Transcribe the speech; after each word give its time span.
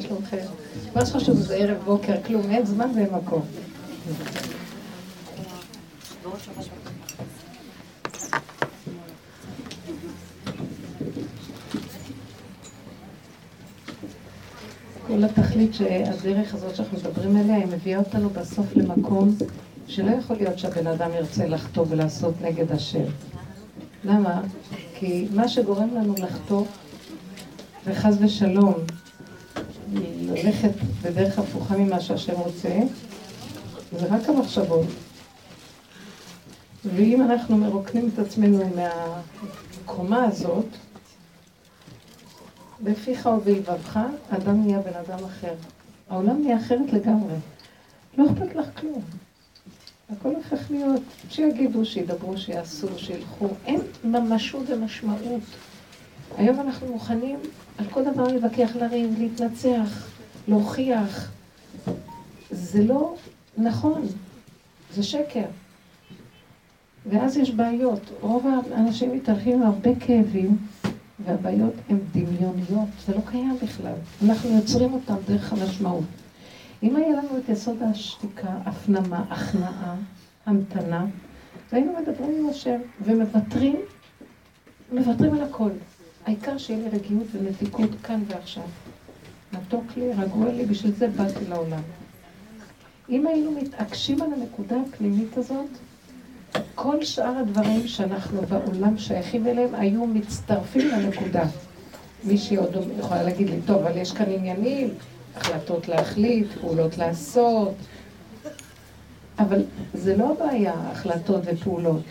שלומכם? 0.00 0.46
מה 0.94 1.06
שחשוב 1.06 1.36
זה 1.36 1.54
ערב 1.54 1.78
בוקר, 1.84 2.14
כלום, 2.26 2.50
אין 2.50 2.66
זמן 2.66 2.90
ואין 2.96 3.08
מקום. 3.14 3.42
כל 15.06 15.24
התכלית 15.24 15.74
שהדרך 15.74 16.54
הזאת 16.54 16.76
שאנחנו 16.76 16.98
מדברים 16.98 17.36
עליה, 17.36 17.56
היא 17.56 17.66
מביאה 17.66 17.98
אותנו 17.98 18.30
בסוף 18.30 18.76
למקום 18.76 19.36
שלא 19.86 20.10
יכול 20.10 20.36
להיות 20.36 20.58
שהבן 20.58 20.86
אדם 20.86 21.10
ירצה 21.14 21.46
לחטוא 21.46 21.84
ולעשות 21.88 22.34
נגד 22.42 22.72
השם. 22.72 23.04
למה? 24.04 24.42
כי 24.94 25.28
מה 25.34 25.48
שגורם 25.48 25.94
לנו 25.94 26.14
לחטוא, 26.18 26.64
וחס 27.86 28.14
ושלום, 28.20 28.74
ללכת 30.34 30.70
בדרך 31.02 31.38
הפוכה 31.38 31.76
ממה 31.76 32.00
שהשם 32.00 32.32
רוצה, 32.32 32.78
זה 33.92 34.06
רק 34.06 34.28
המחשבות. 34.28 34.86
ואם 36.84 37.22
אנחנו 37.22 37.56
מרוקנים 37.56 38.10
את 38.14 38.18
עצמנו 38.18 38.70
מהקומה 38.76 40.24
הזאת, 40.24 40.66
בפיך 42.82 43.26
ובלבבך, 43.26 44.00
אדם 44.30 44.62
נהיה 44.62 44.78
בן 44.78 44.98
אדם 45.06 45.24
אחר. 45.24 45.54
העולם 46.10 46.42
נהיה 46.42 46.56
אחרת 46.56 46.92
לגמרי. 46.92 47.34
לא 48.18 48.26
אכפת 48.26 48.56
לך 48.56 48.66
כלום. 48.80 49.02
הכל 50.10 50.34
הופך 50.34 50.70
להיות, 50.70 51.02
שיגידו, 51.30 51.84
שידברו, 51.84 52.36
שיעשו, 52.36 52.88
שילכו. 52.96 53.48
אין 53.66 53.80
ממשות 54.04 54.62
ומשמעות. 54.68 55.42
היום 56.36 56.60
אנחנו 56.60 56.86
מוכנים 56.86 57.38
על 57.78 57.86
כל 57.90 58.04
דבר 58.04 58.26
להתווכח, 58.26 58.76
לריב, 58.76 59.14
להתנצח, 59.18 60.13
להוכיח. 60.48 61.30
זה 62.50 62.82
לא 62.84 63.14
נכון, 63.58 64.02
זה 64.94 65.02
שקר. 65.02 65.44
ואז 67.06 67.36
יש 67.36 67.50
בעיות. 67.50 68.00
רוב 68.20 68.46
האנשים 68.72 69.16
מתארחים 69.16 69.54
עם 69.54 69.62
הרבה 69.62 69.90
כאבים, 70.00 70.56
והבעיות 71.24 71.74
הן 71.88 71.98
דמיוניות, 72.12 72.88
זה 73.06 73.14
לא 73.14 73.20
קיים 73.30 73.56
בכלל. 73.62 73.94
אנחנו 74.24 74.50
יוצרים 74.50 74.92
אותן 74.92 75.14
דרך 75.26 75.52
המשמעות. 75.52 76.04
אם 76.82 76.96
היה 76.96 77.08
לנו 77.08 77.38
את 77.38 77.48
יסוד 77.48 77.82
השתיקה, 77.82 78.48
הפנמה, 78.64 79.24
הכנעה, 79.30 79.96
המתנה, 80.46 81.06
והיינו 81.72 81.92
מדברים 82.02 82.30
עם 82.38 82.48
השם 82.48 82.80
ומוותרים, 83.04 83.76
מוותרים 84.92 85.34
על 85.34 85.42
הכל. 85.42 85.70
העיקר 86.26 86.58
שיהיה 86.58 86.88
לי 86.88 86.98
רגיעות 86.98 87.26
ומתיקות 87.32 87.90
כאן 88.02 88.22
ועכשיו. 88.28 88.64
מתוק 89.58 89.84
לי, 89.96 90.12
רגוע 90.12 90.52
לי, 90.52 90.66
בשביל 90.66 90.92
זה 90.92 91.08
באתי 91.08 91.44
לעולם. 91.48 91.82
אם 93.10 93.26
היינו 93.26 93.50
מתעקשים 93.50 94.22
על 94.22 94.32
הנקודה 94.32 94.76
הפנימית 94.88 95.38
הזאת, 95.38 95.68
כל 96.74 97.04
שאר 97.04 97.38
הדברים 97.38 97.88
שאנחנו 97.88 98.42
בעולם 98.42 98.98
שייכים 98.98 99.46
אליהם 99.46 99.74
היו 99.74 100.06
מצטרפים 100.06 100.88
לנקודה. 100.88 101.44
מישהי 102.24 102.56
עוד 102.56 102.76
יכולה 102.98 103.22
להגיד 103.22 103.50
לי, 103.50 103.56
טוב, 103.66 103.82
אבל 103.82 103.96
יש 103.96 104.12
כאן 104.12 104.26
עניינים, 104.28 104.88
החלטות 105.36 105.88
להחליט, 105.88 106.46
פעולות 106.60 106.98
לעשות. 106.98 107.74
אבל 109.38 109.62
זה 109.94 110.16
לא 110.16 110.32
הבעיה, 110.32 110.72
החלטות 110.74 111.42
ופעולות. 111.44 112.02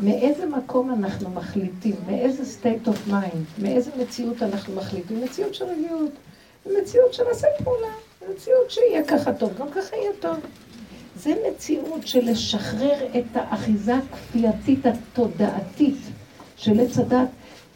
מאיזה 0.00 0.46
מקום 0.46 0.90
אנחנו 0.90 1.30
מחליטים, 1.30 1.94
מאיזה 2.06 2.42
state 2.42 2.88
of 2.88 3.10
mind, 3.10 3.62
מאיזה 3.62 3.90
מציאות 4.00 4.42
אנחנו 4.42 4.74
מחליטים, 4.74 5.24
מציאות 5.24 5.54
של 5.54 5.64
רגיעות, 5.64 6.10
מציאות 6.82 7.14
של 7.14 7.22
עשה 7.30 7.46
פעולה, 7.64 7.92
מציאות 8.30 8.70
שיהיה 8.70 9.04
ככה 9.04 9.32
טוב, 9.32 9.50
גם 9.58 9.70
ככה 9.70 9.96
יהיה 9.96 10.10
טוב. 10.20 10.36
זה 11.16 11.34
מציאות 11.48 12.06
של 12.06 12.30
לשחרר 12.30 13.06
את 13.18 13.24
האחיזה 13.34 13.94
הכפייתית 13.94 14.86
התודעתית 14.86 15.98
של 16.56 16.80
עץ 16.80 16.98
הדת. 16.98 17.28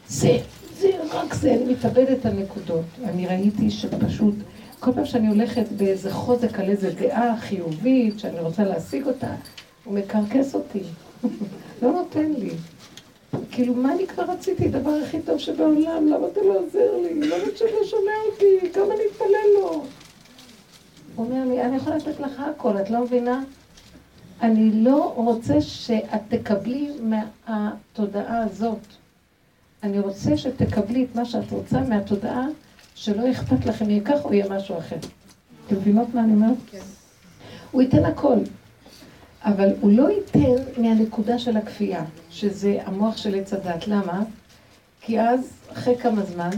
זה, 0.08 0.38
זה, 0.78 0.90
רק 1.10 1.34
זה, 1.34 1.54
אני 1.54 1.64
מתאבדת 1.64 2.26
על 2.26 2.32
נקודות. 2.32 2.84
אני 3.04 3.26
ראיתי 3.26 3.70
שפשוט, 3.70 4.34
כל 4.80 4.92
פעם 4.92 5.06
שאני 5.06 5.28
הולכת 5.28 5.68
באיזה 5.76 6.10
חוזק 6.10 6.58
על 6.58 6.70
איזה 6.70 6.90
דעה 6.90 7.36
חיובית, 7.40 8.18
שאני 8.18 8.40
רוצה 8.40 8.64
להשיג 8.64 9.06
אותה, 9.06 9.34
הוא 9.84 9.94
מקרקס 9.94 10.54
אותי. 10.54 10.82
לא 11.82 11.92
נותן 11.92 12.32
לי. 12.38 12.50
כאילו, 13.50 13.74
מה 13.74 13.92
אני 13.92 14.06
כבר 14.06 14.22
רציתי? 14.22 14.68
דבר 14.68 14.90
הכי 14.90 15.20
טוב 15.20 15.38
שבעולם, 15.38 16.06
למה 16.06 16.26
אתה 16.32 16.40
לא 16.42 16.58
עוזר 16.58 16.96
לי? 17.02 17.14
למה 17.14 17.44
אתה 17.54 17.64
לא 17.64 17.84
שומע 17.84 18.12
אותי? 18.32 18.72
כמה 18.72 18.84
אני 18.84 19.02
אתפלל 19.12 19.60
לו? 19.60 19.84
הוא 21.16 21.26
אומר 21.26 21.44
לי, 21.48 21.62
אני 21.62 21.76
יכולה 21.76 21.96
לתת 21.96 22.20
לך 22.20 22.42
הכל, 22.56 22.76
את 22.76 22.90
לא 22.90 23.00
מבינה? 23.02 23.42
אני 24.42 24.70
לא 24.72 25.12
רוצה 25.16 25.60
שאת 25.60 26.20
תקבלי 26.28 26.90
מהתודעה 27.00 28.42
הזאת. 28.42 28.86
אני 29.82 29.98
רוצה 29.98 30.36
שתקבלי 30.36 31.04
את 31.04 31.16
מה 31.16 31.24
שאת 31.24 31.52
רוצה 31.52 31.80
מהתודעה, 31.80 32.46
שלא 32.94 33.30
אכפת 33.30 33.66
לכם 33.66 33.90
יהיה 33.90 34.00
כך 34.04 34.24
או 34.24 34.34
יהיה 34.34 34.48
משהו 34.48 34.78
אחר. 34.78 34.96
אתם 35.66 35.76
מבינות 35.76 36.14
מה 36.14 36.24
אני 36.24 36.32
אומרת? 36.32 36.56
כן. 36.70 36.78
הוא 37.70 37.82
ייתן 37.82 38.04
הכל. 38.04 38.38
אבל 39.44 39.68
הוא 39.80 39.92
לא 39.92 40.08
ייתן 40.10 40.82
מהנקודה 40.82 41.38
של 41.38 41.56
הכפייה, 41.56 42.04
שזה 42.34 42.78
המוח 42.84 43.16
של 43.16 43.34
עץ 43.34 43.52
הדת. 43.52 43.88
למה? 43.88 44.22
כי 45.00 45.20
אז, 45.20 45.52
אחרי 45.72 45.96
כמה 45.96 46.22
זמן, 46.22 46.50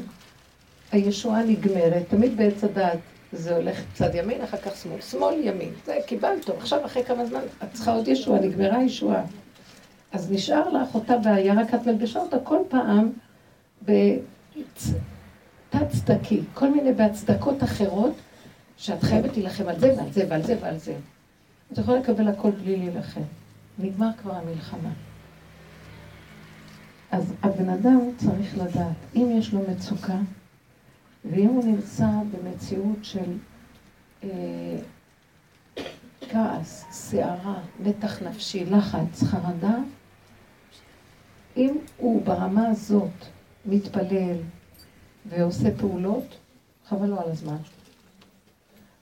הישועה 0.92 1.42
נגמרת. 1.42 2.02
תמיד 2.08 2.36
בעץ 2.36 2.64
הדת 2.64 2.98
זה 3.32 3.56
הולך 3.56 3.82
צד 3.94 4.14
ימין, 4.14 4.42
אחר 4.42 4.56
כך 4.56 4.76
שמאל. 4.76 5.00
שמאל, 5.00 5.34
ימין. 5.42 5.70
זה 5.84 5.98
קיבלת. 6.06 6.48
עכשיו, 6.48 6.86
אחרי 6.86 7.04
כמה 7.04 7.26
זמן, 7.26 7.40
את 7.62 7.68
צריכה 7.72 7.92
עוד 7.92 8.08
ישועה, 8.08 8.40
נגמרה 8.40 8.78
הישועה. 8.78 9.22
אז 10.12 10.32
נשאר 10.32 10.70
לך 10.70 10.94
אותה 10.94 11.18
בעיה, 11.18 11.54
רק 11.54 11.74
את 11.74 11.86
מלבשה 11.86 12.20
אותה 12.20 12.36
כל 12.38 12.58
פעם 12.68 13.12
בתת-צדקי, 15.72 16.40
כל 16.54 16.70
מיני 16.70 16.92
בהצדקות 16.92 17.62
אחרות, 17.62 18.14
שאת 18.76 19.02
חייבת 19.02 19.36
להילחם 19.36 19.68
על 19.68 19.78
זה 19.80 19.94
ועל 19.96 20.12
זה 20.12 20.24
ועל 20.28 20.42
זה 20.42 20.56
ועל 20.60 20.78
זה. 20.78 20.94
את 21.72 21.78
יכולה 21.78 21.98
לקבל 21.98 22.28
הכל 22.28 22.50
בלי 22.50 22.76
להילחם. 22.76 23.20
נגמר 23.78 24.08
כבר 24.22 24.34
המלחמה. 24.34 24.90
אז 27.16 27.32
הבן 27.42 27.68
אדם 27.68 27.98
צריך 28.16 28.58
לדעת, 28.58 28.96
אם 29.16 29.28
יש 29.38 29.52
לו 29.52 29.60
מצוקה, 29.70 30.18
ואם 31.24 31.46
הוא 31.48 31.64
נמצא 31.64 32.06
במציאות 32.32 32.98
של 33.02 33.32
אה, 34.24 34.78
כעס, 36.20 36.84
סערה, 36.90 37.60
מתח 37.80 38.22
נפשי, 38.22 38.64
לחץ, 38.64 39.22
חרדה, 39.22 39.76
אם 41.56 41.78
הוא 41.96 42.22
ברמה 42.22 42.68
הזאת 42.68 43.24
מתפלל 43.66 44.36
ועושה 45.26 45.68
פעולות, 45.78 46.36
חבל 46.88 47.06
לו 47.06 47.20
על 47.20 47.30
הזמן. 47.30 47.58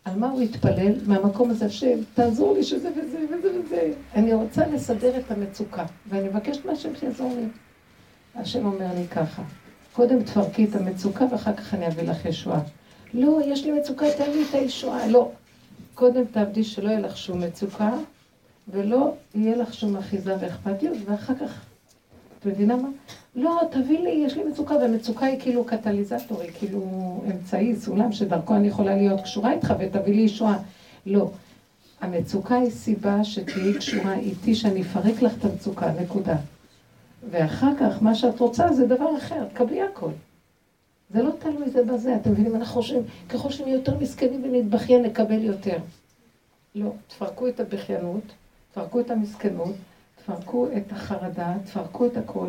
על 0.05 0.19
מה 0.19 0.31
הוא 0.31 0.43
התפלל? 0.43 0.93
מהמקום 1.07 1.51
הזה, 1.51 1.67
השם, 1.67 1.99
תעזור 2.15 2.55
לי 2.55 2.63
שזה 2.63 2.91
וזה 2.91 3.25
וזה 3.31 3.61
וזה. 3.61 3.93
אני 4.15 4.35
רוצה 4.35 4.67
לסדר 4.67 5.19
את 5.19 5.31
המצוקה, 5.31 5.85
ואני 6.09 6.29
מבקשת 6.29 6.65
מהשם 6.65 6.97
שיעזור 6.97 7.35
לי. 7.37 7.47
השם 8.37 8.67
אומר 8.67 8.87
לי 8.95 9.07
ככה, 9.09 9.43
קודם 9.93 10.23
תפרקי 10.23 10.65
את 10.65 10.75
המצוקה 10.75 11.25
ואחר 11.31 11.53
כך 11.53 11.75
אני 11.75 11.87
אביא 11.87 12.03
לך 12.03 12.25
ישועה. 12.25 12.61
לא, 13.15 13.41
יש 13.47 13.65
לי 13.65 13.73
מצוקה, 13.73 14.07
תן 14.19 14.31
לי 14.31 14.45
את 14.51 14.55
הישועה. 14.55 15.07
לא. 15.07 15.31
קודם 15.95 16.25
תעבדי 16.33 16.65
שלא 16.65 16.89
יהיה 16.89 17.01
לך 17.01 17.17
שום 17.17 17.41
מצוקה, 17.41 17.91
ולא 18.69 19.15
יהיה 19.35 19.57
לך 19.57 19.75
שום 19.75 19.97
אחיזה 19.97 20.37
ואכפתיות, 20.41 20.97
ואחר 21.05 21.35
כך, 21.35 21.61
את 22.39 22.47
מבינה 22.47 22.77
מה? 22.77 22.89
לא, 23.37 23.61
תביא 23.71 23.99
לי, 23.99 24.11
יש 24.11 24.37
לי 24.37 24.45
מצוקה, 24.45 24.75
ומצוקה 24.75 25.27
היא 25.27 25.41
כאילו 25.41 25.65
קטליזטור, 25.65 26.41
היא 26.41 26.51
כאילו 26.59 26.83
אמצעי, 27.27 27.77
סולם, 27.77 28.13
שדרכו 28.13 28.57
אני 28.57 28.69
יכולה 28.69 28.97
להיות 28.97 29.21
קשורה 29.21 29.53
איתך 29.53 29.75
ותביא 29.79 30.15
לי 30.15 30.23
ישועה. 30.23 30.59
לא. 31.07 31.31
המצוקה 32.01 32.55
היא 32.55 32.71
סיבה 32.71 33.25
שתהיי 33.25 33.75
קשורה 33.75 34.15
איתי, 34.15 34.55
שאני 34.55 34.83
אפרק 34.83 35.23
לך 35.23 35.33
את 35.39 35.45
המצוקה, 35.45 35.93
נקודה. 36.01 36.37
ואחר 37.31 37.71
כך, 37.81 38.03
מה 38.03 38.15
שאת 38.15 38.41
רוצה 38.41 38.73
זה 38.73 38.87
דבר 38.87 39.17
אחר, 39.17 39.45
תקבלי 39.45 39.83
הכל. 39.83 40.11
זה 41.11 41.23
לא 41.23 41.31
תלוי 41.39 41.71
זה 41.71 41.85
בזה, 41.85 42.17
אתם 42.17 42.31
מבינים? 42.31 42.57
אנחנו 42.57 42.75
חושבים, 42.75 43.03
ככל 43.29 43.51
שנהיה 43.51 43.75
יותר 43.75 43.99
מסכנים 43.99 44.45
ונתבכיין, 44.45 45.03
נקבל 45.03 45.43
יותר. 45.45 45.77
לא, 46.75 46.93
תפרקו 47.09 47.49
את 47.49 47.61
הבכיינות, 47.61 48.23
תפרקו 48.71 49.01
את 49.01 49.11
המסכנות, 49.11 49.75
תפרקו 50.17 50.69
את 50.77 50.93
החרדה, 50.93 51.55
תפרקו 51.65 52.07
את 52.07 52.17
הכל. 52.17 52.49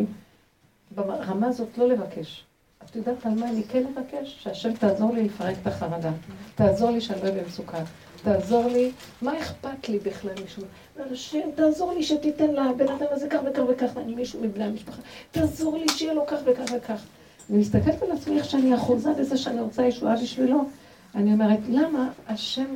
ברמה 0.95 1.47
הזאת 1.47 1.77
לא 1.77 1.87
לבקש. 1.87 2.45
את 2.83 2.95
יודעת 2.95 3.25
על 3.25 3.33
מה 3.33 3.49
אני 3.49 3.63
כן 3.63 3.83
אבקש? 3.85 4.43
שהשם 4.43 4.73
תעזור 4.73 5.13
לי 5.13 5.23
לפרק 5.23 5.55
את 5.61 5.67
החרדה. 5.67 6.11
תעזור 6.55 6.89
לי 6.89 7.01
שאני 7.01 7.21
לא 7.21 7.27
אהיה 7.27 7.43
במצוקה. 7.43 7.77
תעזור 8.23 8.67
לי, 8.67 8.91
מה 9.21 9.39
אכפת 9.39 9.89
לי 9.89 9.99
בכלל 9.99 10.31
מישהו? 10.41 10.63
השם, 11.11 11.51
תעזור 11.55 11.93
לי 11.93 12.03
שתיתן 12.03 12.49
לבן 12.49 12.87
אדם 12.87 13.05
הזה 13.11 13.29
כך 13.29 13.39
וכך 13.45 13.61
וכך, 13.69 13.97
אני 13.97 14.15
מישהו 14.15 14.41
מבני 14.41 14.63
המשפחה. 14.63 15.01
תעזור 15.31 15.77
לי 15.77 15.85
שיהיה 15.89 16.13
לו 16.13 16.27
כך 16.27 16.37
וכך 16.45 16.73
וכך. 16.77 17.03
אני 17.49 17.57
מסתכלת 17.57 18.01
על 18.01 18.11
עצמי 18.11 18.37
איך 18.37 18.45
שאני 18.45 18.75
אחוזה 18.75 19.13
בזה 19.13 19.37
שאני 19.37 19.61
רוצה 19.61 19.85
ישועה 19.85 20.15
בשבילו. 20.15 20.69
אני 21.15 21.33
אומרת, 21.33 21.59
למה 21.69 22.09
השם, 22.27 22.75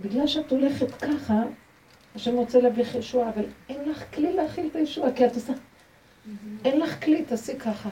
בגלל 0.00 0.26
שאת 0.26 0.50
הולכת 0.50 0.90
ככה, 0.90 1.42
השם 2.14 2.36
רוצה 2.36 2.60
להביא 2.60 2.82
לך 2.82 2.94
ישועה, 2.94 3.28
אבל 3.28 3.44
אין 3.68 3.88
לך 3.90 4.04
כלי 4.14 4.32
להכיל 4.32 4.66
את 4.70 4.76
הישועה, 4.76 5.12
כי 5.12 5.26
את 5.26 5.34
עושה... 5.34 5.52
אין 6.64 6.80
לך 6.80 7.04
כלי, 7.04 7.24
תעשי 7.24 7.58
ככה. 7.58 7.88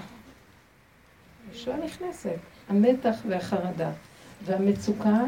ישועה 1.55 1.77
נכנסת. 1.77 2.37
המתח 2.69 3.17
והחרדה 3.29 3.91
והמצוקה 4.45 5.25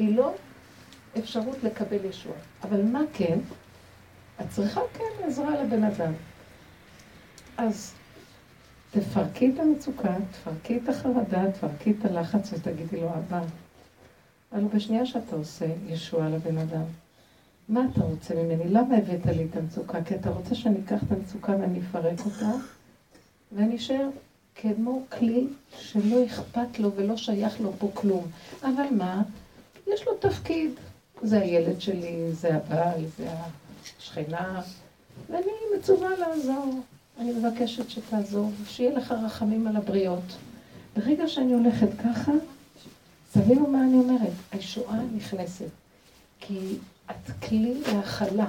היא 0.00 0.16
לא 0.16 0.34
אפשרות 1.18 1.64
לקבל 1.64 2.04
ישועה. 2.04 2.38
אבל 2.62 2.82
מה 2.82 3.00
כן? 3.12 3.38
את 4.40 4.46
צריכה 4.50 4.80
כן 4.94 5.24
עזרה 5.26 5.62
לבן 5.62 5.84
אדם. 5.84 6.12
אז 7.56 7.94
תפרקי 8.90 9.52
את 9.54 9.60
המצוקה, 9.60 10.14
תפרקי 10.30 10.76
את 10.76 10.88
החרדה, 10.88 11.52
תפרקי 11.52 11.90
את 11.90 12.04
הלחץ 12.04 12.52
ותגידי 12.52 13.00
לו, 13.00 13.08
אבא, 13.08 13.42
הלוא 14.52 14.68
בשנייה 14.74 15.06
שאתה 15.06 15.36
עושה 15.36 15.66
ישועה 15.86 16.28
לבן 16.28 16.58
אדם, 16.58 16.84
מה 17.68 17.80
אתה 17.92 18.00
רוצה 18.00 18.34
ממני? 18.34 18.68
למה 18.68 18.96
הבאת 18.96 19.26
לי 19.26 19.46
את 19.50 19.56
המצוקה? 19.56 20.04
כי 20.04 20.14
אתה 20.14 20.30
רוצה 20.30 20.54
שאני 20.54 20.80
אקח 20.84 21.02
את 21.02 21.12
המצוקה 21.12 21.52
ואני 21.52 21.80
אפרק 21.80 22.20
אותה, 22.20 22.50
ואני 23.52 23.76
אשאר 23.76 24.08
כמו 24.54 25.02
כלי 25.18 25.46
שלא 25.78 26.26
אכפת 26.26 26.78
לו 26.78 26.92
ולא 26.96 27.16
שייך 27.16 27.60
לו 27.60 27.72
פה 27.78 27.90
כלום. 27.94 28.26
אבל 28.62 28.86
מה? 28.90 29.22
יש 29.94 30.06
לו 30.06 30.14
תפקיד. 30.14 30.70
זה 31.22 31.40
הילד 31.40 31.80
שלי, 31.80 32.32
זה 32.32 32.54
הבעל, 32.54 33.04
זה 33.18 33.28
השכנה, 33.98 34.62
ואני 35.30 35.52
מצווה 35.78 36.08
לעזור. 36.16 36.80
אני 37.18 37.32
מבקשת 37.32 37.90
שתעזור, 37.90 38.50
שיהיה 38.66 38.92
לך 38.92 39.14
רחמים 39.24 39.66
על 39.66 39.76
הבריות. 39.76 40.36
ברגע 40.96 41.28
שאני 41.28 41.52
הולכת 41.52 41.88
ככה, 42.04 42.32
תבינו 43.32 43.66
מה 43.66 43.84
אני 43.84 43.94
אומרת, 43.94 44.32
הישועה 44.52 45.00
נכנסת. 45.16 45.68
כי 46.40 46.76
את 47.10 47.30
כלי 47.48 47.74
להכלה. 47.92 48.46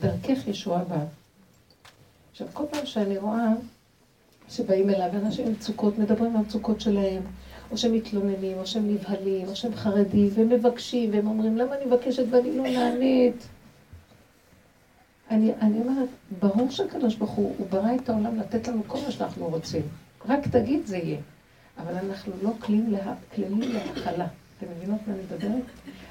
דרכך 0.00 0.48
ישועה 0.48 0.84
באה. 0.84 1.04
עכשיו, 2.30 2.46
כל 2.52 2.64
פעם 2.70 2.86
שאני 2.86 3.18
רואה 3.18 3.48
שבאים 4.48 4.90
אליו 4.90 5.10
אנשים 5.12 5.46
עם 5.46 5.52
מצוקות, 5.52 5.98
מדברים 5.98 6.36
על 6.36 6.36
המצוקות 6.36 6.80
שלהם, 6.80 7.22
או 7.72 7.78
שהם 7.78 7.92
מתלוננים, 7.92 8.58
או 8.58 8.66
שהם 8.66 8.94
נבהלים, 8.94 9.48
או 9.48 9.56
שהם 9.56 9.74
חרדים, 9.74 10.30
והם 10.34 10.48
מבקשים, 10.48 11.10
והם 11.12 11.26
אומרים, 11.26 11.56
למה 11.56 11.76
אני 11.76 11.84
מבקשת 11.84 12.24
ואני 12.30 12.56
לא 12.56 12.62
נענית? 12.62 13.46
אני, 15.30 15.52
אני 15.60 15.80
אומרת, 15.80 16.08
ברור 16.40 16.70
שהקדוש 16.70 17.14
ברוך 17.14 17.30
הוא, 17.30 17.54
הוא 17.58 17.66
ברא 17.70 17.94
את 17.94 18.08
העולם 18.08 18.38
לתת 18.38 18.68
לנו 18.68 18.82
כל 18.86 18.98
מה 19.04 19.10
שאנחנו 19.10 19.46
רוצים. 19.46 19.82
רק 20.28 20.46
תגיד, 20.48 20.86
זה 20.86 20.96
יהיה. 20.96 21.18
אבל 21.78 21.94
אנחנו 21.94 22.32
לא 22.42 22.50
כלים 22.60 22.90
לה, 22.90 23.14
כלים 23.34 23.60
להכלה. 23.60 24.26
אתם 24.58 24.66
מבינות 24.76 25.00
מה 25.06 25.14
אני 25.14 25.22
מדברת? 25.22 25.62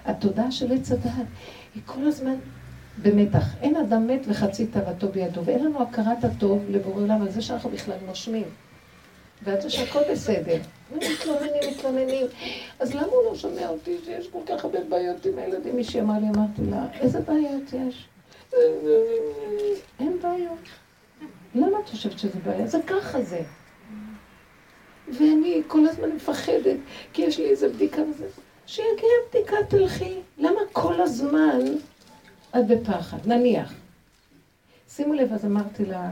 התודעה 0.05 0.51
של 0.51 0.73
עץ 0.73 0.91
הדעת 0.91 1.27
היא 1.75 1.81
כל 1.85 2.07
הזמן 2.07 2.35
במתח. 3.01 3.55
אין 3.61 3.75
אדם 3.75 4.07
מת 4.07 4.21
וחצי 4.27 4.65
תאוותו 4.65 5.09
בידו, 5.09 5.45
ואין 5.45 5.65
לנו 5.65 5.81
הכרת 5.81 6.23
הטוב 6.23 6.63
לבורא 6.69 7.01
עולם 7.01 7.21
על 7.21 7.31
זה 7.31 7.41
שאנחנו 7.41 7.69
בכלל 7.69 7.97
נושמים. 8.05 8.45
ועל 9.43 9.61
זה 9.61 9.69
שהכל 9.69 9.99
בסדר. 10.11 10.57
מתלוננים, 10.95 11.61
מתלוננים. 11.71 12.25
אז 12.79 12.93
למה 12.93 13.05
הוא 13.05 13.23
לא 13.25 13.35
שומע 13.35 13.69
אותי 13.69 13.97
שיש 14.05 14.27
כל 14.27 14.39
כך 14.47 14.63
הרבה 14.63 14.79
בעיות 14.83 15.25
עם 15.25 15.39
הילדים? 15.39 15.75
מישהי 15.75 16.01
אמרה 16.01 16.19
לי, 16.19 16.27
אמרתי 16.27 16.61
לה, 16.71 16.85
איזה 16.99 17.19
בעיות 17.19 17.73
יש? 17.73 18.07
אין 19.99 20.19
בעיות. 20.21 20.59
למה 21.55 21.79
את 21.79 21.89
חושבת 21.89 22.19
שזה 22.19 22.39
בעיה? 22.45 22.67
זה 22.67 22.77
ככה 22.87 23.21
זה. 23.21 23.41
ואני 25.07 25.61
כל 25.67 25.87
הזמן 25.87 26.09
מפחדת, 26.09 26.77
כי 27.13 27.21
יש 27.21 27.37
לי 27.37 27.49
איזה 27.49 27.69
בדיקה 27.69 28.01
וזה. 28.01 28.27
שיגיע 28.65 29.09
בדיקה, 29.29 29.55
תלכי. 29.69 30.19
למה 30.37 30.61
כל 30.71 31.01
הזמן 31.01 31.59
את 32.49 32.67
בפחד? 32.67 33.17
נניח. 33.25 33.73
שימו 34.89 35.13
לב, 35.13 35.33
אז 35.33 35.45
אמרתי 35.45 35.85
לה, 35.85 36.11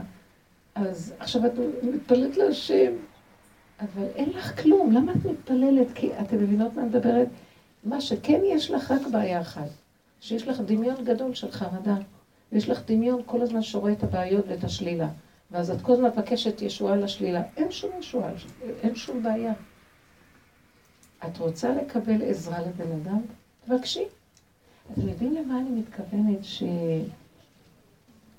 אז 0.74 1.14
עכשיו 1.18 1.46
את 1.46 1.52
מתפללת 1.82 2.36
להשם, 2.36 2.92
אבל 3.80 4.06
אין 4.14 4.30
לך 4.30 4.62
כלום, 4.62 4.92
למה 4.92 5.12
את 5.12 5.24
מתפללת? 5.24 5.86
כי 5.94 6.10
אתם 6.20 6.36
מבינות 6.36 6.76
מה 6.76 6.84
מדברת? 6.84 7.28
מה 7.84 8.00
שכן 8.00 8.40
יש 8.44 8.70
לך 8.70 8.90
רק 8.90 9.06
בעיה 9.12 9.40
אחת, 9.40 9.68
שיש 10.20 10.48
לך 10.48 10.60
דמיון 10.60 11.04
גדול 11.04 11.34
של 11.34 11.50
חרדה. 11.50 11.96
ויש 12.52 12.68
לך 12.68 12.82
דמיון 12.86 13.22
כל 13.26 13.42
הזמן 13.42 13.62
שרואה 13.62 13.92
את 13.92 14.02
הבעיות 14.02 14.44
ואת 14.48 14.64
השלילה. 14.64 15.08
ואז 15.50 15.70
את 15.70 15.80
כל 15.80 15.92
הזמן 15.92 16.08
מבקשת 16.08 16.62
ישועה 16.62 16.96
לשלילה. 16.96 17.42
אין 17.56 17.70
שום 17.70 17.90
ישועה, 17.98 18.30
אין 18.82 18.94
שום 18.94 19.22
בעיה. 19.22 19.52
את 21.26 21.38
רוצה 21.38 21.74
לקבל 21.74 22.22
עזרה 22.22 22.60
לבן 22.60 22.92
אדם? 22.92 23.20
תבקשי. 23.66 24.04
אתם 24.92 25.08
יודעים 25.08 25.34
למה 25.34 25.58
אני 25.58 25.70
מתכוונת? 25.70 26.38
ש... 26.44 26.62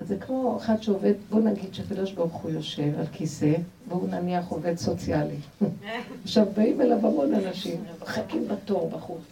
זה 0.06 0.16
כמו 0.18 0.56
אחד 0.56 0.82
שעובד, 0.82 1.12
בואו 1.30 1.42
נגיד 1.42 1.74
שקדוש 1.74 2.12
ברוך 2.12 2.34
הוא 2.34 2.50
יושב 2.50 2.98
על 2.98 3.06
כיסא, 3.12 3.54
והוא 3.88 4.08
נניח 4.08 4.48
עובד 4.48 4.76
סוציאלי. 4.76 5.36
עכשיו 6.24 6.46
באים 6.56 6.80
אליו 6.80 7.06
המון 7.06 7.34
אנשים, 7.34 7.84
מחכים 8.02 8.48
בתור 8.48 8.90
בחוץ. 8.90 9.22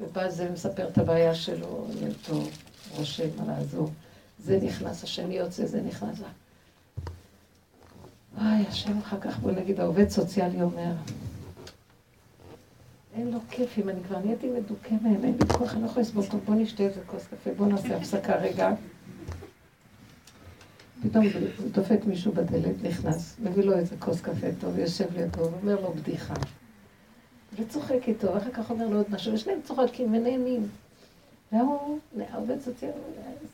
ובא 0.00 0.30
זה 0.30 0.48
ומספר 0.50 0.88
את 0.88 0.98
הבעיה 0.98 1.34
שלו, 1.34 1.86
טוב. 2.26 2.50
רושם 2.96 3.28
מה 3.36 3.52
לעזור. 3.52 3.90
זה 4.44 4.58
נכנס, 4.62 5.04
השני 5.04 5.34
יוצא, 5.34 5.66
זה 5.66 5.82
נכנס. 5.82 6.20
וואי, 8.38 8.64
השם 8.68 8.98
אחר 8.98 9.20
כך, 9.20 9.38
בוא 9.38 9.52
נגיד, 9.52 9.80
העובד 9.80 10.08
סוציאלי 10.08 10.62
אומר, 10.62 10.92
אין 13.14 13.30
לו 13.30 13.38
כיף, 13.50 13.78
אם 13.78 13.88
אני 13.88 14.00
כבר 14.08 14.18
נהייתי 14.18 14.46
מדוכא 14.50 14.94
מהם, 15.02 15.24
אין 15.24 15.34
לי 15.40 15.48
כוח, 15.58 15.74
אני 15.74 15.82
לא 15.82 15.86
יכולה 15.86 16.02
לסבול 16.02 16.24
אותו, 16.24 16.38
בוא 16.44 16.54
נשתה 16.54 16.82
איזה 16.82 17.00
כוס 17.06 17.26
קפה, 17.26 17.50
בוא 17.56 17.66
נעשה 17.66 17.96
הפסקה 17.96 18.36
רגע. 18.36 18.74
פתאום 21.10 21.26
דופק 21.72 22.04
מישהו 22.06 22.32
בדלת, 22.32 22.82
נכנס, 22.82 23.36
מביא 23.42 23.64
לו 23.64 23.72
איזה 23.72 23.96
כוס 23.98 24.20
קפה 24.20 24.46
טוב, 24.60 24.78
יושב 24.78 25.04
לידו, 25.16 25.40
ואומר 25.40 25.80
לו 25.80 25.92
בדיחה. 25.92 26.34
וצוחק 27.58 28.08
איתו, 28.08 28.34
ואחר 28.34 28.50
כך 28.50 28.70
אומר 28.70 28.88
לו 28.88 28.96
עוד 28.96 29.06
משהו, 29.10 29.32
ושניהם 29.32 29.58
צוחקים 29.64 30.14
ונהנים. 30.14 30.68
והוא, 31.52 31.98
עובד 32.34 32.60
סוציאלי, 32.60 32.94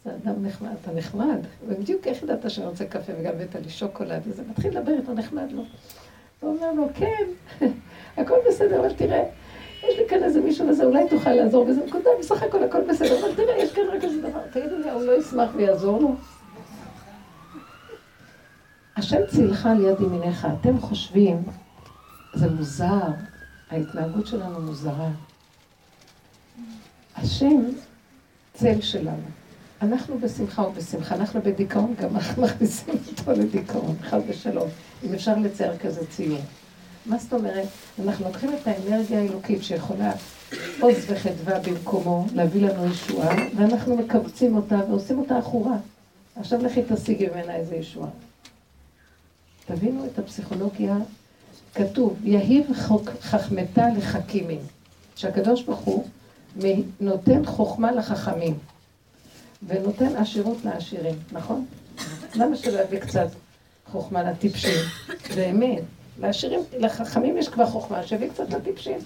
זה 0.05 0.11
אדם 0.15 0.47
נחמד, 0.47 0.71
אתה 0.83 0.93
נחמד. 0.93 1.39
ובדיוק 1.67 2.07
איך 2.07 2.23
ידעת 2.23 2.51
שאני 2.51 2.67
רוצה 2.67 2.85
קפה 2.85 3.13
וגם 3.19 3.33
הבאת 3.35 3.57
לי 3.65 3.71
שוקולד, 3.71 4.23
וזה 4.27 4.43
מתחיל 4.51 4.79
לדבר 4.79 4.93
איתו 4.93 5.13
נחמד 5.13 5.53
לו. 5.53 5.63
הוא 6.41 6.57
אומר 6.57 6.73
לו, 6.73 6.87
כן, 6.95 7.27
הכל 8.17 8.37
בסדר, 8.49 8.81
אבל 8.81 8.93
תראה, 8.93 9.25
יש 9.89 9.99
לי 9.99 10.09
כאן 10.09 10.23
איזה 10.23 10.41
מישהו 10.41 10.69
וזה, 10.69 10.85
אולי 10.85 11.09
תוכל 11.09 11.33
לעזור 11.33 11.65
בזה 11.65 11.81
נקודה, 11.87 12.11
בסך 12.19 12.43
הכל 12.43 12.65
הכל 12.65 12.81
בסדר, 12.89 13.21
אבל 13.21 13.35
תראה, 13.35 13.59
יש 13.59 13.73
כאן 13.73 13.83
רק 13.93 14.05
איזה 14.05 14.29
דבר, 14.29 14.41
תגידו 14.53 14.79
לי, 14.79 14.91
הוא 14.91 15.03
לא 15.03 15.19
ישמח 15.19 15.51
ויעזור 15.57 16.01
לו? 16.01 16.15
השם 19.03 19.21
צילך 19.31 19.67
על 19.67 19.85
יד 19.85 20.01
ימיניך, 20.01 20.47
אתם 20.61 20.81
חושבים, 20.81 21.43
זה 22.35 22.51
מוזר, 22.51 23.09
ההתנהגות 23.71 24.27
שלנו 24.27 24.61
מוזרה. 24.61 25.09
השם 27.17 27.63
צל 28.55 28.81
שלנו. 28.81 29.23
אנחנו 29.83 30.19
בשמחה 30.19 30.63
ובשמחה, 30.63 31.15
אנחנו 31.15 31.41
בדיכאון, 31.43 31.95
גם 32.01 32.17
אנחנו 32.17 32.43
מכניסים 32.43 32.95
אותו 33.09 33.33
לדיכאון, 33.33 33.97
חס 34.03 34.23
ושלום, 34.27 34.69
אם 35.05 35.15
אפשר 35.15 35.39
לצייר 35.39 35.77
כזה 35.77 36.07
ציור. 36.07 36.41
מה 37.07 37.19
זאת 37.19 37.33
אומרת? 37.33 37.69
אנחנו 38.05 38.25
לוקחים 38.25 38.51
את 38.63 38.67
האנרגיה 38.67 39.19
האלוקית 39.19 39.63
שיכולה 39.63 40.13
עוז 40.81 40.97
וחדווה 41.09 41.59
במקומו, 41.59 42.27
להביא 42.35 42.69
לנו 42.69 42.87
ישועה, 42.87 43.37
ואנחנו 43.57 43.97
מקבצים 43.97 44.57
אותה 44.57 44.81
ועושים 44.89 45.19
אותה 45.19 45.39
עכורה. 45.39 45.77
עכשיו 46.37 46.65
לכי 46.65 46.83
תשיגי 46.89 47.27
ממנה 47.27 47.57
איזה 47.57 47.77
ישועה. 47.77 48.09
תבינו 49.67 50.07
את 50.07 50.19
הפסיכולוגיה, 50.19 50.97
כתוב, 51.75 52.17
יהיב 52.25 52.67
חכמתה 53.21 53.87
לחכימים. 53.99 54.61
שהקדוש 55.17 55.63
ברוך 55.63 55.81
הוא 55.81 56.07
נותן 57.01 57.47
חוכמה 57.47 57.93
לחכמים, 57.93 58.59
ונותן 59.67 60.17
עשירות 60.17 60.65
לעשירים, 60.65 61.15
נכון? 61.33 61.67
למה 62.35 62.57
שלא 62.57 62.81
יביא 62.81 62.99
קצת 62.99 63.29
חוכמה 63.91 64.23
לטיפשים? 64.23 64.79
באמת. 65.37 65.83
לעשירים, 66.21 66.61
לחכמים 66.79 67.37
יש 67.37 67.49
כבר 67.49 67.67
חוכמה, 67.67 68.07
שיביא 68.07 68.29
קצת 68.29 68.51
לטיפשים. 68.51 68.99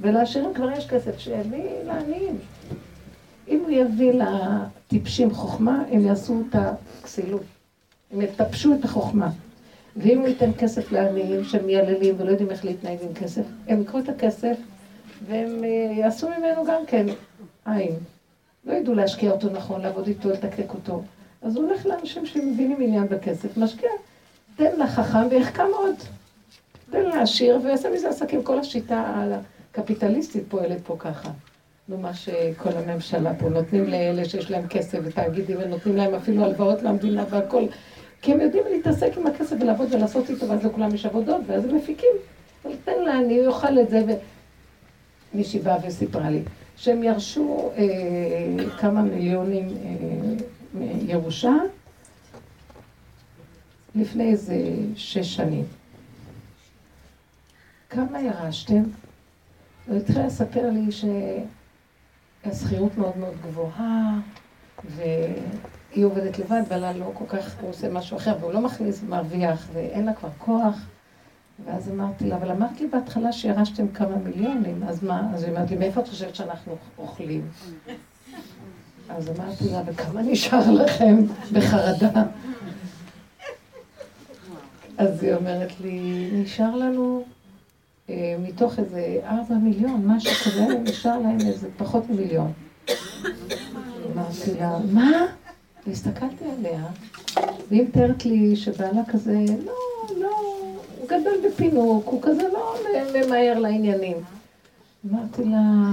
ולעשירים 0.00 0.54
כבר 0.54 0.70
יש 0.70 0.86
כסף, 0.86 1.18
שיביא 1.18 1.64
לעניים. 1.86 2.38
אם 3.48 3.60
הוא 3.60 3.70
יביא 3.70 4.12
לטיפשים 4.12 5.34
חוכמה, 5.34 5.82
הם 5.90 6.00
יעשו 6.00 6.42
את 6.48 6.56
הכסילות. 7.02 7.42
הם 8.12 8.22
יטפשו 8.22 8.74
את 8.74 8.84
החוכמה. 8.84 9.30
ואם 9.96 10.18
הוא 10.18 10.28
ייתן 10.28 10.50
כסף 10.58 10.92
לעניים 10.92 11.44
שהם 11.44 11.66
מייללים 11.66 12.14
ולא 12.18 12.30
יודעים 12.30 12.50
איך 12.50 12.64
להתנהג 12.64 12.98
עם 13.02 13.14
כסף, 13.14 13.42
הם 13.68 13.82
יקחו 13.82 13.98
את 13.98 14.08
הכסף 14.08 14.56
והם 15.26 15.64
אה, 15.64 15.92
יעשו 15.98 16.28
ממנו 16.28 16.64
גם 16.64 16.86
כן 16.86 17.06
עין. 17.66 17.94
לא 18.64 18.72
ידעו 18.72 18.94
להשקיע 18.94 19.30
אותו 19.30 19.50
נכון, 19.50 19.80
לעבוד 19.80 20.06
איתו, 20.06 20.30
לתקתק 20.30 20.74
אותו. 20.74 21.02
אז 21.42 21.56
הוא 21.56 21.64
הולך 21.64 21.86
לאנשים 21.86 22.26
שמבינים 22.26 22.76
עניין 22.80 23.08
בכסף, 23.08 23.56
משקיע. 23.56 23.90
תן 24.56 24.80
לחכם 24.80 25.26
ויחכם 25.30 25.66
עוד. 25.72 25.94
תן 26.90 27.02
לעשיר 27.02 27.60
ויעשה 27.64 27.90
מזה 27.90 28.08
עסקים. 28.08 28.42
כל 28.42 28.58
השיטה 28.58 29.24
הקפיטליסטית 29.74 30.44
פועלת 30.48 30.78
פה 30.84 30.96
ככה. 30.98 31.30
נו, 31.88 31.98
מה 31.98 32.14
שכל 32.14 32.70
הממשלה 32.72 33.34
פה, 33.34 33.48
נותנים 33.48 33.84
לאלה 33.84 34.24
שיש 34.24 34.50
להם 34.50 34.66
כסף 34.66 34.98
ותאגידים, 35.04 35.56
ונותנים 35.60 35.96
להם 35.96 36.14
אפילו 36.14 36.44
הלוואות 36.44 36.82
למדינה 36.82 37.24
והכל. 37.30 37.64
כי 38.24 38.32
הם 38.32 38.40
יודעים 38.40 38.64
להתעסק 38.70 39.10
עם 39.16 39.26
הכסף 39.26 39.56
ולעבוד 39.60 39.94
ולעשות 39.94 40.30
איתו, 40.30 40.48
ואז 40.48 40.64
לכולם 40.64 40.94
יש 40.94 41.06
עבודות, 41.06 41.40
ואז 41.46 41.64
הם 41.64 41.76
מפיקים. 41.76 42.14
אבל 42.64 42.74
תן 42.84 43.02
לה, 43.04 43.18
אני 43.18 43.46
אוכל 43.46 43.78
את 43.78 43.90
זה. 43.90 44.04
ו... 44.08 44.10
מישהי 45.34 45.60
באה 45.60 45.76
וסיפרה 45.86 46.30
לי, 46.30 46.42
שהם 46.76 47.02
ירשו 47.02 47.70
אה, 47.76 47.84
כמה 48.78 49.02
מיליונים 49.02 49.68
אה, 49.68 50.34
מירושה 50.74 51.52
לפני 53.94 54.30
איזה 54.30 54.56
שש 54.96 55.34
שנים. 55.34 55.64
כמה 57.90 58.20
ירשתם? 58.20 58.82
הוא 59.86 59.96
התחיל 59.96 60.26
לספר 60.26 60.70
לי 60.70 60.92
שהשכירות 62.44 62.98
מאוד 62.98 63.16
מאוד 63.18 63.34
גבוהה, 63.42 64.20
והיא 65.94 66.04
עובדת 66.04 66.38
לבד, 66.38 66.62
בעלה 66.68 66.92
לא 66.92 67.10
כל 67.14 67.24
כך, 67.28 67.54
הוא 67.60 67.70
עושה 67.70 67.90
משהו 67.90 68.16
אחר, 68.16 68.36
והוא 68.40 68.52
לא 68.52 68.60
מכניס, 68.60 69.02
מרוויח, 69.08 69.68
ואין 69.72 70.04
לה 70.06 70.14
כבר 70.14 70.28
כוח. 70.38 70.76
ואז 71.64 71.90
אמרתי 71.90 72.28
לה, 72.28 72.36
אבל 72.36 72.50
אמרת 72.50 72.80
לי 72.80 72.86
בהתחלה 72.86 73.32
שירשתם 73.32 73.88
כמה 73.88 74.16
מיליונים, 74.16 74.82
אז 74.88 75.02
מה? 75.02 75.30
אז 75.34 75.44
היא 75.44 75.52
אמרת 75.52 75.70
לי, 75.70 75.76
מאיפה 75.76 76.00
את 76.00 76.08
חושבת 76.08 76.34
שאנחנו 76.34 76.76
אוכלים? 76.98 77.48
אז 79.08 79.30
אמרתי 79.30 79.64
לה, 79.70 79.82
וכמה 79.86 80.22
נשאר 80.22 80.70
לכם 80.70 81.16
בחרדה? 81.52 82.22
אז 84.98 85.22
היא 85.22 85.34
אומרת 85.34 85.80
לי, 85.80 86.28
נשאר 86.32 86.76
לנו 86.76 87.24
אה, 88.10 88.36
מתוך 88.38 88.78
איזה 88.78 89.20
ארבע 89.24 89.54
מיליון, 89.54 90.06
משהו 90.06 90.32
כזה, 90.44 90.66
נשאר 90.82 91.18
להם 91.18 91.40
איזה 91.40 91.68
פחות 91.76 92.10
ממיליון. 92.10 92.52
אמרתי 94.14 94.54
לה, 94.60 94.78
מה? 94.92 95.10
והסתכלתי 95.86 96.44
עליה, 96.58 96.84
והיא 97.68 97.82
מתארת 97.82 98.24
לי 98.24 98.56
שבעלה 98.56 99.00
כזה, 99.08 99.38
לא, 99.64 99.72
לא, 100.20 100.36
הוא 100.98 101.08
גדל 101.08 101.48
בפינוק, 101.48 102.06
הוא 102.06 102.22
כזה 102.22 102.48
לא 102.52 102.74
ממהר 103.14 103.58
לעניינים. 103.58 104.16
אמרתי 105.10 105.44
לה, 105.44 105.90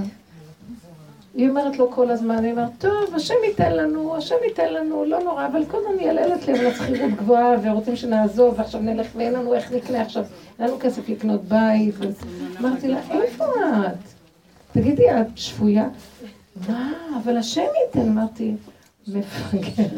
היא 1.36 1.50
אומרת 1.50 1.77
לו 1.77 1.91
כל 1.91 2.10
הזמן, 2.10 2.43
היא 2.43 2.51
אומרת, 2.51 2.69
טוב, 2.77 3.15
השם 3.15 3.33
ייתן 3.48 3.71
לנו, 3.75 4.15
השם 4.15 4.36
ייתן 4.48 4.74
לנו, 4.74 5.05
לא 5.05 5.24
נורא, 5.24 5.48
אבל 5.48 5.65
כל 5.65 5.77
הזמן 5.77 5.95
מייללת 5.98 6.48
לי 6.48 6.60
על 6.60 6.65
השכירות 6.65 7.12
גבוהה, 7.12 7.55
ורוצים 7.63 7.95
שנעזוב, 7.95 8.53
ועכשיו 8.57 8.81
נלך, 8.81 9.07
ואין 9.15 9.33
לנו 9.33 9.53
איך 9.53 9.71
נקנה 9.71 10.01
עכשיו, 10.01 10.24
אין 10.60 10.67
לנו 10.67 10.79
כסף 10.79 11.10
לקנות 11.10 11.43
בית. 11.43 11.95
אמרתי 12.60 12.88
לה, 12.88 13.00
איפה 13.12 13.45
את? 13.45 13.98
תגידי, 14.71 15.12
את 15.12 15.27
שבויה? 15.36 15.89
מה, 16.69 16.91
אבל 17.24 17.38
השם 17.38 17.62
ייתן, 17.86 18.10
אמרתי, 18.10 18.55
מפגרת. 19.15 19.91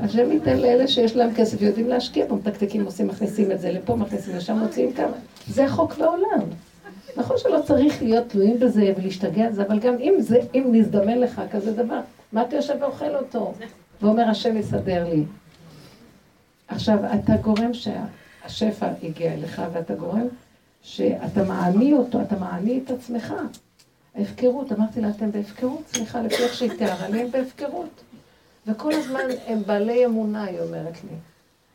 השם 0.00 0.32
ייתן 0.32 0.56
לאלה 0.58 0.88
שיש 0.88 1.16
להם 1.16 1.34
כסף, 1.34 1.62
יודעים 1.62 1.88
להשקיע 1.88 2.26
בו, 2.26 2.36
מתקתקים, 2.36 2.84
עושים, 2.84 3.08
מכניסים 3.08 3.52
את 3.52 3.60
זה 3.60 3.72
לפה, 3.72 3.96
מכניסים 3.96 4.36
לשם, 4.36 4.58
מוציאים 4.58 4.92
כמה. 4.92 5.16
זה 5.48 5.64
החוק 5.64 5.98
בעולם. 5.98 6.40
נכון 7.16 7.36
שלא 7.38 7.60
צריך 7.66 8.02
להיות 8.02 8.28
תלויים 8.28 8.60
בזה 8.60 8.92
ולהשתגע 8.96 9.44
על 9.44 9.52
זה, 9.52 9.62
אבל 9.62 9.78
גם 9.78 9.94
אם 10.00 10.14
זה, 10.18 10.38
אם 10.54 10.68
נזדמן 10.72 11.18
לך 11.18 11.42
כזה 11.50 11.72
דבר, 11.72 12.00
מה 12.32 12.42
אתה 12.42 12.56
יושב 12.56 12.74
ואוכל 12.80 13.16
אותו? 13.16 13.52
ואומר, 14.02 14.22
השם 14.28 14.56
יסדר 14.56 15.08
לי. 15.08 15.24
עכשיו, 16.68 16.98
אתה 17.14 17.36
גורם 17.36 17.70
שהשפע 17.74 18.88
הגיע 19.02 19.32
אליך, 19.32 19.62
ואתה 19.72 19.94
גורם 19.94 20.26
שאתה 20.82 21.44
מעני 21.44 21.92
אותו, 21.92 22.20
אתה 22.22 22.36
מעני 22.38 22.80
את 22.84 22.90
עצמך. 22.90 23.34
ההפקרות, 24.16 24.72
אמרתי 24.72 25.00
לה, 25.00 25.10
אתם 25.10 25.32
בהפקרות, 25.32 25.82
סליחה, 25.86 26.22
לפי 26.22 26.42
איך 26.42 26.54
שהיא 26.54 26.70
תיארה 26.78 27.08
לי, 27.08 27.20
הם 27.20 27.30
בהפקרות. 27.30 28.02
וכל 28.66 28.92
הזמן 28.92 29.24
הם 29.46 29.62
בעלי 29.66 30.06
אמונה, 30.06 30.44
היא 30.44 30.60
אומרת 30.60 31.04
לי. 31.04 31.16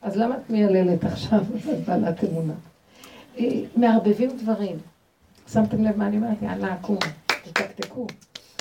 אז 0.01 0.15
למה 0.17 0.37
את 0.37 0.49
מייללת 0.49 1.03
עכשיו, 1.03 1.39
בעלת 1.87 2.23
אמונה? 2.23 2.53
מערבבים 3.75 4.37
דברים. 4.37 4.77
שמתם 5.47 5.83
לב 5.83 5.97
מה 5.97 6.07
אני 6.07 6.17
אומרת? 6.17 6.41
יאללה, 6.41 6.73
עקום, 6.73 6.97
תתקתקו. 7.25 8.07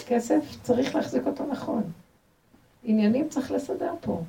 כסף, 0.06 0.40
צריך 0.62 0.94
להחזיק 0.94 1.26
אותו 1.26 1.46
נכון. 1.46 1.82
עניינים 2.84 3.28
צריך 3.28 3.50
לסדר 3.50 3.94
פה. 4.00 4.22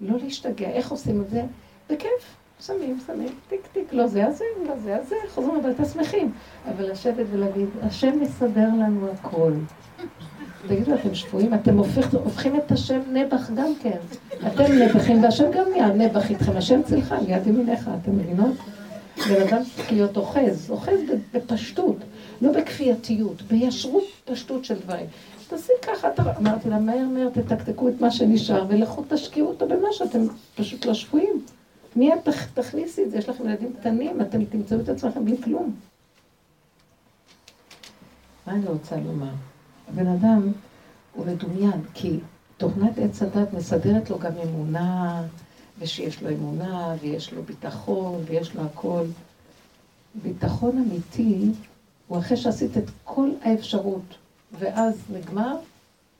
לא 0.00 0.18
להשתגע. 0.18 0.68
איך 0.68 0.90
עושים 0.90 1.22
את 1.22 1.30
זה? 1.30 1.42
בכיף. 1.90 2.37
שמים, 2.66 2.98
שמים, 3.06 3.28
טיק 3.48 3.60
טיק, 3.72 3.92
לא 3.92 4.06
זה 4.06 4.26
הזה, 4.26 4.44
לא 4.66 4.76
זה 4.84 4.96
הזה, 4.96 5.14
חוזרים 5.34 5.56
הביתה 5.56 5.84
שמחים. 5.84 6.32
אבל 6.68 6.90
לשבת 6.90 7.26
ולהגיד, 7.30 7.68
השם 7.82 8.20
מסדר 8.20 8.68
לנו 8.80 9.08
הכל. 9.12 9.52
תגידו, 10.68 10.94
אתם 10.94 11.14
שפויים? 11.14 11.54
אתם 11.54 11.78
הופכים 12.12 12.56
את 12.56 12.72
השם 12.72 13.00
נבח 13.12 13.50
גם 13.54 13.72
כן. 13.82 13.98
אתם 14.46 14.72
נבחים, 14.72 15.24
והשם 15.24 15.50
גם 15.50 15.64
נהיה 15.70 15.86
נבח 15.86 16.30
איתכם. 16.30 16.56
השם 16.56 16.82
צילך, 16.82 17.14
ליד 17.26 17.46
ימיניך, 17.46 17.90
אתם 18.02 18.16
מבינות? 18.16 18.56
בן 19.28 19.42
אדם 19.48 19.62
צריך 19.76 19.92
להיות 19.92 20.16
אוחז, 20.16 20.70
אוחז 20.70 20.98
בפשטות, 21.34 21.96
לא 22.42 22.52
בכפייתיות, 22.52 23.42
בישרות 23.42 24.04
פשטות 24.24 24.64
של 24.64 24.74
דברים. 24.74 25.06
תעשי 25.48 25.72
ככה, 25.82 26.08
אמרתי 26.38 26.70
לה, 26.70 26.78
מהר 26.78 27.08
מהר 27.14 27.28
תתקתקו 27.28 27.88
את 27.88 28.00
מה 28.00 28.10
שנשאר, 28.10 28.64
ולכו 28.68 29.04
תשקיעו 29.08 29.48
אותו 29.48 29.68
במה 29.68 29.88
שאתם 29.92 30.26
פשוט 30.56 30.86
לא 30.86 30.94
שפויים. 30.94 31.42
מיד 31.98 32.18
תכניסי 32.54 33.04
את 33.04 33.10
זה, 33.10 33.18
יש 33.18 33.28
לכם 33.28 33.48
ילדים 33.48 33.72
קטנים, 33.80 34.20
אתם 34.20 34.44
תמצאו 34.44 34.80
את 34.80 34.88
עצמכם 34.88 35.24
בלי 35.24 35.42
כלום. 35.42 35.76
מה 38.46 38.52
אני 38.52 38.66
רוצה 38.66 38.96
לומר? 38.96 39.32
הבן 39.88 40.06
אדם 40.06 40.52
הוא 41.14 41.26
מדומיין, 41.26 41.82
כי 41.94 42.18
תוכנת 42.56 42.98
עץ 42.98 43.22
הדת 43.22 43.52
מסדרת 43.52 44.10
לו 44.10 44.18
גם 44.18 44.32
אמונה, 44.44 45.22
ושיש 45.78 46.22
לו 46.22 46.30
אמונה, 46.30 46.94
ויש 47.00 47.32
לו 47.32 47.42
ביטחון, 47.42 48.22
ויש 48.26 48.54
לו 48.54 48.62
הכל. 48.62 49.04
ביטחון 50.22 50.78
אמיתי 50.78 51.50
הוא 52.06 52.18
אחרי 52.18 52.36
שעשית 52.36 52.76
את 52.76 52.90
כל 53.04 53.30
האפשרות, 53.42 54.14
ואז 54.58 54.94
נגמר, 55.12 55.56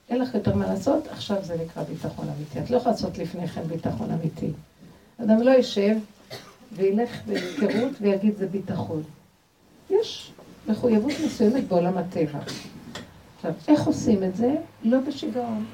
אין 0.09 0.21
לך 0.21 0.35
יותר 0.35 0.55
מה 0.55 0.67
לעשות, 0.67 1.07
עכשיו 1.07 1.45
זה 1.45 1.57
נקרא 1.65 1.83
ביטחון 1.83 2.29
אמיתי. 2.29 2.59
את 2.61 2.71
לא 2.71 2.77
יכולה 2.77 2.93
לעשות 2.93 3.19
לפני 3.19 3.49
כן 3.49 3.63
ביטחון 3.63 4.11
אמיתי. 4.11 4.53
אדם 5.25 5.43
לא 5.43 5.51
יישב 5.51 5.97
וילך 6.73 7.11
בהפקרות 7.27 7.93
ויגיד 8.01 8.37
זה 8.37 8.47
ביטחון. 8.47 9.03
יש 9.91 10.33
מחויבות 10.69 11.13
מסוימת 11.27 11.69
בעולם 11.69 11.99
הטבע. 11.99 12.39
עכשיו, 13.37 13.53
איך 13.69 13.87
עושים 13.87 14.25
את 14.25 14.37
זה? 14.37 14.57
לא 14.85 15.01
בשיגעון. 15.01 15.65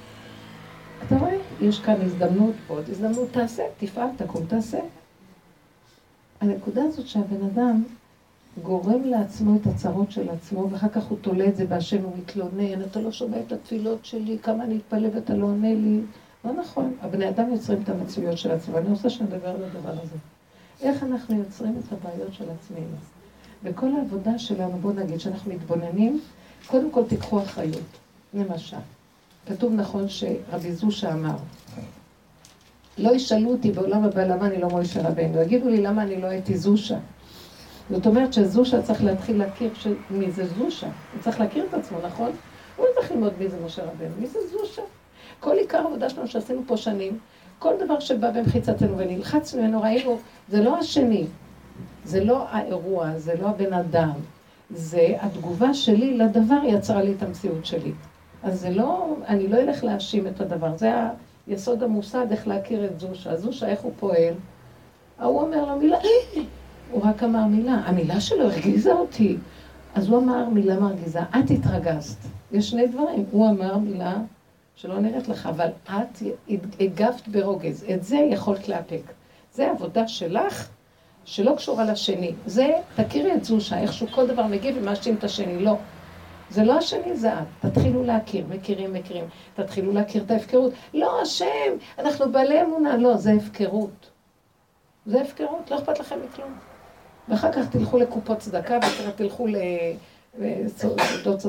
אתה 1.06 1.16
רואה? 1.16 1.36
יש 1.60 1.80
כאן 1.80 2.00
הזדמנות, 2.00 2.54
עוד 2.68 2.84
הזדמנות, 2.90 3.28
תעשה, 3.32 3.62
תפעל, 3.78 4.08
תקום, 4.16 4.46
תעשה. 4.46 4.78
הנקודה 6.40 6.82
הזאת 6.84 7.06
שהבן 7.06 7.44
אדם 7.46 7.82
גורם 8.62 9.04
לעצמו 9.04 9.56
את 9.56 9.66
הצרות 9.66 10.12
של 10.12 10.30
עצמו, 10.30 10.70
ואחר 10.70 10.88
כך 10.88 11.04
הוא 11.04 11.18
תולה 11.20 11.46
את 11.46 11.56
זה 11.56 11.66
בהשם, 11.66 12.02
הוא 12.02 12.12
מתלונן, 12.18 12.82
אתה 12.82 13.00
לא 13.00 13.12
שומע 13.12 13.40
את 13.46 13.52
התפילות 13.52 14.04
שלי, 14.04 14.38
כמה 14.42 14.64
אני 14.64 14.76
אתפלא 14.76 15.08
ואתה 15.14 15.34
לא 15.34 15.46
עונה 15.46 15.74
לי. 15.74 16.00
לא 16.44 16.52
נכון, 16.52 16.96
הבני 17.00 17.28
אדם 17.28 17.52
יוצרים 17.52 17.82
את 17.82 17.88
המצויות 17.88 18.38
של 18.38 18.50
עצמם, 18.50 18.74
ואני 18.74 18.88
רוצה 18.88 19.10
שנדבר 19.10 19.48
על 19.48 19.64
הדבר 19.64 19.90
הזה. 20.02 20.16
איך 20.80 21.02
אנחנו 21.02 21.38
יוצרים 21.38 21.74
את 21.78 21.92
הבעיות 21.92 22.34
של 22.34 22.44
עצמנו? 22.50 22.96
בכל 23.62 23.88
העבודה 23.98 24.38
שלנו, 24.38 24.78
בואו 24.78 24.92
נגיד 24.92 25.20
שאנחנו 25.20 25.52
מתבוננים, 25.54 26.20
קודם 26.66 26.90
כל 26.90 27.04
תיקחו 27.08 27.42
אחריות, 27.42 27.98
למשל. 28.34 28.76
כתוב 29.46 29.72
נכון 29.72 30.08
שרבי 30.08 30.72
זושה 30.72 31.12
אמר, 31.12 31.36
לא 32.98 33.14
ישאלו 33.14 33.50
אותי 33.50 33.72
בעולם 33.72 34.04
הבא 34.04 34.24
למה 34.24 34.46
אני 34.46 34.60
לא 34.60 34.68
מוישה 34.68 35.08
רבנו, 35.08 35.40
יגידו 35.40 35.68
לי 35.68 35.82
למה 35.82 36.02
אני 36.02 36.20
לא 36.20 36.26
הייתי 36.26 36.56
זושה. 36.56 36.98
זאת 37.90 38.06
אומרת 38.06 38.32
שזושה 38.32 38.82
צריך 38.82 39.04
להתחיל 39.04 39.38
להכיר 39.38 39.70
ש... 39.74 39.86
מי 40.10 40.30
זה 40.30 40.46
זושה. 40.46 40.86
הוא 40.86 41.22
צריך 41.22 41.40
להכיר 41.40 41.66
את 41.68 41.74
עצמו, 41.74 41.98
נכון? 42.06 42.30
הוא 42.76 42.86
לא 42.86 42.90
צריך 42.94 43.12
ללמוד 43.12 43.32
מי 43.38 43.48
זה 43.48 43.56
משה 43.66 43.82
רבנו, 43.82 44.14
מי 44.20 44.26
זה 44.26 44.38
זושה. 44.52 44.82
כל 45.44 45.56
עיקר 45.58 45.78
העבודה 45.78 46.10
שלנו 46.10 46.28
שעשינו 46.28 46.62
פה 46.66 46.76
שנים, 46.76 47.18
כל 47.58 47.74
דבר 47.84 48.00
שבא 48.00 48.30
במחיצתנו 48.30 48.98
ונלחצנו 48.98 49.62
ממנו, 49.62 49.82
ראינו, 49.82 50.18
זה 50.48 50.62
לא 50.62 50.78
השני, 50.78 51.26
זה 52.04 52.24
לא 52.24 52.48
האירוע, 52.48 53.18
זה 53.18 53.34
לא 53.40 53.48
הבן 53.48 53.72
אדם, 53.72 54.12
זה 54.70 55.16
התגובה 55.20 55.74
שלי 55.74 56.18
לדבר 56.18 56.58
יצרה 56.64 57.02
לי 57.02 57.12
את 57.12 57.22
המציאות 57.22 57.66
שלי. 57.66 57.92
אז 58.42 58.60
זה 58.60 58.70
לא, 58.70 59.16
אני 59.28 59.48
לא 59.48 59.56
אלך 59.56 59.84
להאשים 59.84 60.26
את 60.26 60.40
הדבר, 60.40 60.76
זה 60.76 60.92
היסוד 61.46 61.82
המוסד 61.82 62.26
איך 62.30 62.48
להכיר 62.48 62.84
את 62.84 63.00
זושה. 63.00 63.36
זושה, 63.36 63.68
איך 63.68 63.80
הוא 63.80 63.92
פועל? 63.98 64.34
ההוא 65.18 65.40
אומר 65.40 65.64
לו 65.64 65.78
מילה, 65.78 65.98
הוא 66.90 67.02
רק 67.04 67.22
אמר 67.22 67.44
מילה, 67.44 67.74
המילה 67.74 68.20
שלו 68.20 68.44
הרגיזה 68.44 68.92
אותי. 68.92 69.36
אז 69.94 70.08
הוא 70.08 70.18
אמר 70.18 70.48
מילה 70.48 70.80
מרגיזה, 70.80 71.20
את 71.20 71.50
התרגזת. 71.50 72.18
יש 72.52 72.70
שני 72.70 72.86
דברים, 72.86 73.24
הוא 73.30 73.50
אמר 73.50 73.78
מילה 73.78 74.16
שלא 74.76 74.99
נראית 74.99 75.28
לך, 75.28 75.47
אבל 75.47 75.69
את 75.85 76.23
הגבת 76.81 77.28
ברוגז, 77.28 77.85
את 77.95 78.04
זה 78.04 78.16
יכולת 78.16 78.69
לאפק. 78.69 79.12
זה 79.52 79.71
עבודה 79.71 80.09
שלך, 80.09 80.69
שלא 81.25 81.54
קשורה 81.57 81.85
לשני. 81.85 82.33
זה, 82.47 82.73
תכירי 82.97 83.35
את 83.35 83.45
זושה, 83.45 83.78
איכשהו 83.78 84.07
כל 84.11 84.26
דבר 84.26 84.47
מגיב 84.47 84.76
ומאשים 84.78 85.14
את 85.14 85.25
השני. 85.25 85.59
לא. 85.64 85.76
זה 86.50 86.64
לא 86.64 86.78
השני, 86.78 87.16
זה 87.16 87.33
את. 87.33 87.66
תתחילו 87.71 88.04
להכיר, 88.04 88.47
מכירים, 88.49 88.93
מכירים. 88.93 89.25
תתחילו 89.54 89.93
להכיר 89.93 90.23
את 90.23 90.31
ההפקרות. 90.31 90.73
לא, 90.95 91.23
השם, 91.23 91.73
אנחנו 91.99 92.33
בעלי 92.33 92.62
אמונה. 92.62 92.97
לא, 92.97 93.16
זה 93.16 93.33
הפקרות. 93.33 94.11
זה 95.07 95.21
הפקרות, 95.21 95.71
לא 95.71 95.78
אכפת 95.78 96.00
לכם 96.00 96.16
מכלום. 96.28 96.54
ואחר 97.28 97.52
כך 97.52 97.69
תלכו 97.71 97.99
לקופות 97.99 98.38
צדקה, 98.38 98.75
ואחר 98.83 99.11
כך 99.11 99.16
תלכו 99.16 99.47
לסודות 100.38 101.40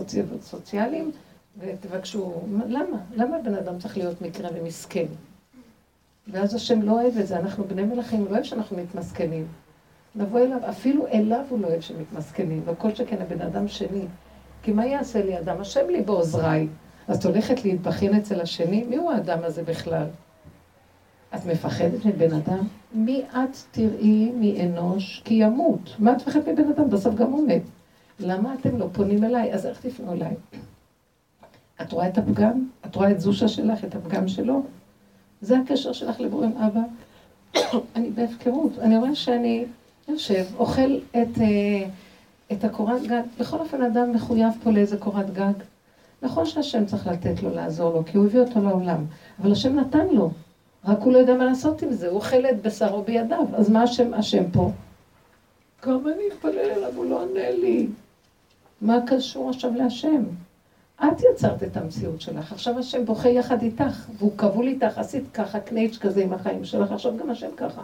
סוציאליים, 0.41 1.11
ותבקשו, 1.59 2.33
למה? 2.67 2.97
למה 3.15 3.37
בן 3.41 3.55
אדם 3.55 3.79
צריך 3.79 3.97
להיות 3.97 4.21
מקרה 4.21 4.49
ומסכן? 4.55 5.05
ואז 6.27 6.53
השם 6.53 6.81
לא 6.81 6.91
אוהב 6.91 7.17
את 7.17 7.27
זה, 7.27 7.39
אנחנו 7.39 7.63
בני 7.63 7.83
מלכים, 7.83 8.19
הוא 8.19 8.27
לא 8.27 8.33
אוהב 8.33 8.43
שאנחנו 8.43 8.77
מתמסכנים. 8.77 9.47
נבוא 10.15 10.39
אליו, 10.39 10.69
אפילו 10.69 11.07
אליו 11.07 11.43
הוא 11.49 11.59
לא 11.59 11.67
אוהב 11.67 11.81
שמתמסכנים, 11.81 12.63
לא 12.67 12.73
כל 12.77 12.95
שכן 12.95 13.21
הבן 13.21 13.41
אדם 13.41 13.67
שני. 13.67 14.05
כי 14.63 14.71
מה 14.71 14.85
יעשה 14.85 15.25
לי 15.25 15.39
אדם? 15.39 15.61
השם 15.61 15.89
לי 15.89 16.01
בעוזריי. 16.01 16.67
אז 17.07 17.17
את 17.17 17.25
הולכת 17.25 17.65
להתבחין 17.65 18.15
אצל 18.15 18.41
השני? 18.41 18.83
מי 18.83 18.95
הוא 18.95 19.11
האדם 19.11 19.39
הזה 19.43 19.63
בכלל? 19.63 20.07
את 21.35 21.45
מפחדת 21.45 22.05
מבן 22.05 22.33
אדם? 22.33 22.67
מי 22.93 23.23
את 23.31 23.57
תראי 23.71 24.31
מאנוש 24.35 25.21
כי 25.25 25.33
ימות? 25.33 25.95
מה 25.99 26.11
את 26.11 26.17
מפחדת 26.17 26.47
מבן 26.47 26.69
אדם? 26.69 26.89
בסוף 26.89 27.15
גם 27.15 27.31
הוא 27.31 27.47
מת. 27.47 27.61
למה 28.19 28.53
אתם 28.53 28.77
לא 28.77 28.87
פונים 28.93 29.23
אליי? 29.23 29.53
אז 29.53 29.65
איך 29.65 29.81
תפנו 29.81 30.13
אליי? 30.13 30.35
את 31.81 31.91
רואה 31.91 32.07
את 32.07 32.17
הפגם? 32.17 32.67
את 32.85 32.95
רואה 32.95 33.11
את 33.11 33.21
זושה 33.21 33.47
שלך, 33.47 33.83
את 33.83 33.95
הפגם 33.95 34.27
שלו? 34.27 34.63
זה 35.41 35.59
הקשר 35.59 35.93
שלך 35.93 36.19
לבורם 36.19 36.51
אבא. 36.57 36.81
אני 37.95 38.09
בהפקרות. 38.09 38.79
אני 38.79 38.97
רואה 38.97 39.15
שאני 39.15 39.65
יושב, 40.07 40.45
אוכל 40.57 40.99
את, 41.11 41.41
אה, 41.41 41.87
את 42.51 42.63
הקורת 42.63 43.03
גג. 43.03 43.21
בכל 43.39 43.59
אופן, 43.59 43.81
אדם 43.81 44.11
מחויב 44.11 44.53
פה 44.63 44.71
לאיזה 44.71 44.97
קורת 44.97 45.33
גג. 45.33 45.53
נכון 46.21 46.45
שהשם 46.45 46.85
צריך 46.85 47.07
לתת 47.07 47.43
לו, 47.43 47.49
לעזור 47.49 47.93
לו, 47.93 48.05
כי 48.05 48.17
הוא 48.17 48.25
הביא 48.25 48.39
אותו 48.39 48.61
לעולם. 48.61 49.05
אבל 49.41 49.51
השם 49.51 49.79
נתן 49.79 50.07
לו. 50.07 50.31
רק 50.85 50.99
הוא 50.99 51.13
לא 51.13 51.17
יודע 51.17 51.33
מה 51.33 51.45
לעשות 51.45 51.81
עם 51.81 51.91
זה, 51.91 52.07
הוא 52.07 52.15
אוכל 52.15 52.45
את 52.45 52.61
בשרו 52.61 53.03
בידיו. 53.03 53.45
אז 53.53 53.69
מה 53.69 53.83
השם, 53.83 54.13
השם 54.13 54.51
פה? 54.51 54.71
גם 55.85 56.07
אני 56.07 56.23
אתפלל 56.33 56.59
אליו, 56.59 56.91
הוא 56.95 57.05
לא 57.05 57.21
עונה 57.21 57.51
לי. 57.51 57.87
מה 58.81 58.97
קשור 59.07 59.49
עכשיו 59.49 59.71
להשם? 59.75 60.23
את 61.03 61.21
יצרת 61.31 61.63
את 61.63 61.77
המציאות 61.77 62.21
שלך, 62.21 62.51
עכשיו 62.51 62.79
השם 62.79 63.05
בוכה 63.05 63.29
יחד 63.29 63.61
איתך, 63.61 64.05
והוא 64.17 64.37
כבול 64.37 64.67
איתך, 64.67 64.97
עשית 64.97 65.23
ככה 65.33 65.59
קנייץ' 65.59 65.97
כזה 65.97 66.23
עם 66.23 66.33
החיים 66.33 66.65
שלך, 66.65 66.91
עכשיו 66.91 67.17
גם 67.17 67.29
השם 67.29 67.49
ככה. 67.57 67.81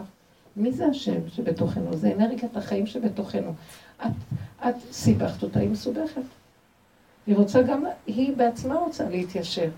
מי 0.56 0.72
זה 0.72 0.86
השם 0.86 1.28
שבתוכנו? 1.28 1.96
זה 1.96 2.12
אנרגיית 2.16 2.56
החיים 2.56 2.86
שבתוכנו. 2.86 3.52
את, 4.06 4.10
את 4.68 4.74
סיבכת 4.92 5.42
אותה, 5.42 5.60
היא 5.60 5.70
מסובכת. 5.70 6.22
היא 7.26 7.36
רוצה 7.36 7.62
גם, 7.62 7.84
היא 8.06 8.36
בעצמה 8.36 8.74
רוצה 8.74 9.08
להתיישר. 9.08 9.70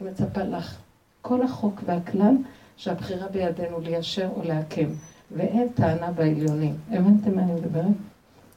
היא 0.00 0.08
מצפה 0.08 0.42
לך. 0.42 0.76
כל 1.22 1.42
החוק 1.42 1.80
והכלל 1.86 2.34
שהבחירה 2.76 3.28
בידינו 3.28 3.80
ליישר 3.80 4.28
או 4.36 4.42
לעקם, 4.44 4.88
ואין 5.30 5.68
טענה 5.68 6.12
בעליונים. 6.12 6.74
הבנתם 6.90 7.36
מה 7.36 7.42
אני 7.42 7.52
מדברת? 7.52 8.11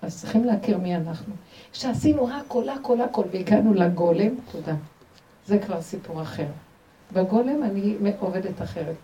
אז 0.06 0.20
צריכים 0.20 0.44
להכיר 0.44 0.78
מי 0.78 0.96
אנחנו. 0.96 1.34
כשעשינו 1.72 2.30
הכל, 2.30 2.70
הכל, 2.70 3.02
הכל, 3.02 3.24
והגענו 3.32 3.74
לגולם, 3.74 4.36
תודה. 4.52 4.76
זה 5.48 5.60
כבר 5.60 5.82
סיפור 5.82 6.22
אחר. 6.22 6.48
בגולם 7.14 7.64
אני 7.64 7.96
עובדת 8.20 8.62
אחרת. 8.62 8.96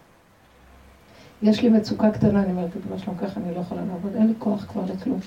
יש 1.43 1.62
לי 1.62 1.70
מצוקה 1.70 2.12
קטנה, 2.12 2.43
אני 2.43 2.51
אומרת, 2.51 2.70
מה 2.89 3.00
שלום 3.00 3.17
ככה, 3.17 3.39
אני 3.39 3.55
לא 3.55 3.60
יכולה 3.60 3.81
לעבוד, 3.86 4.15
אין 4.15 4.27
לי 4.27 4.34
כוח 4.39 4.65
כבר 4.65 4.81
לכלום. 4.93 5.20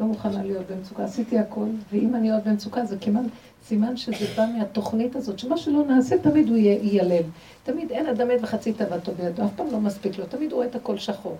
לא 0.00 0.06
מוכנה 0.06 0.42
להיות 0.42 0.70
במצוקה. 0.70 1.04
עשיתי 1.04 1.38
הכל, 1.38 1.66
ואם 1.92 2.14
אני 2.14 2.32
עוד 2.32 2.44
במצוקה, 2.44 2.84
זה 2.84 2.96
כמעט 3.00 3.24
סימן 3.66 3.96
שזה 3.96 4.26
בא 4.36 4.46
מהתוכנית 4.58 5.16
הזאת, 5.16 5.38
שמה 5.38 5.56
שלא 5.56 5.84
נעשה, 5.86 6.18
תמיד 6.18 6.48
הוא 6.48 6.56
ייעלם. 6.56 7.24
תמיד 7.62 7.90
אין 7.90 8.06
אדם 8.06 8.28
מת 8.28 8.40
וחצי 8.42 8.72
תאוותו 8.72 9.12
בידו, 9.12 9.44
אף 9.44 9.50
פעם 9.56 9.66
לא 9.72 9.80
מספיק 9.80 10.18
לו, 10.18 10.26
תמיד 10.26 10.52
הוא 10.52 10.56
רואה 10.56 10.66
את 10.66 10.74
הכל 10.74 10.98
שחור. 10.98 11.36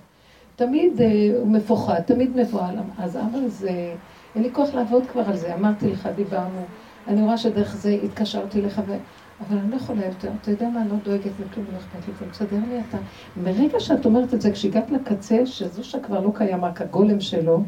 תמיד 0.56 1.00
אה, 1.00 1.06
הוא 1.38 1.48
מפוחד, 1.48 2.00
תמיד 2.00 2.36
מבוהל. 2.36 2.74
אז 2.98 3.16
אמר 3.16 3.48
זה, 3.48 3.94
אין 4.34 4.42
לי 4.42 4.50
כוח 4.52 4.74
לעבוד 4.74 5.02
כבר 5.12 5.22
על 5.26 5.36
זה. 5.36 5.54
אמרתי 5.54 5.90
לך, 5.90 6.08
דיברנו, 6.16 6.64
אני 7.08 7.22
רואה 7.22 7.38
שדרך 7.38 7.76
זה 7.76 7.98
התקשרתי 8.04 8.62
לך, 8.62 8.82
ו... 8.86 8.96
אבל 9.40 9.58
אני 9.58 9.70
לא 9.70 9.76
יכולה 9.76 10.06
יותר. 10.06 10.30
אתה 10.42 10.50
יודע 10.50 10.68
מה, 10.68 10.80
אני 10.80 10.90
לא 10.90 10.96
דואגת 11.04 11.32
מכלום, 11.46 11.66
לא 11.72 11.78
אכפת 11.78 12.08
לי, 12.22 12.30
תסדר 12.30 12.58
לי 12.68 12.80
אתה. 12.88 12.98
מרגע 13.36 13.80
שאת 13.80 14.06
אומרת 14.06 14.34
את 14.34 14.42
זה, 14.42 14.52
כשהגעת 14.52 14.90
לקצה, 14.90 15.46
שזו 15.46 15.84
שכבר 15.84 16.20
לא 16.20 16.30
קיים 16.34 16.64
רק 16.64 16.82
הגולם 16.82 17.20
שלו, 17.20 17.62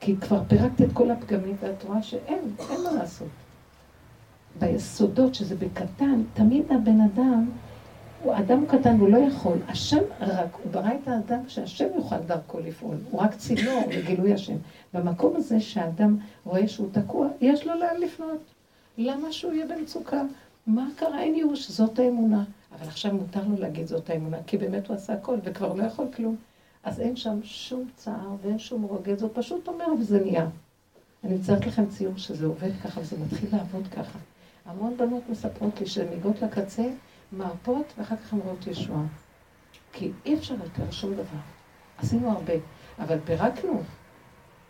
כי 0.00 0.16
כבר 0.16 0.42
פירקת 0.48 0.82
את 0.82 0.92
כל 0.92 1.10
הפגמים, 1.10 1.56
ואת 1.60 1.84
רואה 1.84 2.02
שאין, 2.02 2.38
אין 2.70 2.80
מה 2.84 2.92
לעשות. 2.92 3.28
ביסודות, 4.58 5.34
שזה 5.34 5.54
בקטן, 5.56 6.22
תמיד 6.34 6.64
הבן 6.72 7.00
אדם, 7.00 7.46
הוא 8.24 8.34
אדם 8.38 8.66
קטן, 8.66 8.98
הוא 8.98 9.08
לא 9.08 9.18
יכול. 9.18 9.58
השם 9.68 10.02
רק, 10.20 10.54
הוא 10.62 10.72
ברא 10.72 10.90
את 11.02 11.08
האדם 11.08 11.40
שהשם 11.48 11.86
יוכל 11.96 12.18
דרכו 12.18 12.60
לפעול. 12.60 12.96
הוא 13.10 13.20
רק 13.20 13.34
צינור 13.34 13.82
לגילוי 13.90 14.34
השם. 14.34 14.56
במקום 14.94 15.36
הזה 15.36 15.60
שהאדם 15.60 16.16
רואה 16.44 16.68
שהוא 16.68 16.88
תקוע, 16.92 17.28
יש 17.40 17.66
לו 17.66 17.74
לאן 17.74 18.00
לפנות. 18.00 18.38
למה 18.98 19.32
שהוא 19.32 19.52
יהיה 19.52 19.66
במצוקה? 19.66 20.22
מה 20.66 20.88
קרה? 20.96 21.22
אין 21.22 21.34
ייאוש, 21.34 21.70
זאת 21.70 21.98
האמונה. 21.98 22.44
אבל 22.78 22.88
עכשיו 22.88 23.14
מותר 23.14 23.40
לו 23.48 23.56
להגיד 23.58 23.86
זאת 23.86 24.10
האמונה, 24.10 24.36
כי 24.46 24.58
באמת 24.58 24.88
הוא 24.88 24.96
עשה 24.96 25.12
הכל, 25.12 25.36
וכבר 25.44 25.74
לא 25.74 25.82
יכול 25.82 26.06
כלום. 26.16 26.36
אז 26.84 27.00
אין 27.00 27.16
שם 27.16 27.38
שום 27.42 27.84
צער 27.96 28.36
ואין 28.42 28.58
שום 28.58 28.82
רוגז, 28.82 29.22
הוא 29.22 29.30
פשוט 29.34 29.68
אומר 29.68 29.86
וזה 30.00 30.20
נהיה. 30.20 30.46
אני 31.24 31.34
מציירת 31.34 31.66
לכם 31.66 31.86
ציור 31.86 32.16
שזה 32.16 32.46
עובד 32.46 32.70
ככה 32.84 33.00
וזה 33.00 33.16
מתחיל 33.18 33.48
לעבוד 33.52 33.86
ככה. 33.86 34.18
המון 34.66 34.96
בנות 34.96 35.22
מספרות 35.30 35.80
לי 35.80 35.86
שהן 35.86 36.06
מגיעות 36.16 36.42
לקצה, 36.42 36.84
מרפות, 37.32 37.92
ואחר 37.98 38.16
כך 38.16 38.34
רואות 38.34 38.66
ישועה. 38.66 39.04
כי 39.92 40.10
אי 40.26 40.34
אפשר 40.34 40.54
יותר 40.54 40.90
שום 40.90 41.14
דבר. 41.14 41.40
עשינו 41.98 42.30
הרבה, 42.30 42.52
אבל 42.98 43.18
פירקנו. 43.24 43.82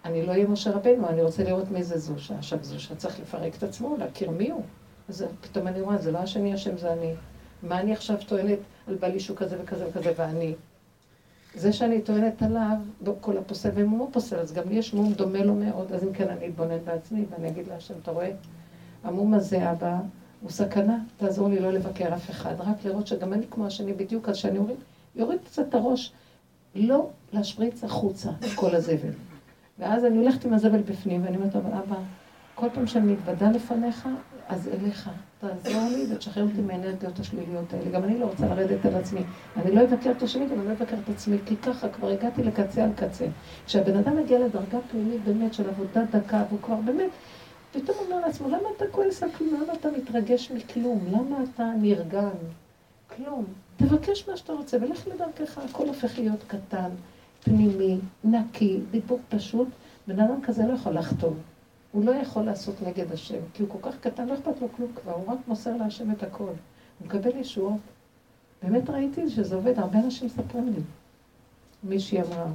אני 0.04 0.26
לא 0.26 0.32
אהיה 0.32 0.46
משה 0.46 0.70
רבנו, 0.70 1.08
אני 1.08 1.22
רוצה 1.22 1.44
לראות 1.44 1.70
מי 1.70 1.82
זה 1.82 1.98
זושה. 1.98 2.38
עכשיו 2.38 2.58
זושה 2.62 2.94
צריך 2.94 3.20
לפרק 3.20 3.56
את 3.56 3.62
עצמו, 3.62 3.96
להכיר 3.98 4.30
מי 4.30 4.50
הוא. 4.50 4.62
אז 5.08 5.24
פתאום 5.40 5.66
אני 5.66 5.80
רואה, 5.80 5.98
זה 5.98 6.12
לא 6.12 6.18
השני 6.18 6.54
השם, 6.54 6.78
זה 6.78 6.92
אני. 6.92 7.14
מה 7.62 7.80
אני 7.80 7.92
עכשיו 7.92 8.16
טוענת 8.26 8.58
על 8.88 8.94
בעלי 8.94 9.20
שהוא 9.20 9.36
כזה 9.36 9.56
וכזה 9.62 9.88
וכזה, 9.88 10.12
ואני? 10.16 10.54
זה 11.54 11.72
שאני 11.72 12.02
טוענת 12.02 12.42
עליו, 12.42 12.76
כל 13.20 13.36
הפוסל 13.36 13.70
ומומו 13.74 14.08
פוסל, 14.12 14.38
אז 14.38 14.52
גם 14.52 14.68
לי 14.68 14.74
יש 14.74 14.94
מום 14.94 15.12
דומה 15.12 15.44
לו 15.44 15.54
מאוד, 15.54 15.92
אז 15.92 16.04
אם 16.04 16.12
כן 16.12 16.28
אני 16.28 16.48
אתבונן 16.48 16.84
בעצמי 16.84 17.24
ואני 17.30 17.48
אגיד 17.48 17.68
להשם, 17.68 17.94
אתה 18.02 18.10
רואה? 18.10 18.30
המום 19.04 19.34
הזה, 19.34 19.70
אבא, 19.72 19.96
הוא 20.44 20.50
סכנה, 20.50 20.98
תעזור 21.16 21.48
לי 21.48 21.60
לא 21.60 21.70
לבקר 21.72 22.14
אף 22.14 22.30
אחד, 22.30 22.54
רק 22.58 22.84
לראות 22.84 23.06
שגם 23.06 23.32
אני 23.32 23.46
כמו 23.50 23.66
השני 23.66 23.92
בדיוק, 23.92 24.28
אז 24.28 24.36
שאני 24.36 24.56
יוריד, 24.56 24.76
יוריד 25.16 25.38
קצת 25.44 25.68
את 25.68 25.74
הראש, 25.74 26.12
לא 26.74 27.08
להשפריץ 27.32 27.84
החוצה 27.84 28.30
את 28.30 28.50
כל 28.54 28.74
הזבל. 28.74 29.12
ואז 29.78 30.04
אני 30.04 30.16
הולכת 30.16 30.44
עם 30.44 30.54
הזבל 30.54 30.82
בפנים, 30.82 31.24
ואני 31.24 31.36
אומרת, 31.36 31.56
אבל 31.56 31.72
אבא, 31.72 31.96
כל 32.54 32.66
פעם 32.74 32.86
שאני 32.86 33.12
מתוודה 33.12 33.50
לפניך, 33.50 34.08
אז 34.48 34.68
אליך, 34.68 35.10
תעזור 35.40 35.82
לי 35.90 36.14
ותשחרר 36.14 36.42
אותי 36.42 36.60
מהאנרגיות 36.60 37.18
השליליות 37.18 37.72
האלה. 37.72 37.90
גם 37.90 38.04
אני 38.04 38.18
לא 38.18 38.26
רוצה 38.26 38.46
לרדת 38.46 38.86
על 38.86 38.94
עצמי. 38.94 39.20
אני 39.56 39.74
לא 39.74 39.84
אבקר 39.84 40.10
את 40.10 40.22
השני, 40.22 40.46
גם 40.46 40.60
אני 40.60 40.66
לא 40.68 40.72
אבקר 40.72 40.96
את 41.04 41.08
עצמי, 41.08 41.36
כי 41.46 41.56
ככה 41.56 41.88
כבר 41.88 42.08
הגעתי 42.08 42.42
לקצה 42.42 42.84
על 42.84 42.90
קצה. 42.96 43.26
כשהבן 43.66 43.96
אדם 43.96 44.16
מגיע 44.16 44.38
לדרגה 44.38 44.78
פנימית 44.90 45.24
באמת 45.24 45.54
של 45.54 45.68
עבודה 45.68 46.02
דקה, 46.10 46.44
והוא 46.48 46.60
כבר 46.62 46.76
באמת, 46.84 47.10
פתאום 47.74 47.96
אומר 48.00 48.20
לעצמו, 48.26 48.48
למה 48.48 48.68
אתה 48.76 48.84
כועס 48.90 49.22
על 49.22 49.32
כלום? 49.32 49.62
למה 49.62 49.72
אתה 49.72 49.88
מתרגש 49.90 50.50
מכלום? 50.50 51.06
למה 51.10 51.36
אתה 51.54 51.70
נרגן? 51.80 52.36
כלום. 53.16 53.44
תבקש 53.76 54.28
מה 54.28 54.36
שאתה 54.36 54.52
רוצה 54.52 54.76
ולך 54.76 55.08
לדרכך, 55.08 55.58
הכל 55.58 55.88
הופך 55.88 56.18
להיות 56.18 56.44
קטן, 56.46 56.90
פנימי, 57.44 57.98
נקי, 58.24 58.80
דיבור 58.90 59.20
פשוט. 59.28 59.68
בן 60.06 60.20
אדם 60.20 60.42
כזה 60.42 60.66
לא 60.66 60.72
יכול 60.72 60.92
לחתום. 60.92 61.34
הוא 61.92 62.04
לא 62.04 62.10
יכול 62.10 62.42
לעשות 62.42 62.82
נגד 62.82 63.12
השם, 63.12 63.38
כי 63.54 63.62
הוא 63.62 63.70
כל 63.70 63.90
כך 63.90 63.98
קטן, 64.00 64.26
לא 64.26 64.34
אכפת 64.34 64.60
לו 64.60 64.68
כלום 64.76 64.90
כבר, 65.02 65.12
הוא 65.12 65.32
רק 65.32 65.38
מוסר 65.46 65.76
להשם 65.76 66.10
את 66.10 66.22
הכל. 66.22 66.44
הוא 66.44 67.06
מקבל 67.06 67.36
ישועות. 67.36 67.80
באמת 68.62 68.90
ראיתי 68.90 69.30
שזה 69.30 69.54
עובד, 69.54 69.78
הרבה 69.78 69.98
אנשים 69.98 70.26
מספרים 70.26 70.66
לי. 70.66 70.82
מישהי 71.84 72.22
אמרה, 72.22 72.46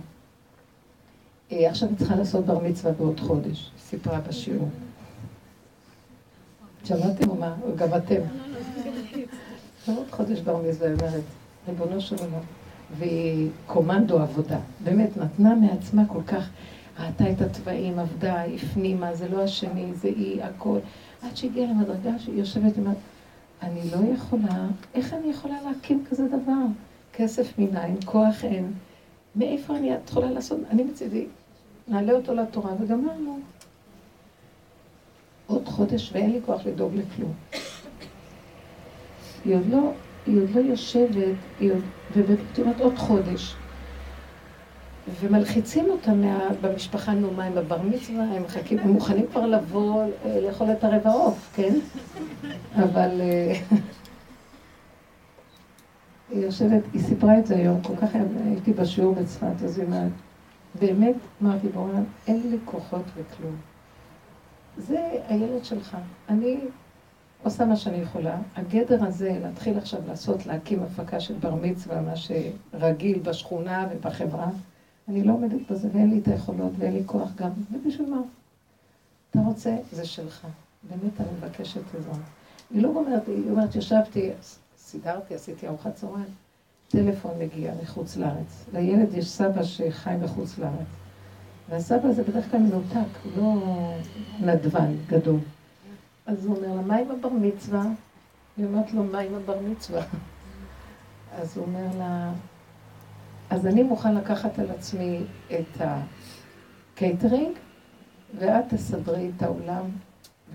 אה, 1.52 1.70
עכשיו 1.70 1.90
היא 1.90 1.98
צריכה 1.98 2.16
לעשות 2.16 2.46
בר 2.46 2.60
מצווה 2.60 2.92
בעוד 2.92 3.20
חודש, 3.20 3.72
סיפרה 3.80 4.20
בשיעור. 4.20 4.70
שמעתם 6.84 7.30
או 7.30 7.36
מה? 7.36 7.56
גם 7.76 7.88
אתם. 7.98 8.22
עוד 9.86 10.06
חודש 10.12 10.40
בר 10.40 10.58
מצווה, 10.58 10.88
היא 10.88 10.96
אומרת, 10.96 11.22
ריבונו 11.68 12.02
של 12.02 12.16
עולם. 12.16 12.42
והיא 12.98 13.50
קומנדו 13.66 14.20
עבודה. 14.20 14.60
באמת, 14.84 15.18
נתנה 15.18 15.56
מעצמה 15.56 16.04
כל 16.08 16.22
כך... 16.28 16.50
ראתה 17.00 17.32
את 17.32 17.42
התוואים, 17.42 18.00
עבדה, 18.00 18.44
הפנימה, 18.44 19.16
זה 19.16 19.30
לא 19.30 19.44
השני, 19.44 19.94
זה 19.94 20.08
היא, 20.08 20.44
הכל. 20.44 20.80
עד 21.22 21.38
שהגיעה 21.38 21.72
למדרגה 21.72 22.20
שהיא 22.20 22.40
יושבת 22.40 22.78
ואומרת, 22.78 22.98
אני 23.62 23.82
לא 23.92 24.14
יכולה, 24.14 24.68
איך 24.94 25.14
אני 25.14 25.28
יכולה 25.32 25.62
להקים 25.62 26.04
כזה 26.10 26.28
דבר? 26.28 26.66
כסף 27.14 27.60
מנין, 27.60 27.98
כוח 28.06 28.44
אין, 28.44 28.74
מאיפה 29.36 29.78
אני 29.78 29.92
יכולה 30.10 30.32
לעשות? 30.32 30.60
אני 30.70 30.84
מצידי, 30.84 31.26
נעלה 31.88 32.14
אותו 32.14 32.34
לתורה 32.34 32.72
וגמרנו. 32.80 33.40
עוד 35.50 35.68
חודש 35.68 36.12
ואין 36.14 36.32
לי 36.32 36.40
כוח 36.46 36.66
לדאוג 36.66 36.96
לכלום. 36.96 37.34
היא 39.46 39.56
עוד 39.56 39.66
לא, 39.70 39.92
היא 40.26 40.42
עוד 40.42 40.50
לא 40.56 40.60
יושבת, 40.60 41.36
היא 41.60 41.72
עוד, 41.72 41.82
ובאמת 42.16 42.60
אומרת 42.60 42.82
עוד 42.82 42.98
חודש. 42.98 43.56
ומלחיצים 45.22 45.86
אותה 45.90 46.14
מה, 46.14 46.40
במשפחה, 46.62 47.14
נו, 47.14 47.32
מה, 47.32 47.44
עם 47.44 47.58
הבר 47.58 47.82
מצווה, 47.82 48.24
הם 48.24 48.44
מחכים, 48.44 48.80
הם 48.80 48.90
מוכנים 48.90 49.26
כבר 49.32 49.46
לבוא 49.46 50.04
אה, 50.26 50.42
לאכול 50.42 50.72
את 50.72 50.84
הרבע 50.84 51.12
עוף, 51.12 51.52
כן? 51.56 51.74
אבל 52.76 53.22
אה, 53.22 53.54
היא 56.32 56.46
יושבת, 56.46 56.84
היא 56.94 57.02
סיפרה 57.02 57.40
את 57.40 57.48
זה 57.48 57.56
היום, 57.56 57.82
כל 57.82 57.96
כך 57.96 58.16
הייתי 58.46 58.74
בשיעור 58.74 59.16
בצפת, 59.16 59.64
אז 59.64 59.78
היא 59.78 59.86
אומרת, 59.86 60.12
באמת, 60.80 61.16
אמרתי 61.44 61.68
בעולם, 61.68 62.04
אין 62.28 62.42
לי 62.52 62.58
כוחות 62.66 63.06
וכלום. 63.16 63.69
זה 64.80 65.12
הילד 65.28 65.66
שלך. 65.66 65.98
אני 66.30 66.58
עושה 67.44 67.66
מה 67.66 67.76
שאני 67.76 67.98
יכולה. 67.98 68.38
הגדר 68.56 69.04
הזה, 69.04 69.40
להתחיל 69.44 69.78
עכשיו 69.78 70.00
לעשות, 70.08 70.46
להקים 70.46 70.84
הפקה 70.84 71.20
של 71.20 71.34
בר 71.34 71.56
מצווה, 71.56 72.02
מה 72.02 72.14
שרגיל 72.16 73.20
בשכונה 73.20 73.88
ובחברה, 73.92 74.50
אני 75.08 75.24
לא 75.24 75.34
עומדת 75.34 75.72
בזה 75.72 75.88
ואין 75.94 76.10
לי 76.10 76.20
את 76.20 76.28
היכולות 76.28 76.72
ואין 76.78 76.94
לי 76.94 77.04
כוח 77.06 77.30
גם, 77.36 77.50
ובשביל 77.72 78.10
מה? 78.10 78.22
אתה 79.32 79.40
רוצה, 79.40 79.78
זה 79.92 80.06
שלך. 80.06 80.48
באמת 80.90 81.22
אני 81.22 81.28
מבקשת 81.38 81.82
עזרה. 81.98 82.18
היא 82.72 82.82
לא 82.82 82.88
אומרת, 82.88 83.28
היא 83.28 83.50
אומרת, 83.52 83.76
ישבתי, 83.76 84.30
סידרתי, 84.78 85.36
עשיתי 85.36 85.68
ארוחת 85.68 85.96
צהריים, 85.96 86.26
טלפון 86.88 87.32
מגיע 87.40 87.74
מחוץ 87.84 88.18
לארץ. 88.18 88.66
לילד 88.74 89.14
יש 89.14 89.30
סבא 89.30 89.64
שחי 89.64 90.16
מחוץ 90.22 90.58
לארץ. 90.58 90.88
והסבא 91.70 92.08
הזה 92.08 92.24
בדרך 92.24 92.52
כלל 92.52 92.60
מנותק, 92.60 93.20
לא 93.38 93.54
נדבן 94.40 94.96
גדול. 95.08 95.40
אז 96.26 96.46
הוא 96.46 96.56
אומר 96.56 96.76
לה, 96.76 96.82
מה 96.82 96.98
עם 96.98 97.12
הבר 97.12 97.30
מצווה? 97.30 97.84
היא 98.58 98.66
אומרת 98.66 98.94
לו, 98.94 99.04
מה 99.04 99.20
עם 99.20 99.36
הבר 99.36 99.60
מצווה? 99.60 100.02
אז 101.36 101.58
הוא 101.58 101.66
אומר 101.66 101.98
לה, 101.98 102.32
אז 103.50 103.68
אני 103.68 103.84
מוכן 103.84 104.16
לקחת 104.16 104.60
על 104.60 104.72
עצמי 104.72 105.24
את 105.52 105.82
הקייטרינג, 106.96 107.58
ואת 108.38 108.66
תסדרי 108.70 109.32
את 109.38 109.42
האולם 109.42 109.86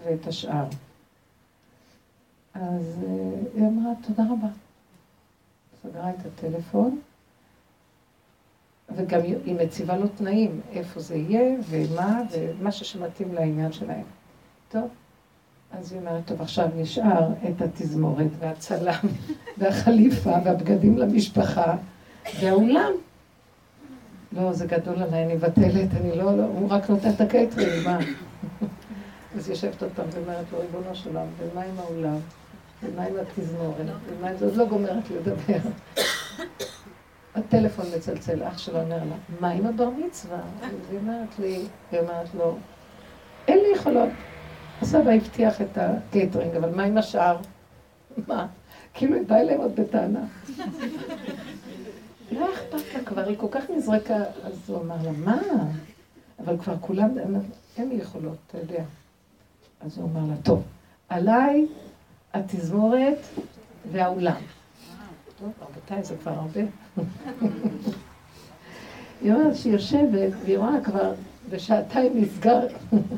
ואת 0.04 0.26
השאר. 0.26 0.64
אז 2.54 3.04
אה, 3.06 3.10
היא 3.54 3.66
אמרה, 3.66 3.92
תודה 4.06 4.22
רבה. 4.22 4.48
סגרה 5.82 6.10
את 6.10 6.26
הטלפון, 6.26 7.00
וגם 8.96 9.20
היא 9.22 9.54
מציבה 9.54 9.96
לו 9.96 10.08
תנאים, 10.08 10.60
איפה 10.72 11.00
זה 11.00 11.16
יהיה, 11.16 11.56
ומה, 11.68 12.22
ומה 12.30 12.72
שמתאים 12.72 13.34
לעניין 13.34 13.72
שלהם. 13.72 14.04
טוב, 14.68 14.88
אז 15.72 15.92
היא 15.92 16.00
אומרת, 16.00 16.26
טוב, 16.26 16.40
עכשיו 16.40 16.68
נשאר 16.76 17.28
את 17.48 17.62
התזמורת 17.62 18.30
והצלם 18.38 19.00
והחליפה 19.58 20.32
והבגדים 20.44 20.98
למשפחה 20.98 21.76
והאולם. 22.40 22.92
לא, 24.32 24.52
זה 24.52 24.66
גדול 24.66 25.02
עליי, 25.02 25.24
אני 25.24 25.34
מבטלת, 25.34 25.88
אני 26.00 26.16
לא, 26.16 26.36
לא, 26.36 26.44
הוא 26.44 26.68
רק 26.70 26.90
נותן 26.90 27.10
את 27.10 27.20
הקייטרינג, 27.20 27.84
מה? 27.84 27.98
אז 29.36 29.48
יושבת 29.48 29.82
עוד 29.82 29.92
פעם 29.94 30.06
ואומרת 30.12 30.44
לו, 30.52 30.58
ריבונו 30.60 30.94
של 30.94 31.08
עולם, 31.08 31.26
ומה 31.38 31.62
עם 31.62 31.78
האולם? 31.78 32.18
ומה 32.82 33.04
עם 33.04 33.14
התזמורת? 33.16 33.86
ומה 34.08 34.28
עם 34.28 34.36
זה? 34.36 34.44
עוד 34.44 34.56
לא 34.56 34.66
גומרת 34.66 35.10
לדבר. 35.10 35.58
הטלפון 37.34 37.86
מצלצל, 37.96 38.42
אח 38.48 38.58
שלו 38.58 38.80
אומר 38.80 38.96
לה, 38.96 39.16
מה 39.40 39.50
עם 39.50 39.66
הבר 39.66 39.90
מצווה? 39.90 40.40
והיא 40.88 40.98
אומרת 40.98 41.38
לי, 41.38 41.64
היא 41.92 42.00
אומרת 42.00 42.34
לו, 42.34 42.56
אין 43.48 43.58
לי 43.58 43.68
יכולות. 43.74 44.08
הסבא 44.82 45.10
הבטיח 45.10 45.60
את 45.60 45.78
הקייטרינג, 45.78 46.56
אבל 46.56 46.74
מה 46.74 46.82
עם 46.84 46.98
השאר? 46.98 47.36
מה? 48.28 48.46
כאילו 48.94 49.14
היא 49.14 49.26
באה 49.26 49.40
אליהם 49.40 49.60
עוד 49.60 49.80
בטענה. 49.80 50.24
לא 52.32 52.48
אכפת 52.54 52.94
לה 52.94 53.04
כבר, 53.04 53.28
היא 53.28 53.36
כל 53.38 53.46
כך 53.50 53.70
נזרקה, 53.70 54.16
אז 54.44 54.70
הוא 54.70 54.82
אמר 54.82 54.96
לה, 55.04 55.10
מה? 55.12 55.38
אבל 56.38 56.58
כבר 56.58 56.74
כולם, 56.80 57.10
אין 57.78 57.88
לי 57.88 57.94
יכולות, 57.94 58.36
אתה 58.46 58.58
יודע. 58.58 58.84
אז 59.80 59.98
הוא 59.98 60.10
אמר 60.10 60.20
לה, 60.30 60.36
טוב, 60.42 60.62
עליי 61.08 61.66
התזמורת 62.34 63.18
והאולם. 63.92 64.40
טוב, 65.44 65.52
רבותיי, 65.60 66.04
זה 66.04 66.16
כבר 66.16 66.30
הרבה. 66.30 66.60
היא 69.22 69.32
אומרת 69.32 69.56
שהיא 69.56 69.72
יושבת, 69.72 70.32
והיא 70.44 70.58
רואה 70.58 70.80
כבר 70.84 71.12
בשעתיים 71.50 72.12
נסגר 72.14 72.60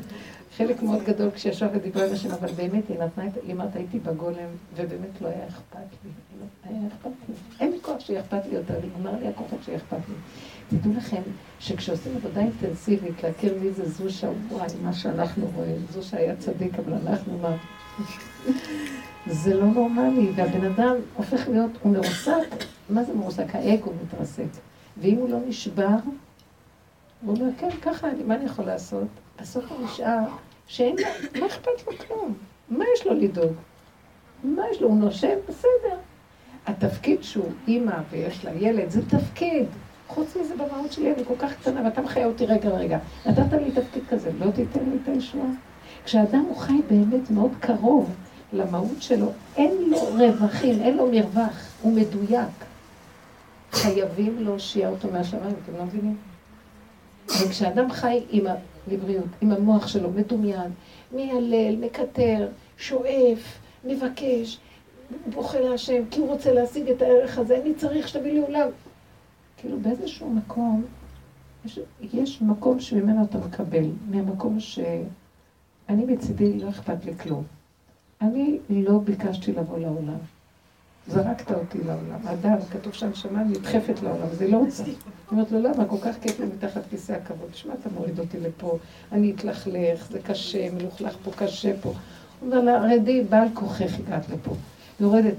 חלק 0.57 0.83
מאוד 0.83 1.03
גדול 1.03 1.31
כשישב 1.31 1.67
ודיברה 1.73 2.05
עם 2.05 2.13
השם, 2.13 2.31
אבל 2.31 2.51
באמת 2.51 2.83
היא 2.89 2.99
נתנה 2.99 3.27
את, 3.27 3.31
היא 3.43 3.53
אמרת, 3.53 3.75
הייתי 3.75 3.99
בגולם, 3.99 4.49
ובאמת 4.75 5.21
לא 5.21 5.27
היה 5.27 5.47
אכפת 5.47 5.77
לי. 6.03 6.09
לא 6.39 6.45
היה 6.63 6.87
אכפת 6.87 7.11
לי. 7.29 7.35
אין 7.59 7.71
לי 7.71 7.77
כוח 7.81 7.99
שיהיה 7.99 8.21
אכפת 8.21 8.45
לי 8.49 8.55
יותר, 8.55 8.73
נגמר 8.85 9.19
לי 9.19 9.27
הכוחות 9.27 9.59
שיהיה 9.63 9.77
אכפת 9.77 9.97
לי. 10.09 10.15
תדעו 10.77 10.93
לכם 10.97 11.21
שכשעושים 11.59 12.15
עבודה 12.15 12.41
אינטנסיבית, 12.41 13.23
להכיר 13.23 13.57
מי 13.61 13.71
זה 13.71 13.89
זושה, 13.89 14.29
וואי, 14.49 14.67
מה 14.83 14.93
שאנחנו 14.93 15.47
רואים, 15.55 15.85
זושה 15.93 16.17
היה 16.17 16.35
צדיק, 16.35 16.79
אבל 16.79 16.93
אנחנו 16.93 17.37
מה? 17.37 17.55
זה 19.29 19.55
לא 19.55 19.65
נורמלי, 19.65 20.31
והבן 20.35 20.65
אדם 20.65 20.95
הופך 21.15 21.47
להיות, 21.49 21.71
הוא 21.81 21.93
מרוסק, 21.93 22.63
מה 22.89 23.03
זה 23.03 23.13
מרוסק? 23.13 23.55
האגו 23.55 23.91
מתרסק. 24.03 24.43
ואם 24.97 25.15
הוא 25.15 25.29
לא 25.29 25.37
נשבר, 25.47 25.87
הוא 27.25 27.35
אומר, 27.35 27.49
כן, 27.57 27.69
ככה, 27.81 28.07
מה 28.27 28.35
אני 28.35 28.45
יכול 28.45 28.65
לעשות? 28.65 29.07
בסוף 29.41 29.71
הוא 29.71 29.85
נשאר 29.85 30.19
שאין 30.67 30.95
לו, 30.95 31.39
מה 31.39 31.45
אכפת 31.45 31.87
לו 31.87 31.97
כלום? 32.07 32.33
מה 32.69 32.85
יש 32.95 33.07
לו 33.07 33.13
לדאוג? 33.13 33.53
מה 34.43 34.63
יש 34.71 34.81
לו? 34.81 34.87
הוא 34.87 34.97
נושם? 34.97 35.35
בסדר. 35.47 35.97
התפקיד 36.67 37.23
שהוא 37.23 37.51
אימא 37.67 37.95
ויש 38.09 38.45
לה 38.45 38.51
ילד, 38.53 38.89
זה 38.89 39.09
תפקיד. 39.09 39.65
חוץ 40.07 40.37
מזה 40.41 40.55
במהות 40.55 40.91
שלי 40.91 41.13
אני 41.13 41.25
כל 41.25 41.33
כך 41.39 41.53
קטנה, 41.53 41.81
ואתה 41.85 42.01
מחיה 42.01 42.25
אותי 42.25 42.45
רגע 42.45 42.69
רגע. 42.69 42.99
נתת 43.25 43.53
לי 43.53 43.71
תפקיד 43.71 44.03
כזה, 44.09 44.31
לא 44.39 44.51
תיתן 44.51 44.79
לי 44.89 44.97
את 45.03 45.07
הישועה? 45.07 45.49
כשאדם 46.05 46.45
הוא 46.47 46.57
חי 46.57 46.81
באמת 46.89 47.31
מאוד 47.31 47.51
קרוב 47.59 48.15
למהות 48.53 49.01
שלו, 49.01 49.31
אין 49.55 49.89
לו 49.89 49.97
רווחים, 49.97 50.81
אין 50.81 50.97
לו 50.97 51.11
מרווח, 51.11 51.67
הוא 51.81 51.93
מדויק. 51.93 52.65
חייבים 53.71 54.43
להושיע 54.43 54.89
אותו 54.89 55.07
מהשמיים, 55.11 55.55
אתם 55.63 55.77
לא 55.77 55.83
מבינים? 55.83 56.17
וכשאדם 57.27 57.91
חי 57.91 58.23
עם 58.29 58.47
ה... 58.47 58.53
לבריאות, 58.91 59.25
עם 59.41 59.51
המוח 59.51 59.87
שלו 59.87 60.11
מדומיין, 60.11 60.71
מיילל, 61.11 61.75
מקטר, 61.75 62.47
שואף, 62.77 63.59
מבקש, 63.83 64.59
בוכה 65.33 65.59
להשם, 65.59 66.03
כי 66.11 66.19
הוא 66.19 66.27
רוצה 66.27 66.53
להשיג 66.53 66.89
את 66.89 67.01
הערך 67.01 67.37
הזה, 67.37 67.61
אני 67.61 67.75
צריך 67.75 68.07
שתביא 68.07 68.33
לי 68.33 68.39
עולם. 68.39 68.67
כאילו 69.57 69.79
באיזשהו 69.79 70.29
מקום, 70.29 70.85
יש, 71.65 71.79
יש 72.13 72.41
מקום 72.41 72.79
שממנו 72.79 73.23
אתה 73.23 73.37
מקבל, 73.37 73.85
מהמקום 74.09 74.59
שאני 74.59 76.05
מצידי 76.05 76.59
לא 76.59 76.69
אכפת 76.69 77.05
לי 77.05 77.17
כלום. 77.17 77.43
אני 78.21 78.59
לא 78.69 78.99
ביקשתי 78.99 79.51
לבוא 79.51 79.79
לעולם. 79.79 80.17
זרקת 81.07 81.51
אותי 81.51 81.77
לעולם. 81.77 82.27
אדם, 82.27 82.57
כתוב 82.71 82.93
שהנשמה 82.93 83.43
נדחפת 83.43 84.01
לעולם, 84.03 84.27
זה 84.31 84.47
לא 84.47 84.57
רוצה. 84.57 84.83
היא 84.83 84.95
אומרת 85.31 85.51
לו, 85.51 85.59
למה? 85.61 85.85
כל 85.85 85.97
כך 86.01 86.15
כיף 86.21 86.39
לי 86.39 86.45
מתחת 86.45 86.81
כיסא 86.89 87.11
הכבוד. 87.11 87.49
תשמע, 87.51 87.73
אתה 87.81 87.89
מוריד 87.89 88.19
אותי 88.19 88.39
לפה, 88.39 88.77
אני 89.11 89.31
אתלכלך, 89.31 90.11
זה 90.11 90.19
קשה, 90.19 90.71
מלוכלך 90.71 91.17
פה, 91.23 91.31
קשה 91.31 91.71
פה. 91.81 91.89
הוא 91.89 91.95
אומר 92.47 92.61
לה, 92.61 92.81
רדי, 92.81 93.23
בעל 93.29 93.47
כוחך 93.53 93.99
הגעת 93.99 94.29
לפה. 94.29 94.55
יורדת. 94.99 95.33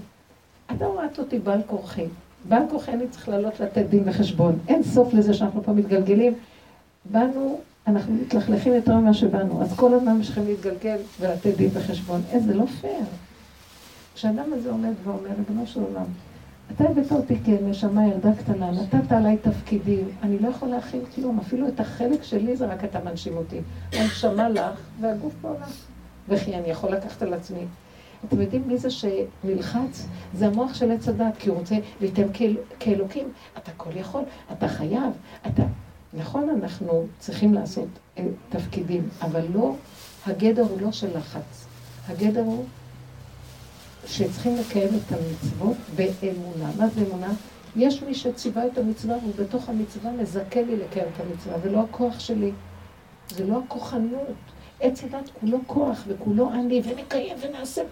אתה 0.77 0.85
הורדת 0.85 1.19
אותי 1.19 1.39
בעל 1.39 1.61
כוחי. 1.67 2.07
בעל 2.49 2.63
כוחי 2.71 2.93
אני 2.93 3.09
צריך 3.09 3.29
לעלות 3.29 3.61
לתת 3.61 3.87
דין 3.91 4.03
וחשבון. 4.07 4.59
אין 4.69 4.83
סוף 4.83 5.15
לזה 5.15 5.35
שאנחנו 5.35 5.63
פה 5.63 5.73
מתגלגלים. 5.73 6.35
באנו, 7.05 7.61
אנחנו 7.89 8.15
מתלכלכים 8.15 8.75
יותר 8.75 8.97
ממה 8.97 9.15
שבאנו, 9.15 9.63
אז 9.63 9.77
כל 9.77 9.95
הזמן 9.95 10.23
צריכים 10.23 10.47
להתגלגל 10.47 10.97
ולתת 11.21 11.57
דין 11.57 11.71
וחשבון. 11.73 12.23
אין, 12.31 12.41
זה 12.41 12.55
לא 12.55 12.65
פייר. 12.81 13.05
כשאדם 14.15 14.53
הזה 14.53 14.71
עומד 14.71 14.93
ואומר, 15.05 15.29
ריבונו 15.39 15.67
של 15.67 15.81
עולם, 15.81 16.05
אתה 16.73 16.85
הבאת 16.85 17.13
אותי 17.13 17.37
כנשמה 17.45 18.07
ילדה 18.07 18.31
קטנה, 18.35 18.71
נתת 18.71 19.13
עליי 19.13 19.37
תפקידים, 19.37 20.09
אני 20.23 20.39
לא 20.39 20.49
יכול 20.49 20.69
להכיל 20.69 21.01
כלום, 21.15 21.39
אפילו 21.39 21.69
את 21.69 21.81
החלק 21.81 22.23
שלי 22.23 22.57
זה 22.57 22.67
רק 22.67 22.85
אתה 22.85 22.99
מנשים 23.05 23.37
אותי. 23.37 23.61
הנשמה 23.93 24.49
לך 24.49 24.81
והגוף 25.01 25.35
בעולם. 25.41 25.69
וכי 26.29 26.55
אני 26.55 26.69
יכול 26.69 26.93
לקחת 26.93 27.23
על 27.23 27.35
עצמי. 27.35 27.65
אתם 28.25 28.41
יודעים 28.41 28.63
מי 28.67 28.79
זה 28.79 28.89
שנלחץ? 28.91 30.07
זה 30.35 30.47
המוח 30.47 30.75
של 30.75 30.91
עץ 30.91 31.09
הדת, 31.09 31.37
כי 31.39 31.49
הוא 31.49 31.59
רוצה 31.59 31.75
להתאם 32.01 32.27
כאלוקים. 32.81 33.29
אתה 33.59 33.71
כל 33.77 33.97
יכול, 33.97 34.23
אתה 34.53 34.69
חייב, 34.69 35.13
אתה... 35.47 35.63
נכון, 36.15 36.49
אנחנו 36.51 37.07
צריכים 37.19 37.55
לעשות 37.55 37.89
אה, 38.19 38.25
תפקידים, 38.49 39.09
אבל 39.23 39.45
לא, 39.55 39.75
הגדר 40.27 40.63
הוא 40.63 40.81
לא 40.81 40.93
של 40.93 41.19
לחץ. 41.19 41.67
הגדר 42.09 42.43
הוא 42.43 42.65
שצריכים 44.07 44.57
לקיים 44.57 44.89
את 44.89 45.13
המצוות 45.13 45.77
באמונה. 45.97 46.71
מה 46.79 46.89
זה 46.89 47.01
אמונה? 47.07 47.33
יש 47.77 48.03
מי 48.03 48.15
שציווה 48.15 48.67
את 48.67 48.79
המצווה, 48.79 49.17
והוא 49.17 49.33
בתוך 49.39 49.69
המצווה 49.69 50.13
מזכה 50.13 50.63
לי 50.63 50.77
לקיים 50.77 51.07
את 51.15 51.21
המצווה, 51.21 51.59
זה 51.59 51.71
לא 51.71 51.85
הכוח 51.91 52.21
שלי, 52.21 52.53
זה 53.31 53.47
לא 53.47 53.61
הכוחנות. 53.67 54.37
עץ 54.81 55.05
הדת 55.05 55.31
כולו 55.41 55.59
כוח 55.67 56.05
וכולו 56.09 56.53
אני, 56.53 56.83
ונקיים 56.85 57.37
ונעשה. 57.41 57.83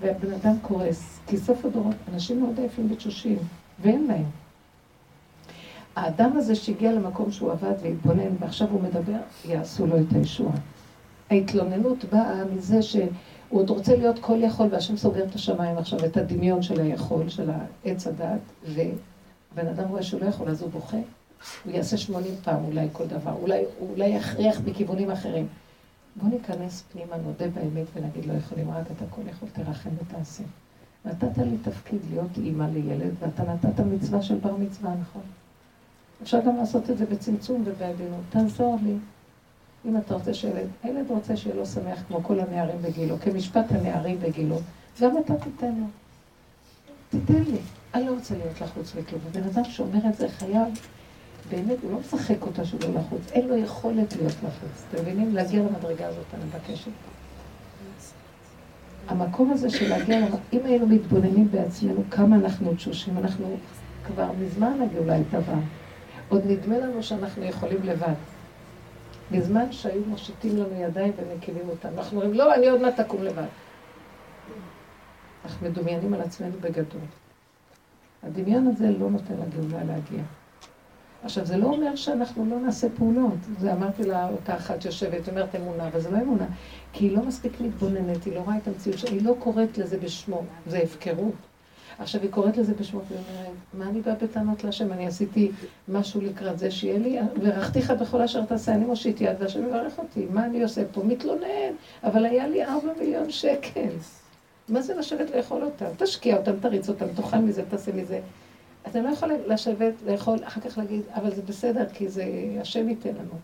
והבן 0.00 0.32
אדם 0.32 0.58
קורס, 0.62 1.18
כי 1.26 1.36
סוף 1.36 1.64
הדורות, 1.64 1.94
אנשים 2.14 2.40
מאוד 2.40 2.58
עייפים 2.58 2.92
ותשושים, 2.92 3.38
ואין 3.80 4.06
להם. 4.06 4.24
האדם 5.98 6.36
הזה 6.36 6.54
שהגיע 6.54 6.92
למקום 6.92 7.32
שהוא 7.32 7.52
עבד 7.52 7.72
והתבונן, 7.82 8.34
ועכשיו 8.40 8.68
הוא 8.70 8.82
מדבר, 8.82 9.18
יעשו 9.44 9.86
לו 9.86 9.96
את 9.96 10.12
הישועה. 10.12 10.56
ההתלוננות 11.30 12.04
באה 12.04 12.44
מזה 12.44 12.82
שהוא 12.82 13.08
עוד 13.50 13.70
רוצה 13.70 13.96
להיות 13.96 14.18
כל 14.18 14.38
יכול, 14.42 14.66
והשם 14.70 14.96
סוגר 14.96 15.24
את 15.24 15.34
השמיים 15.34 15.78
עכשיו, 15.78 16.04
את 16.04 16.16
הדמיון 16.16 16.62
של 16.62 16.80
היכול, 16.80 17.28
של 17.28 17.50
העץ 17.50 18.06
הדת, 18.06 18.40
ובן 18.64 19.68
אדם 19.68 19.88
רואה 19.88 20.02
שהוא 20.02 20.20
לא 20.20 20.26
יכול, 20.26 20.48
אז 20.48 20.62
הוא 20.62 20.70
בוכה. 20.70 20.96
הוא 21.64 21.72
יעשה 21.72 21.96
שמונים 21.96 22.34
פעם 22.44 22.64
אולי 22.64 22.88
כל 22.92 23.06
דבר, 23.06 23.32
אולי, 23.42 23.62
אולי 23.80 24.06
יכריח 24.06 24.60
מכיוונים 24.66 25.10
אחרים. 25.10 25.46
בוא 26.16 26.28
ניכנס 26.28 26.84
פנימה, 26.92 27.16
נודה 27.16 27.48
באמת 27.48 27.86
ונגיד 27.94 28.26
לא 28.26 28.32
יכולים, 28.32 28.70
רק 28.70 28.86
אתה 28.96 29.04
כל 29.10 29.22
יכול, 29.30 29.48
תרחם 29.52 29.90
ותעשה. 30.02 30.44
נתת 31.04 31.38
לי 31.38 31.56
תפקיד 31.62 32.00
להיות 32.10 32.30
אימא 32.36 32.64
לילד, 32.72 33.10
ואתה 33.20 33.42
נתת 33.52 33.80
מצווה 33.80 34.22
של 34.22 34.34
בר 34.34 34.56
מצווה, 34.56 34.94
נכון? 35.00 35.22
אפשר 36.22 36.40
גם 36.46 36.56
לעשות 36.56 36.90
את 36.90 36.98
זה 36.98 37.06
בצמצום 37.06 37.62
ובעדינות. 37.66 38.20
תעזור 38.30 38.78
לי. 38.82 38.94
אם 39.84 39.96
אתה 39.96 40.14
רוצה 40.14 40.34
שילד, 40.34 40.66
הילד 40.82 41.10
רוצה 41.10 41.36
שיהיה 41.36 41.56
לו 41.56 41.66
שמח 41.66 42.02
כמו 42.08 42.22
כל 42.22 42.40
הנערים 42.40 42.82
בגילו, 42.82 43.16
כמשפט 43.20 43.72
הנערים 43.72 44.20
בגילו, 44.20 44.56
גם 45.00 45.18
אתה 45.18 45.34
תיתן 45.36 45.74
לו. 45.74 45.86
תיתן 47.10 47.42
לי. 47.42 47.58
אני 47.94 48.06
לא 48.06 48.12
רוצה 48.12 48.34
להיות 48.36 48.60
לחוץ 48.60 48.94
מכלום. 48.94 49.20
ובן 49.24 49.42
אדם 49.42 49.64
שאומר 49.64 50.08
את 50.08 50.16
זה 50.16 50.28
חייב, 50.28 50.68
באמת, 51.50 51.76
הוא 51.82 51.92
לא 51.92 51.98
משחק 52.00 52.42
אותה 52.42 52.64
שהוא 52.64 52.80
לא 52.80 53.00
לחוץ, 53.00 53.32
אין 53.32 53.48
לו 53.48 53.56
יכולת 53.56 54.16
להיות 54.16 54.34
לחוץ. 54.34 54.84
אתם 54.90 55.02
מבינים? 55.02 55.34
להגיע 55.34 55.62
למדרגה 55.62 56.06
הזאת, 56.06 56.24
אני 56.34 56.44
מבקשת. 56.44 56.90
המקום 59.08 59.50
הזה 59.50 59.70
של 59.70 59.88
להגיע, 59.88 60.26
אם 60.52 60.60
היינו 60.64 60.86
מתבוננים 60.86 61.50
בעצמנו 61.50 62.02
כמה 62.10 62.36
אנחנו 62.36 62.74
תשושים, 62.74 63.18
אנחנו 63.18 63.56
כבר 64.06 64.30
מזמן 64.40 64.78
הגאולה 64.82 65.14
הייתה 65.14 65.40
באה. 65.40 65.58
עוד 66.28 66.42
נדמה 66.46 66.78
לנו 66.78 67.02
שאנחנו 67.02 67.44
יכולים 67.44 67.82
לבד. 67.82 68.14
בזמן 69.32 69.72
שהיו 69.72 70.02
מושיטים 70.06 70.56
לנו 70.56 70.80
ידיים 70.80 71.12
ומקימים 71.16 71.68
אותם. 71.68 71.88
אנחנו 71.98 72.16
אומרים, 72.16 72.34
לא, 72.34 72.54
אני 72.54 72.68
עוד 72.68 72.80
מעט 72.80 73.00
אקום 73.00 73.22
לבד. 73.22 73.46
אנחנו 75.44 75.68
מדומיינים 75.68 76.14
על 76.14 76.20
עצמנו 76.20 76.52
בגדול. 76.60 77.00
הדמיון 78.22 78.66
הזה 78.66 78.90
לא 78.90 79.10
נותן 79.10 79.34
לגאולה 79.34 79.84
להגיע. 79.84 80.22
עכשיו, 81.22 81.46
זה 81.46 81.56
לא 81.56 81.66
אומר 81.66 81.96
שאנחנו 81.96 82.46
לא 82.50 82.60
נעשה 82.60 82.88
פעולות. 82.96 83.38
זה 83.58 83.72
אמרתי 83.72 84.02
לה, 84.02 84.28
אותה 84.28 84.56
אחת 84.56 84.82
שיושבת, 84.82 85.28
אומרת 85.28 85.54
אמונה, 85.54 85.88
אבל 85.88 86.00
זה 86.00 86.10
לא 86.10 86.18
אמונה. 86.18 86.46
כי 86.92 87.04
היא 87.04 87.16
לא 87.16 87.22
מספיק 87.22 87.60
מתבוננת, 87.60 88.24
היא 88.24 88.34
לא 88.34 88.40
רואה 88.40 88.56
את 88.56 88.68
המציאות 88.68 88.98
שלה, 88.98 89.10
היא 89.10 89.24
לא 89.24 89.34
קוראת 89.38 89.78
לזה 89.78 89.98
בשמו, 89.98 90.42
זה 90.66 90.78
הפקרות. 90.78 91.47
עכשיו 91.98 92.22
היא 92.22 92.30
קוראת 92.30 92.56
לזה 92.56 92.74
בשמו, 92.74 93.00
והיא 93.08 93.20
אומרת, 93.20 93.52
מה 93.74 93.88
אני 93.88 94.00
באה 94.00 94.14
בטענות 94.14 94.64
להשם? 94.64 94.92
אני 94.92 95.06
עשיתי 95.06 95.50
משהו 95.88 96.20
לקראת 96.20 96.58
זה 96.58 96.70
שיהיה 96.70 96.98
לי, 96.98 97.18
ורכתיך 97.42 97.90
בכל 97.90 98.22
אשר 98.22 98.44
תעשה, 98.44 98.74
אני 98.74 98.84
מושיט 98.84 99.20
יד 99.20 99.36
והשם 99.40 99.66
יברך 99.66 99.98
אותי, 99.98 100.26
מה 100.30 100.44
אני 100.44 100.62
עושה 100.62 100.82
פה? 100.92 101.02
מתלונן, 101.02 101.72
אבל 102.04 102.24
היה 102.24 102.48
לי 102.48 102.64
ארבע 102.64 102.92
מיליון 103.00 103.30
שקל. 103.30 103.88
מה 104.68 104.82
זה 104.82 104.94
לשבת 104.94 105.34
לאכול 105.34 105.64
אותם? 105.64 105.86
תשקיע 105.96 106.36
אותם, 106.36 106.52
תריץ 106.60 106.88
אותם, 106.88 107.06
תאכל 107.16 107.38
מזה, 107.38 107.62
תעשה 107.68 107.92
מזה. 107.92 108.20
אתה 108.86 109.00
לא 109.00 109.08
יכול 109.08 109.32
לשבת, 109.46 109.94
לאכול, 110.06 110.38
אחר 110.44 110.60
כך 110.60 110.78
להגיד, 110.78 111.02
אבל 111.14 111.34
זה 111.34 111.42
בסדר, 111.42 111.86
כי 111.94 112.08
זה, 112.08 112.24
השם 112.60 112.88
ייתן 112.88 113.10
לנו. 113.10 113.38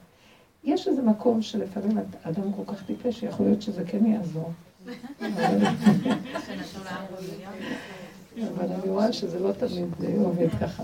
יש 0.64 0.88
איזה 0.88 1.02
מקום 1.02 1.42
שלפעמים 1.42 1.98
אדם 2.22 2.52
כל 2.52 2.72
כך 2.72 2.86
טיפש, 2.86 3.20
שיכול 3.20 3.46
להיות 3.46 3.62
שזה 3.62 3.84
כן 3.86 4.06
יעזור. 4.06 4.52
אבל 8.42 8.72
אני 8.72 8.90
רואה 8.90 9.12
שזה 9.12 9.38
לא 9.38 9.52
תמיד 9.52 10.18
עובד 10.18 10.48
ככה. 10.60 10.82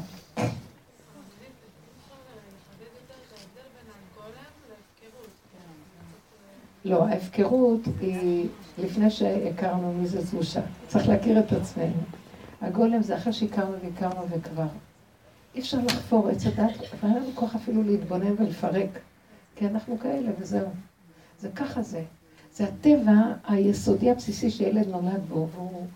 לא, 6.85 7.07
ההפקרות 7.09 7.81
היא 8.01 8.49
לפני 8.79 9.11
שהכרנו 9.11 9.93
מי 9.93 10.07
זה 10.07 10.21
זושה. 10.21 10.61
צריך 10.89 11.09
להכיר 11.09 11.39
את 11.39 11.53
עצמנו. 11.53 12.03
הגולם 12.61 13.03
זה 13.03 13.17
אחרי 13.17 13.33
שהכרנו 13.33 13.75
והכרנו 13.83 14.29
וכבר. 14.31 14.67
אי 15.55 15.61
אפשר 15.61 15.79
לחפור 15.79 16.29
עץ 16.29 16.47
הדת, 16.47 16.73
ואין 17.03 17.17
לנו 17.17 17.31
כוח 17.35 17.55
אפילו 17.55 17.83
להתבונן 17.83 18.35
ולפרק. 18.39 18.99
כי 19.57 19.67
אנחנו 19.67 19.99
כאלה 19.99 20.31
וזהו. 20.39 20.69
זה 21.41 21.49
ככה 21.49 21.83
זה. 21.83 22.03
זה 22.53 22.65
הטבע 22.65 23.33
היסודי 23.49 24.11
הבסיסי 24.11 24.51
שילד 24.51 24.89
נולד 24.89 25.23
בו, 25.29 25.49
והוא 25.55 25.87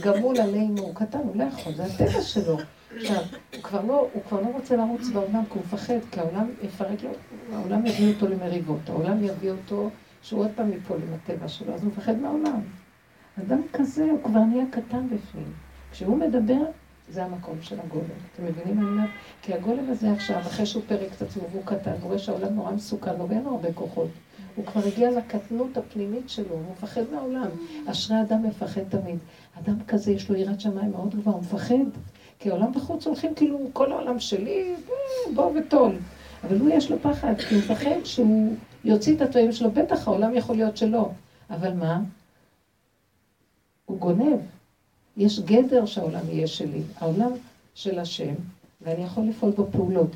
גמול 0.00 0.40
עלינו, 0.40 0.82
הוא 0.82 0.94
קטן, 0.94 1.18
הוא 1.18 1.36
לא 1.36 1.44
יכול, 1.44 1.74
זה 1.74 1.84
הטבע 1.84 2.22
שלו. 2.22 2.56
עכשיו, 2.96 3.22
הוא 3.54 3.62
כבר 3.62 3.80
לא, 3.84 4.08
הוא 4.12 4.22
כבר 4.28 4.40
לא 4.40 4.46
רוצה 4.46 4.76
לרוץ 4.76 5.08
בעולם, 5.08 5.44
כי 5.44 5.58
הוא 5.58 5.62
מפחד, 5.66 5.98
כי 6.10 6.20
העולם 6.20 6.50
יפרק 6.62 7.02
לו, 7.02 7.10
העולם 7.52 7.86
יביא 7.86 8.14
אותו 8.14 8.28
למריבות, 8.28 8.88
העולם 8.88 9.24
יביא 9.24 9.50
אותו 9.50 9.90
שהוא 10.22 10.40
עוד 10.40 10.50
פעם 10.54 10.72
ייפול 10.72 10.96
עם 11.08 11.14
הטבע 11.14 11.48
שלו, 11.48 11.74
אז 11.74 11.82
הוא 11.82 11.92
מפחד 11.92 12.16
מהעולם. 12.18 12.60
אדם 13.40 13.60
כזה, 13.72 14.04
הוא 14.04 14.22
כבר 14.24 14.40
נהיה 14.40 14.64
קטן 14.70 15.06
בפנים. 15.06 15.52
כשהוא 15.92 16.16
מדבר, 16.16 16.64
זה 17.08 17.24
המקום 17.24 17.58
של 17.62 17.80
הגולם. 17.80 18.04
אתם 18.34 18.44
מבינים 18.44 18.76
מה 18.76 18.82
אני 18.82 18.90
אומרת? 18.90 19.10
כי 19.42 19.54
הגולם 19.54 19.90
הזה 19.90 20.12
עכשיו, 20.12 20.38
אחרי 20.40 20.66
שהוא 20.66 20.82
פרק 20.86 21.08
את 21.16 21.22
עצמו 21.22 21.42
והוא 21.52 21.62
קטן, 21.66 21.90
הוא 21.90 22.00
רואה 22.02 22.18
שהעולם 22.18 22.54
נורא 22.54 22.72
מסוכן 22.72 23.16
לו 23.18 23.28
ואין 23.28 23.42
לו 23.44 23.50
הרבה 23.50 23.72
כוחות. 23.72 24.08
הוא 24.56 24.66
כבר 24.66 24.80
הגיע 24.86 25.10
לקטנות 25.10 25.76
הפנימית 25.76 26.30
שלו, 26.30 26.50
הוא 26.50 26.62
מפחד 26.72 27.02
מהעולם. 27.12 27.48
אשרי 27.86 28.20
אדם 28.20 28.42
מפחד 28.42 28.82
תמיד. 28.88 29.18
אדם 29.58 29.76
כזה 29.88 30.12
יש 30.12 30.30
לו 30.30 30.36
יראת 30.36 30.60
שמיים 30.60 30.92
מאוד 30.92 31.14
גבוהה, 31.14 31.36
הוא 31.36 31.42
מפחד. 31.42 31.84
כי 32.38 32.50
העולם 32.50 32.72
בחוץ 32.72 33.06
הולכים 33.06 33.34
כאילו, 33.34 33.58
כל 33.72 33.92
העולם 33.92 34.20
שלי, 34.20 34.74
בוא 35.34 35.50
וטול. 35.54 35.96
אבל 36.44 36.58
הוא 36.58 36.70
יש 36.70 36.90
לו 36.90 36.98
פחד, 37.02 37.34
כי 37.48 37.54
הוא 37.54 37.62
מפחד 37.62 38.04
שהוא 38.04 38.54
יוציא 38.84 39.16
את 39.16 39.20
הטועים 39.20 39.52
שלו, 39.52 39.70
בטח 39.70 40.08
העולם 40.08 40.34
יכול 40.34 40.56
להיות 40.56 40.76
שלו. 40.76 41.10
אבל 41.50 41.72
מה? 41.72 42.00
הוא 43.86 43.98
גונב. 43.98 44.38
יש 45.16 45.40
גדר 45.40 45.86
שהעולם 45.86 46.22
יהיה 46.28 46.46
שלי, 46.46 46.82
העולם 46.98 47.30
של 47.74 47.98
השם, 47.98 48.34
ואני 48.80 49.02
יכול 49.02 49.24
לפעול 49.24 49.52
בו 49.52 49.66
פעולות. 49.72 50.10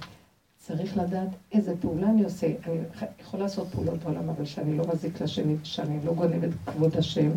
צריך 0.69 0.97
לדעת 0.97 1.29
איזה 1.53 1.75
פעולה 1.81 2.07
אני 2.07 2.25
עושה. 2.25 2.47
אני 2.47 2.79
יכול 3.21 3.41
לעשות 3.41 3.69
פעולות 3.69 3.99
בעולם, 3.99 4.29
אבל 4.29 4.45
שאני 4.45 4.77
לא 4.77 4.85
מזיק 4.95 5.21
לשני, 5.21 5.57
שאני 5.65 5.99
לא 6.05 6.13
גונב 6.13 6.45
את 6.45 6.51
כבוד 6.67 6.97
השם, 6.97 7.31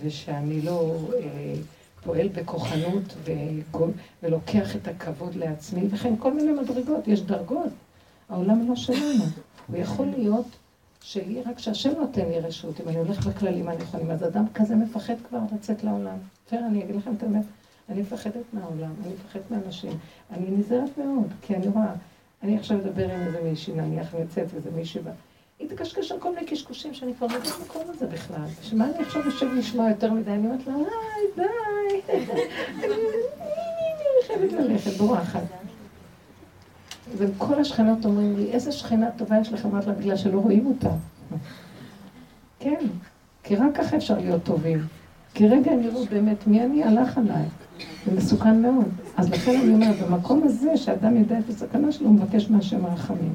ושאני 0.00 0.62
לא 0.62 0.96
אה, 1.14 1.54
פועל 2.04 2.28
בכוחנות 2.28 3.14
וגול, 3.24 3.90
ולוקח 4.22 4.76
את 4.76 4.88
הכבוד 4.88 5.34
לעצמי, 5.34 5.86
וכן 5.90 6.14
כל 6.18 6.34
מיני 6.34 6.52
מדרגות, 6.52 7.08
יש 7.08 7.22
דרגות. 7.22 7.70
העולם 8.28 8.68
לא 8.68 8.76
שלנו. 8.76 9.24
הוא 9.68 9.76
יכול 9.76 10.06
להיות 10.06 10.46
שלי 11.02 11.42
רק 11.42 11.58
שהשם 11.58 11.90
נותן 12.00 12.28
לי 12.28 12.40
רשות, 12.40 12.80
אם 12.80 12.88
אני 12.88 12.96
הולך 12.96 13.26
בכללים 13.26 13.68
הנכונים. 13.68 14.10
אז 14.10 14.24
אדם 14.24 14.44
כזה 14.54 14.76
מפחד 14.76 15.14
כבר 15.28 15.38
לצאת 15.54 15.84
לעולם. 15.84 16.16
בסדר, 16.46 16.66
אני 16.66 16.84
אגיד 16.84 16.96
לכם 16.96 17.14
את 17.14 17.22
האמת, 17.22 17.44
אני 17.88 18.00
מפחדת 18.00 18.44
מהעולם, 18.52 18.92
אני 19.04 19.14
מפחדת 19.14 19.50
מאנשים. 19.50 19.92
אני 20.30 20.50
נזהרת 20.50 20.98
מאוד, 20.98 21.32
כי 21.42 21.56
אני 21.56 21.68
רואה, 21.68 21.92
אני 22.42 22.58
עכשיו 22.58 22.78
מדבר 22.78 23.04
עם 23.04 23.20
איזה 23.20 23.40
מישהי, 23.42 23.74
נניח, 23.74 24.14
ויוצאת 24.14 24.54
איזה 24.54 24.70
מישהי, 24.70 25.02
היא 25.58 25.68
תקשקש 25.68 26.12
על 26.12 26.18
כל 26.18 26.34
מיני 26.34 26.46
קשקושים 26.46 26.94
שאני 26.94 27.14
כבר 27.14 27.26
לא 27.26 27.32
יודעת 27.32 27.52
במקום 27.60 27.82
הזה 27.88 28.06
בכלל. 28.06 28.46
שמה 28.62 28.84
אני 28.84 28.98
עכשיו 28.98 29.22
יושב 29.24 29.46
לשמוע 29.54 29.88
יותר 29.88 30.12
מדי? 30.12 30.30
אני 30.30 30.46
אומרת 30.46 30.66
לה, 30.66 30.74
היי, 30.74 31.26
ביי. 31.36 32.18
אני 32.84 34.26
חייבת 34.26 34.52
ללכת, 34.52 34.90
בורחת. 34.90 35.42
וכל 37.16 37.60
השכנות 37.60 38.04
אומרים 38.04 38.36
לי, 38.36 38.52
איזה 38.52 38.72
שכנה 38.72 39.10
טובה 39.10 39.38
יש 39.40 39.52
לכם, 39.52 39.68
אמרת 39.68 39.86
לה, 39.86 39.92
בגלל 39.92 40.16
שלא 40.16 40.38
רואים 40.38 40.66
אותה. 40.66 40.90
כן, 42.60 42.86
כי 43.42 43.56
רק 43.56 43.76
ככה 43.76 43.96
אפשר 43.96 44.18
להיות 44.18 44.42
טובים. 44.42 44.86
כי 45.34 45.48
רגע 45.48 45.70
הם 45.70 45.82
יראו 45.82 46.04
באמת 46.04 46.46
מי 46.46 46.64
אני 46.64 46.84
הלך 46.84 47.18
עליי. 47.18 47.44
זה 48.06 48.16
מסוכן 48.16 48.62
מאוד. 48.62 48.88
אז 49.16 49.30
לכן 49.30 49.60
אני 49.60 49.74
אומרת, 49.74 49.96
במקום 50.00 50.42
הזה 50.44 50.76
שאדם 50.76 51.16
יודע 51.16 51.38
את 51.38 51.48
הסכנה 51.48 51.92
שלו, 51.92 52.06
הוא 52.06 52.14
מבקש 52.14 52.50
מהשם 52.50 52.84
הרחמים. 52.84 53.34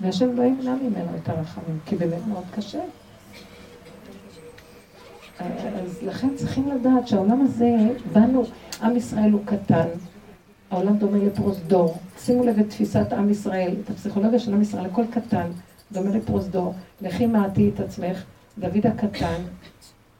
והשם 0.00 0.36
לא 0.36 0.42
ימנע 0.42 0.74
ממנו 0.74 1.08
את 1.22 1.28
הרחמים, 1.28 1.78
כי 1.86 1.96
באמת 1.96 2.26
מאוד 2.28 2.44
קשה. 2.56 2.80
אז 5.38 6.02
לכן 6.02 6.28
צריכים 6.34 6.68
לדעת 6.68 7.08
שהעולם 7.08 7.40
הזה, 7.40 7.76
באנו, 8.12 8.44
עם 8.82 8.96
ישראל 8.96 9.30
הוא 9.30 9.40
קטן, 9.44 9.88
העולם 10.70 10.96
דומה 10.96 11.18
לפרוזדור. 11.18 11.98
שימו 12.18 12.44
לב 12.44 12.58
את 12.58 12.68
תפיסת 12.70 13.12
עם 13.12 13.30
ישראל, 13.30 13.74
את 13.84 13.90
הפסיכולוגיה 13.90 14.38
של 14.38 14.54
עם 14.54 14.62
ישראל, 14.62 14.86
הכל 14.86 15.04
קטן, 15.10 15.46
דומה 15.92 16.10
לפרוזדור. 16.10 16.74
לכי 17.00 17.26
מעטי 17.26 17.70
את 17.74 17.80
עצמך, 17.80 18.24
דוד 18.58 18.86
הקטן, 18.86 19.42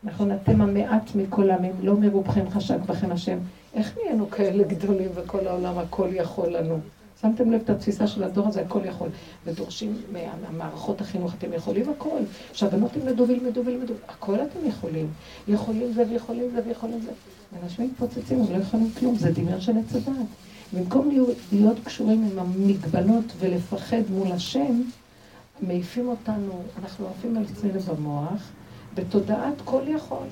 נכון, 0.09 0.31
אתם 0.33 0.61
המעט 0.61 1.15
מכל 1.15 1.51
העמים, 1.51 1.73
לא 1.83 1.97
מרובכם 1.97 2.51
חשק 2.51 2.79
בכם 2.87 3.13
השם. 3.13 3.39
איך 3.75 3.99
נהיינו 4.03 4.31
כאלה 4.31 4.65
גדולים 4.65 5.09
וכל 5.15 5.47
העולם 5.47 5.79
הכל 5.79 6.09
יכול 6.13 6.57
לנו? 6.57 6.79
שמתם 7.21 7.51
לב 7.53 7.61
את 7.65 7.71
התפיסה 7.71 8.07
של 8.07 8.25
הדור 8.25 8.49
הזה, 8.49 8.61
הכל 8.61 8.81
יכול. 8.85 9.09
ודורשים 9.47 9.97
מהמערכות 10.13 11.01
החינוך, 11.01 11.35
אתם 11.35 11.53
יכולים 11.53 11.87
הכל. 11.97 12.19
שהבנות 12.53 12.97
ילמדו 12.97 13.29
וילמדו 13.29 13.65
וילמדו, 13.65 13.95
הכל 14.09 14.35
אתם 14.35 14.69
יכולים. 14.69 15.07
יכולים 15.49 15.93
זה 15.93 16.05
ויכולים 16.11 16.51
זה 16.55 16.61
ויכולים 16.67 17.01
זה. 17.01 17.11
אנשים 17.63 17.85
מתפוצצים, 17.85 18.41
הם 18.41 18.53
לא 18.53 18.63
יכולים 18.63 18.91
כלום, 18.99 19.17
זה 19.17 19.33
דמיון 19.33 19.61
של 19.61 19.73
עץ 19.79 19.95
הדת. 19.95 20.27
במקום 20.73 21.11
להיות 21.53 21.77
קשורים 21.85 22.29
עם 22.33 22.39
המגבלות 22.39 23.25
ולפחד 23.39 24.03
מול 24.11 24.33
השם, 24.33 24.83
מעיפים 25.63 26.09
אותנו, 26.09 26.63
אנחנו 26.83 27.07
עפים 27.07 27.37
על 27.37 27.45
עצמנו 27.53 27.81
במוח, 27.81 28.51
בתודעת 28.95 29.55
כל 29.65 29.83
יכול. 29.87 30.27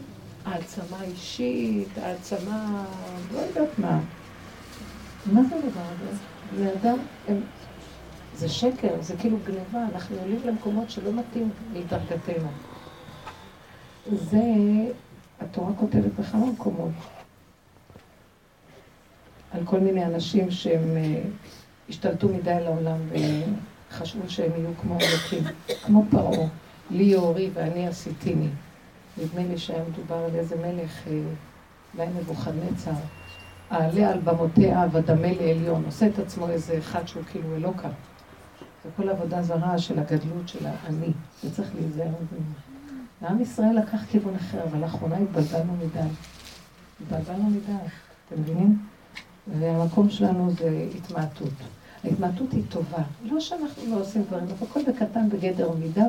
העצמה 0.45 1.03
אישית, 1.03 1.99
העצמה, 1.99 2.85
לא 3.33 3.38
יודעת 3.38 3.79
מה. 3.79 4.01
מה 5.33 5.42
זה 5.42 5.57
הדבר 5.57 5.81
הזה? 5.81 6.19
בני 6.57 6.73
אדם 6.73 6.99
הם... 7.29 7.40
זה 8.35 8.49
שקר, 8.49 8.95
זה 9.01 9.16
כאילו 9.16 9.38
גניבה, 9.45 9.85
אנחנו 9.95 10.16
עולים 10.16 10.40
למקומות 10.45 10.90
שלא 10.90 11.12
מתאים 11.12 11.51
לדרגתנו. 11.73 12.49
זה, 14.12 14.42
התורה 15.40 15.73
כותבת 15.75 16.12
בכמה 16.19 16.47
מקומות. 16.47 16.90
על 19.51 19.64
כל 19.64 19.81
מיני 19.81 20.05
אנשים 20.05 20.51
שהם 20.51 20.97
אה, 20.97 21.23
השתלטו 21.88 22.29
מדי 22.29 22.51
על 22.51 22.66
העולם 22.66 22.99
וחשבו 23.90 24.29
שהם 24.29 24.51
יהיו 24.57 24.71
כמו 24.81 24.99
אלוקים, 25.01 25.55
כמו 25.85 26.05
פרעה, 26.11 26.49
לי 26.90 27.05
יאורי 27.05 27.51
ואני 27.55 27.88
עשיתיני. 27.88 28.49
נדמה 29.18 29.42
לי 29.49 29.59
שהיה 29.59 29.85
מדובר 29.88 30.16
על 30.16 30.35
איזה 30.35 30.57
מלך, 30.57 31.09
אה, 31.09 31.20
אולי 31.94 32.07
נבוכדנצר, 32.20 32.90
אעלה 33.72 34.11
על 34.12 34.20
במותיה 34.20 34.87
ודמה 34.92 35.33
לעליון, 35.40 35.83
עושה 35.87 36.07
את 36.07 36.18
עצמו 36.18 36.49
איזה 36.49 36.79
אחד 36.79 37.09
שהוא 37.09 37.22
כאילו 37.31 37.57
אלוקה. 37.57 37.88
זה 38.85 38.90
כל 38.96 39.09
עבודה 39.09 39.42
זרה 39.42 39.79
של 39.79 39.99
הגדלות 39.99 40.49
של 40.49 40.66
האני, 40.66 41.12
זה 41.42 41.55
צריך 41.55 41.68
להיזהר 41.75 42.09
מזה. 42.09 42.42
לעם 43.22 43.42
ישראל 43.42 43.79
לקח 43.79 44.05
כיוון 44.05 44.35
אחר, 44.35 44.64
אבל 44.64 44.79
לאחרונה 44.79 45.16
התבלבלנו 45.16 45.72
מדי. 45.72 46.09
התבלבלנו 47.03 47.51
מדי, 47.51 47.72
אתם 48.29 48.40
מבינים? 48.40 48.79
והמקום 49.59 50.11
שלנו 50.11 50.51
זה 50.51 50.88
התמעטות. 50.96 51.53
ההתמעטות 52.05 52.53
היא 52.53 52.62
טובה. 52.68 53.03
לא 53.25 53.40
שאנחנו 53.40 53.83
לא 53.90 54.01
עושים 54.01 54.22
דברים, 54.22 54.44
אבל 54.44 54.66
הכל 54.70 54.81
בקטן 54.83 55.29
בגדר 55.29 55.70
מידה. 55.72 56.05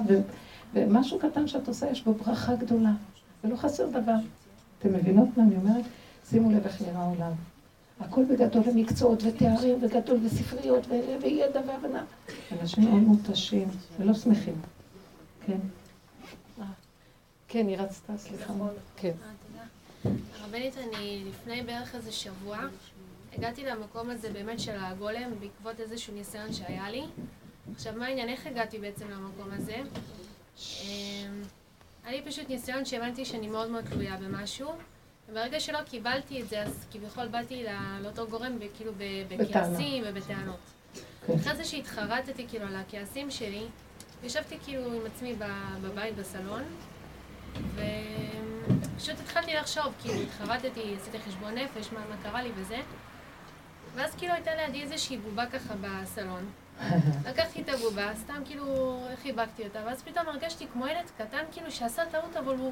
ומשהו 0.73 1.19
קטן 1.19 1.47
שאת 1.47 1.67
עושה, 1.67 1.89
יש 1.91 2.03
בו 2.03 2.13
ברכה 2.13 2.56
גדולה, 2.56 2.91
ולא 3.43 3.56
חסר 3.56 3.88
דבר. 3.89 4.15
אתם 4.80 4.93
מבינות 4.93 5.27
מה 5.38 5.43
אני 5.43 5.56
אומרת? 5.56 5.86
שימו 6.30 6.51
לב 6.51 6.65
איך 6.65 6.82
נראה 6.82 7.01
העולם. 7.01 7.32
הכל 7.99 8.23
בגדול 8.25 8.63
למקצועות 8.67 9.23
ותארים 9.23 9.77
וגדול 9.82 10.19
וספריות 10.25 10.88
וידע 11.21 11.62
והבנה. 11.67 12.03
אנשים 12.62 12.84
מאוד 12.84 13.01
מותשים 13.01 13.67
ולא 13.99 14.13
שמחים. 14.13 14.56
כן. 15.45 15.58
כן, 17.47 17.67
היא 17.67 17.77
רצתה, 17.77 18.17
סליחה. 18.17 18.53
נכון. 18.53 18.69
כן. 18.97 19.12
אה, 20.06 20.12
הרבנית, 20.41 20.73
אני 20.77 21.23
לפני 21.30 21.62
בערך 21.62 21.95
איזה 21.95 22.12
שבוע 22.12 22.58
הגעתי 23.38 23.65
למקום 23.65 24.10
הזה 24.10 24.30
באמת 24.30 24.60
של 24.60 24.75
הגולם 24.80 25.32
בעקבות 25.39 25.80
איזשהו 25.80 26.13
ניסיון 26.13 26.53
שהיה 26.53 26.89
לי. 26.89 27.03
עכשיו, 27.75 27.93
מה 27.97 28.06
העניין? 28.06 28.30
איך 28.30 28.47
הגעתי 28.47 28.80
בעצם 28.80 29.06
למקום 29.10 29.47
הזה? 29.51 29.75
אמ, 30.57 31.41
היה 32.05 32.15
לי 32.15 32.21
פשוט 32.31 32.49
ניסיון 32.49 32.85
שהבנתי 32.85 33.25
שאני 33.25 33.47
מאוד 33.47 33.69
מאוד 33.69 33.85
תלויה 33.85 34.17
במשהו, 34.17 34.71
וברגע 35.29 35.59
שלא 35.59 35.81
קיבלתי 35.81 36.41
את 36.41 36.49
זה, 36.49 36.61
אז 36.61 36.85
כביכול 36.91 37.27
באתי 37.27 37.65
לאותו 38.01 38.27
גורם 38.27 38.57
כאילו 38.77 38.91
בכעסים 39.27 40.03
ובטענות. 40.07 40.59
כן. 41.27 41.33
אחרי 41.33 41.55
זה 41.55 41.63
שהתחרטתי 41.65 42.47
כאילו 42.47 42.65
על 42.65 42.75
הכעסים 42.75 43.31
שלי, 43.31 43.65
ישבתי 44.23 44.57
כאילו 44.65 44.93
עם 44.93 45.05
עצמי 45.05 45.35
בבית 45.81 46.15
בסלון, 46.15 46.63
ופשוט 48.95 49.19
התחלתי 49.19 49.53
לחשוב, 49.53 49.93
כאילו 50.01 50.21
התחרטתי, 50.21 50.95
עשיתי 51.01 51.19
חשבון 51.19 51.53
נפש, 51.57 51.91
מה, 51.93 51.99
מה 52.09 52.15
קרה 52.23 52.43
לי 52.43 52.49
וזה, 52.55 52.79
ואז 53.95 54.15
כאילו 54.15 54.33
הייתה 54.33 54.51
לידי 54.55 54.81
איזושהי 54.81 55.17
בובה 55.17 55.45
ככה 55.45 55.73
בסלון. 55.81 56.49
לקחתי 57.29 57.61
את 57.61 57.69
הבובה, 57.69 58.15
סתם 58.15 58.41
כאילו 58.45 58.99
חיבקתי 59.21 59.63
אותה, 59.63 59.79
ואז 59.85 60.03
פתאום 60.03 60.27
הרגשתי 60.27 60.67
כמו 60.73 60.87
ילד 60.87 61.11
קטן, 61.17 61.43
כאילו 61.51 61.71
שעשה 61.71 62.05
טעות, 62.05 62.35
אבל 62.35 62.55
הוא... 62.55 62.71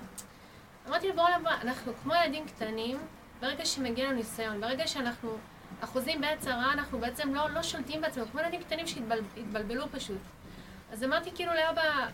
אמרתי 0.88 1.08
לו, 1.08 1.16
בעולם 1.16 1.42
הבא, 1.42 1.56
אנחנו 1.62 1.94
כמו 2.04 2.14
ילדים 2.16 2.48
קטנים, 2.48 2.98
ברגע 3.42 3.66
שמגיע 3.66 4.06
לנו 4.06 4.16
ניסיון, 4.16 4.62
ברגע 4.62 4.88
שאנחנו 4.88 5.30
אחוזים 5.82 6.22
בעץ 6.22 6.48
הרע, 6.48 6.74
אנחנו 6.74 7.00
בעצם 7.00 7.36
לא, 7.36 7.50
לא 7.50 7.64
שולטים 7.64 8.02
בעצמנו, 8.02 8.26
כמו 8.32 8.40
ילדים 8.42 8.64
קטנים 8.64 8.88
שהתבלבלו 8.88 9.86
פשוט. 9.92 10.22
אז 10.92 11.04
אמרתי 11.04 11.32
כאילו 11.36 11.54
לאבא, 11.54 12.08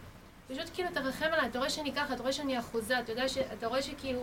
פשוט 0.52 0.70
כאילו 0.74 0.90
תרחם 0.94 1.26
עליי, 1.26 1.50
אתה 1.50 1.60
רואה 1.60 1.70
שאני 1.70 1.92
ככה, 1.92 2.14
אתה 2.14 2.22
רואה 2.22 2.34
שאני 2.34 2.60
אחוזה, 2.60 3.00
אתה 3.00 3.12
יודע 3.12 3.28
ש... 3.28 3.38
אתה 3.38 3.68
רואה 3.68 3.82
שכאילו, 3.82 4.20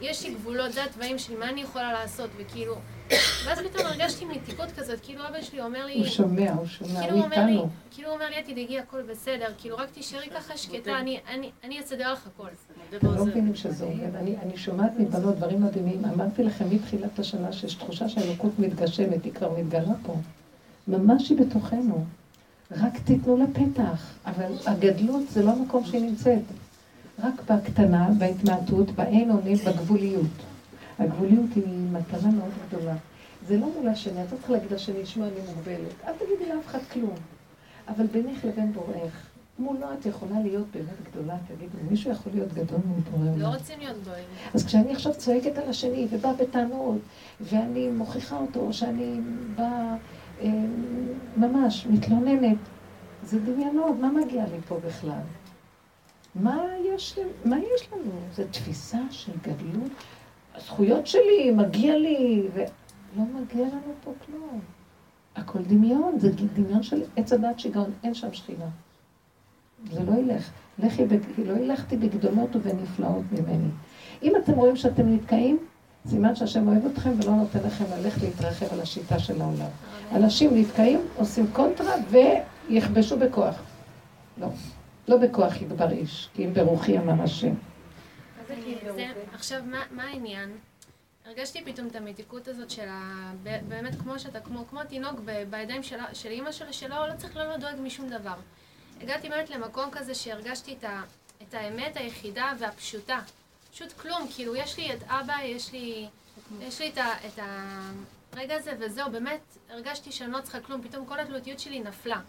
יש 0.00 0.24
לי 0.24 0.34
גבולות, 0.34 0.72
זה 0.72 0.84
התוואים 0.84 1.18
שלי, 1.18 1.36
מה 1.36 1.48
אני 1.48 1.60
יכולה 1.60 1.92
לעשות, 1.92 2.30
וכאילו, 2.36 2.74
ואז 3.44 3.58
פתאום 3.58 3.86
הרגשתי 3.86 4.24
מתיקות 4.24 4.68
כזאת, 4.76 4.98
כאילו 5.02 5.28
אבא 5.28 5.42
שלי 5.42 5.60
אומר 5.60 5.86
לי... 5.86 5.94
הוא 5.94 6.06
שומע, 6.06 6.52
הוא 6.52 6.66
שומע, 6.66 7.00
כאילו 7.00 7.16
הוא 7.16 7.24
איתנו. 7.24 7.68
כאילו 7.90 8.08
הוא 8.08 8.14
אומר 8.14 8.30
לי, 8.30 8.42
תדאגי, 8.42 8.78
הכל 8.78 9.02
בסדר, 9.02 9.46
כאילו 9.58 9.76
רק 9.76 9.90
תישארי 9.90 10.30
ככה 10.30 10.56
שקטה, 10.56 10.98
אני 11.64 11.80
אסדר 11.80 12.12
לך 12.12 12.26
הכל. 12.26 12.48
אתם 12.96 13.06
לא 13.06 13.24
מבינים 13.24 13.54
שזה 13.54 13.84
עובד. 13.84 14.16
אני 14.16 14.56
שומעת 14.56 14.92
מבנות 14.98 15.36
דברים 15.36 15.62
מדהימים. 15.62 16.04
אמרתי 16.04 16.44
לכם 16.44 16.64
מתחילת 16.70 17.18
השנה 17.18 17.52
שיש 17.52 17.74
תחושה 17.74 18.08
שהאלוקות 18.08 18.58
מתגשמת, 18.58 19.24
היא 19.24 19.32
כבר 19.32 19.52
מתגלה 19.58 19.94
פה. 20.02 20.16
ממש 20.88 21.30
היא 21.30 21.38
בתוכנו. 21.38 22.04
רק 22.70 22.98
תיתנו 23.04 23.36
לה 23.36 23.44
פתח. 23.52 24.14
אבל 24.26 24.52
הגדלות 24.66 25.22
זה 25.30 25.42
לא 25.42 25.50
המקום 25.50 25.84
שהיא 25.84 26.02
נמצאת. 26.02 26.42
רק 27.18 27.34
בקטנה, 27.50 28.08
בהתמעטות, 28.18 28.90
באין 28.90 29.30
אונים, 29.30 29.56
בגבוליות. 29.66 30.30
הגבוליות 30.98 31.50
היא 31.54 31.64
מטרה 31.92 32.30
מאוד 32.30 32.50
גדולה. 32.68 32.94
זה 33.48 33.56
לא 33.56 33.66
מול 33.76 33.88
השני, 33.88 34.22
אתה 34.22 34.36
צריך 34.36 34.50
להגיד 34.50 34.72
לשני, 34.72 35.06
שמע, 35.06 35.26
אני 35.26 35.40
מוגבלת. 35.54 35.94
אל 36.06 36.12
תגידי 36.12 36.54
לאף 36.54 36.66
אחד 36.66 36.78
כלום. 36.92 37.14
אבל 37.88 38.06
בינך 38.06 38.44
לבין 38.44 38.72
בוראך. 38.72 39.26
מולו 39.58 39.86
את 40.00 40.06
יכולה 40.06 40.40
להיות 40.42 40.66
באמת 40.74 41.10
גדולה, 41.10 41.36
תגידו, 41.48 41.78
מישהו 41.90 42.10
יכול 42.10 42.32
להיות 42.34 42.52
גדול 42.52 42.80
בורא 43.10 43.36
לא 43.36 43.46
רוצים 43.46 43.78
להיות 43.78 43.96
גדולים. 44.02 44.24
אז 44.54 44.66
כשאני 44.66 44.92
עכשיו 44.92 45.14
צועקת 45.14 45.58
על 45.58 45.68
השני 45.68 46.06
ובאה 46.10 46.32
בטענות, 46.32 46.98
ואני 47.40 47.90
מוכיחה 47.90 48.36
אותו, 48.36 48.60
או 48.60 48.72
שאני 48.72 49.20
באה 49.54 49.66
אה, 49.66 49.96
ממש 51.36 51.86
מתלוננת, 51.86 52.58
זה 53.22 53.40
דמיונות, 53.40 53.96
מה 54.00 54.10
מגיע 54.10 54.44
לי 54.44 54.60
פה 54.68 54.78
בכלל? 54.86 55.20
מה 56.34 56.64
יש, 56.94 57.18
מה 57.44 57.56
יש 57.58 57.88
לנו? 57.92 58.12
זו 58.34 58.42
תפיסה 58.50 58.98
של 59.10 59.32
גדלות. 59.42 59.90
הזכויות 60.54 61.06
שלי, 61.06 61.50
מגיע 61.50 61.98
לי, 61.98 62.48
ולא 62.54 63.24
מגיע 63.34 63.66
לנו 63.66 63.92
פה 64.04 64.12
כלום. 64.26 64.60
הכל 65.36 65.62
דמיון, 65.62 66.18
זה 66.18 66.32
דמיון 66.54 66.82
של 66.82 67.02
עץ 67.16 67.32
הדת 67.32 67.60
שיגעון, 67.60 67.90
אין 68.04 68.14
שם 68.14 68.32
שכינה. 68.32 68.68
זה 69.92 70.00
לא 70.04 70.12
ילך. 70.18 70.50
לכי, 70.78 71.02
לא 71.46 71.52
הלכתי 71.52 71.96
בגדולות 71.96 72.56
ובנפלאות 72.56 73.24
ממני. 73.32 73.68
אם 74.22 74.32
אתם 74.36 74.52
רואים 74.52 74.76
שאתם 74.76 75.14
נתקעים, 75.14 75.58
סימן 76.08 76.36
שהשם 76.36 76.68
אוהב 76.68 76.86
אתכם 76.86 77.10
ולא 77.22 77.32
נותן 77.32 77.58
לכם 77.66 77.84
ללכת 77.96 78.22
להתרחב 78.22 78.66
על 78.72 78.80
השיטה 78.80 79.18
של 79.18 79.42
העולם. 79.42 79.68
אנשים 80.12 80.50
נתקעים, 80.54 81.00
עושים 81.16 81.46
קונטרה 81.52 81.94
ויכבשו 82.10 83.18
בכוח. 83.18 83.54
לא, 84.38 84.48
לא 85.08 85.16
בכוח 85.16 85.62
יגבר 85.62 85.90
איש, 85.90 86.28
כי 86.34 86.44
אם 86.44 86.54
ברוחי 86.54 86.98
אמר 86.98 87.22
השם. 87.22 87.54
עכשיו, 89.32 89.62
מה 89.90 90.02
העניין? 90.02 90.50
הרגשתי 91.26 91.64
פתאום 91.64 91.86
את 91.86 91.96
המתיקות 91.96 92.48
הזאת 92.48 92.70
של 92.70 92.88
ה... 92.88 93.32
באמת 93.68 93.94
כמו 93.94 94.18
שאתה, 94.18 94.40
כמו, 94.40 94.64
כמו 94.70 94.84
תינוק 94.84 95.20
בידיים 95.50 95.82
של, 95.82 95.96
של 96.12 96.28
אימא 96.28 96.52
שלו, 96.52 96.72
שלא 96.72 97.08
לא 97.08 97.12
צריך 97.16 97.36
לא 97.36 97.56
דואג 97.56 97.74
משום 97.82 98.08
דבר. 98.08 98.34
הגעתי 99.00 99.28
באמת 99.28 99.50
למקום 99.50 99.90
כזה 99.92 100.14
שהרגשתי 100.14 100.74
את, 100.78 100.84
ה, 100.84 101.02
את 101.42 101.54
האמת 101.54 101.96
היחידה 101.96 102.52
והפשוטה. 102.58 103.18
פשוט 103.76 103.92
כלום, 103.92 104.26
כאילו 104.34 104.56
יש 104.56 104.78
לי 104.78 104.92
את 104.92 105.02
אבא, 105.06 105.34
יש 105.44 105.72
לי, 105.72 106.06
יש 106.60 106.80
לי 106.80 106.88
את, 106.88 106.98
ה, 106.98 107.12
את 107.26 107.38
הרגע 108.32 108.54
הזה 108.54 108.72
וזהו, 108.80 109.10
באמת 109.10 109.40
הרגשתי 109.70 110.12
שאני 110.12 110.32
לא 110.32 110.40
צריכה 110.40 110.60
כלום, 110.60 110.82
פתאום 110.82 111.06
כל 111.06 111.20
התלותיות 111.20 111.60
שלי 111.60 111.80
נפלה 111.80 112.20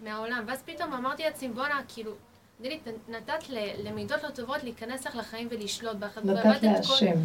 מהעולם, 0.00 0.44
ואז 0.46 0.62
פתאום 0.62 0.92
אמרתי 0.92 1.22
לעצמי, 1.22 1.48
בואנה, 1.48 1.80
כאילו, 1.88 2.12
דלית, 2.60 2.82
נתת 3.08 3.48
למידות 3.84 4.22
לא 4.22 4.30
טובות 4.30 4.62
להיכנס 4.62 5.06
לך 5.06 5.16
לחיים 5.16 5.48
ולשלוט 5.50 5.96
בך. 5.96 6.18
נתת 6.18 6.62
להשם. 6.62 7.16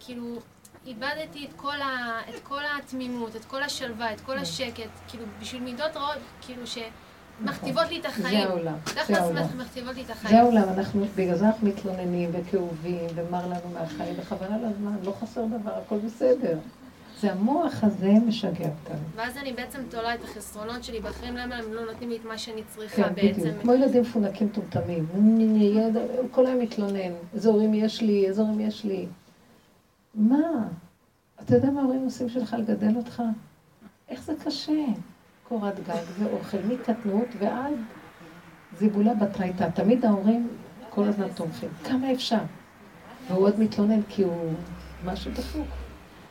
כאילו, 0.00 0.38
איבדתי 0.86 1.46
את 1.46 1.52
כל, 1.56 1.80
ה, 1.82 2.20
את 2.28 2.40
כל 2.42 2.62
התמימות, 2.78 3.36
את 3.36 3.44
כל 3.44 3.62
השלווה, 3.62 4.12
את 4.12 4.20
כל 4.20 4.38
השקט, 4.38 4.90
כאילו, 5.08 5.24
בשביל 5.40 5.62
מידות 5.62 5.96
רעות, 5.96 6.18
כאילו, 6.40 6.66
ש... 6.66 6.78
מכתיבות 7.40 7.90
לי 7.90 7.96
את 7.96 8.02
זה 8.02 8.08
החיים. 8.08 8.48
העולם. 8.48 8.74
זה 9.06 9.20
העולם. 9.20 9.46
מכתיבות 9.58 9.94
לי 9.96 10.02
את 10.02 10.06
זה. 10.06 10.38
העולם, 10.38 10.68
אנחנו, 10.68 11.06
בגלל 11.16 11.36
זה 11.36 11.46
אנחנו 11.46 11.68
מתלוננים 11.68 12.30
וכאובים 12.32 13.06
ומר 13.14 13.46
לנו 13.46 13.68
מהחיים, 13.72 14.14
וחבל 14.18 14.46
על 14.46 14.64
הזמן, 14.64 14.96
לא 15.04 15.14
חסר 15.20 15.44
דבר, 15.46 15.72
הכל 15.86 15.98
בסדר. 15.98 16.58
זה 17.20 17.32
המוח 17.32 17.84
הזה 17.84 18.12
משגע 18.26 18.48
אותנו. 18.50 18.98
ואז 19.16 19.36
אני 19.36 19.52
בעצם 19.52 19.78
תולה 19.90 20.14
את 20.14 20.24
החסרונות 20.24 20.84
שלי 20.84 21.00
בחיים, 21.00 21.36
למה 21.36 21.54
הם 21.56 21.72
לא 21.72 21.84
נותנים 21.84 22.10
לי 22.10 22.16
את 22.16 22.24
מה 22.24 22.38
שאני 22.38 22.62
צריכה 22.74 23.02
כן, 23.02 23.14
בעצם. 23.14 23.40
בדיוק. 23.40 23.62
כמו 23.62 23.72
ילדים 23.72 24.02
מפונקים 24.02 24.46
מטומטמים. 24.46 25.06
כל 26.30 26.46
היום 26.46 26.58
מתלונן, 26.58 27.12
איזה 27.34 27.48
הורים 27.48 27.74
יש 27.74 28.02
לי, 28.02 28.26
איזה 28.26 28.42
הורים 28.42 28.60
יש 28.60 28.84
לי. 28.84 29.06
מה? 30.14 30.68
אתה 31.42 31.54
יודע 31.54 31.70
מה 31.70 31.80
ההורים 31.80 32.04
עושים 32.04 32.28
שלך 32.28 32.56
לגדל 32.58 32.96
אותך? 32.96 33.22
איך 34.08 34.22
זה 34.22 34.32
קשה? 34.44 34.72
קורת 35.48 35.88
גג 35.88 36.02
ואוכל 36.18 36.58
מקטנות 36.68 37.28
ועד 37.38 37.74
זיבולה 38.78 39.14
בתרייתא. 39.14 39.68
תמיד 39.74 40.04
ההורים 40.04 40.48
כל 40.90 41.04
הזמן 41.04 41.28
תומכים. 41.28 41.68
כמה 41.84 42.12
אפשר? 42.12 42.38
והוא 43.28 43.46
עוד 43.46 43.60
מתלונן 43.60 44.02
כי 44.08 44.22
הוא 44.22 44.52
משהו 45.04 45.30
דפוק. 45.32 45.66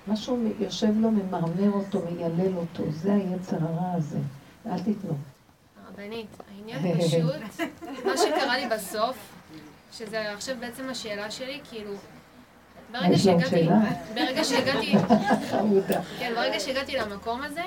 משהו 0.08 0.40
יושב 0.60 1.00
לו, 1.00 1.12
ממרמר 1.12 1.72
אותו, 1.72 2.02
מיילל 2.12 2.58
אותו. 2.58 2.84
זה 2.92 3.14
היצר 3.14 3.58
הרע 3.62 3.92
הזה. 3.94 4.18
אל 4.66 4.80
תיתנו. 4.80 5.14
הרבנית, 5.88 6.28
העניין 6.50 7.00
פשוט, 7.00 7.70
מה 8.08 8.18
שקרה 8.18 8.58
לי 8.58 8.68
בסוף, 8.68 9.18
שזה 9.92 10.34
עכשיו 10.34 10.56
בעצם 10.60 10.90
השאלה 10.90 11.32
שלי, 11.32 11.60
כאילו, 11.70 11.92
ברגע 12.92 13.18
שהגעתי? 13.18 13.68
ברגע 14.16 14.44
שהגעתי. 14.44 14.94
כן, 16.20 16.34
ברגע 16.36 16.60
שהגעתי 16.60 16.98
למקום 16.98 17.42
הזה, 17.42 17.64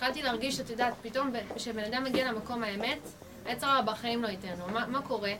התחלתי 0.00 0.22
להרגיש, 0.22 0.60
את 0.60 0.70
יודעת, 0.70 0.94
פתאום 1.02 1.32
כשבן 1.54 1.84
אדם 1.84 2.04
מגיע 2.04 2.32
למקום 2.32 2.62
האמת, 2.62 2.98
היצר 3.44 3.66
הרע 3.66 3.82
בחיים 3.82 4.22
לא 4.22 4.28
ייתן 4.28 4.54
לו. 4.58 4.68
מה, 4.68 4.86
מה 4.86 5.02
קורה? 5.02 5.32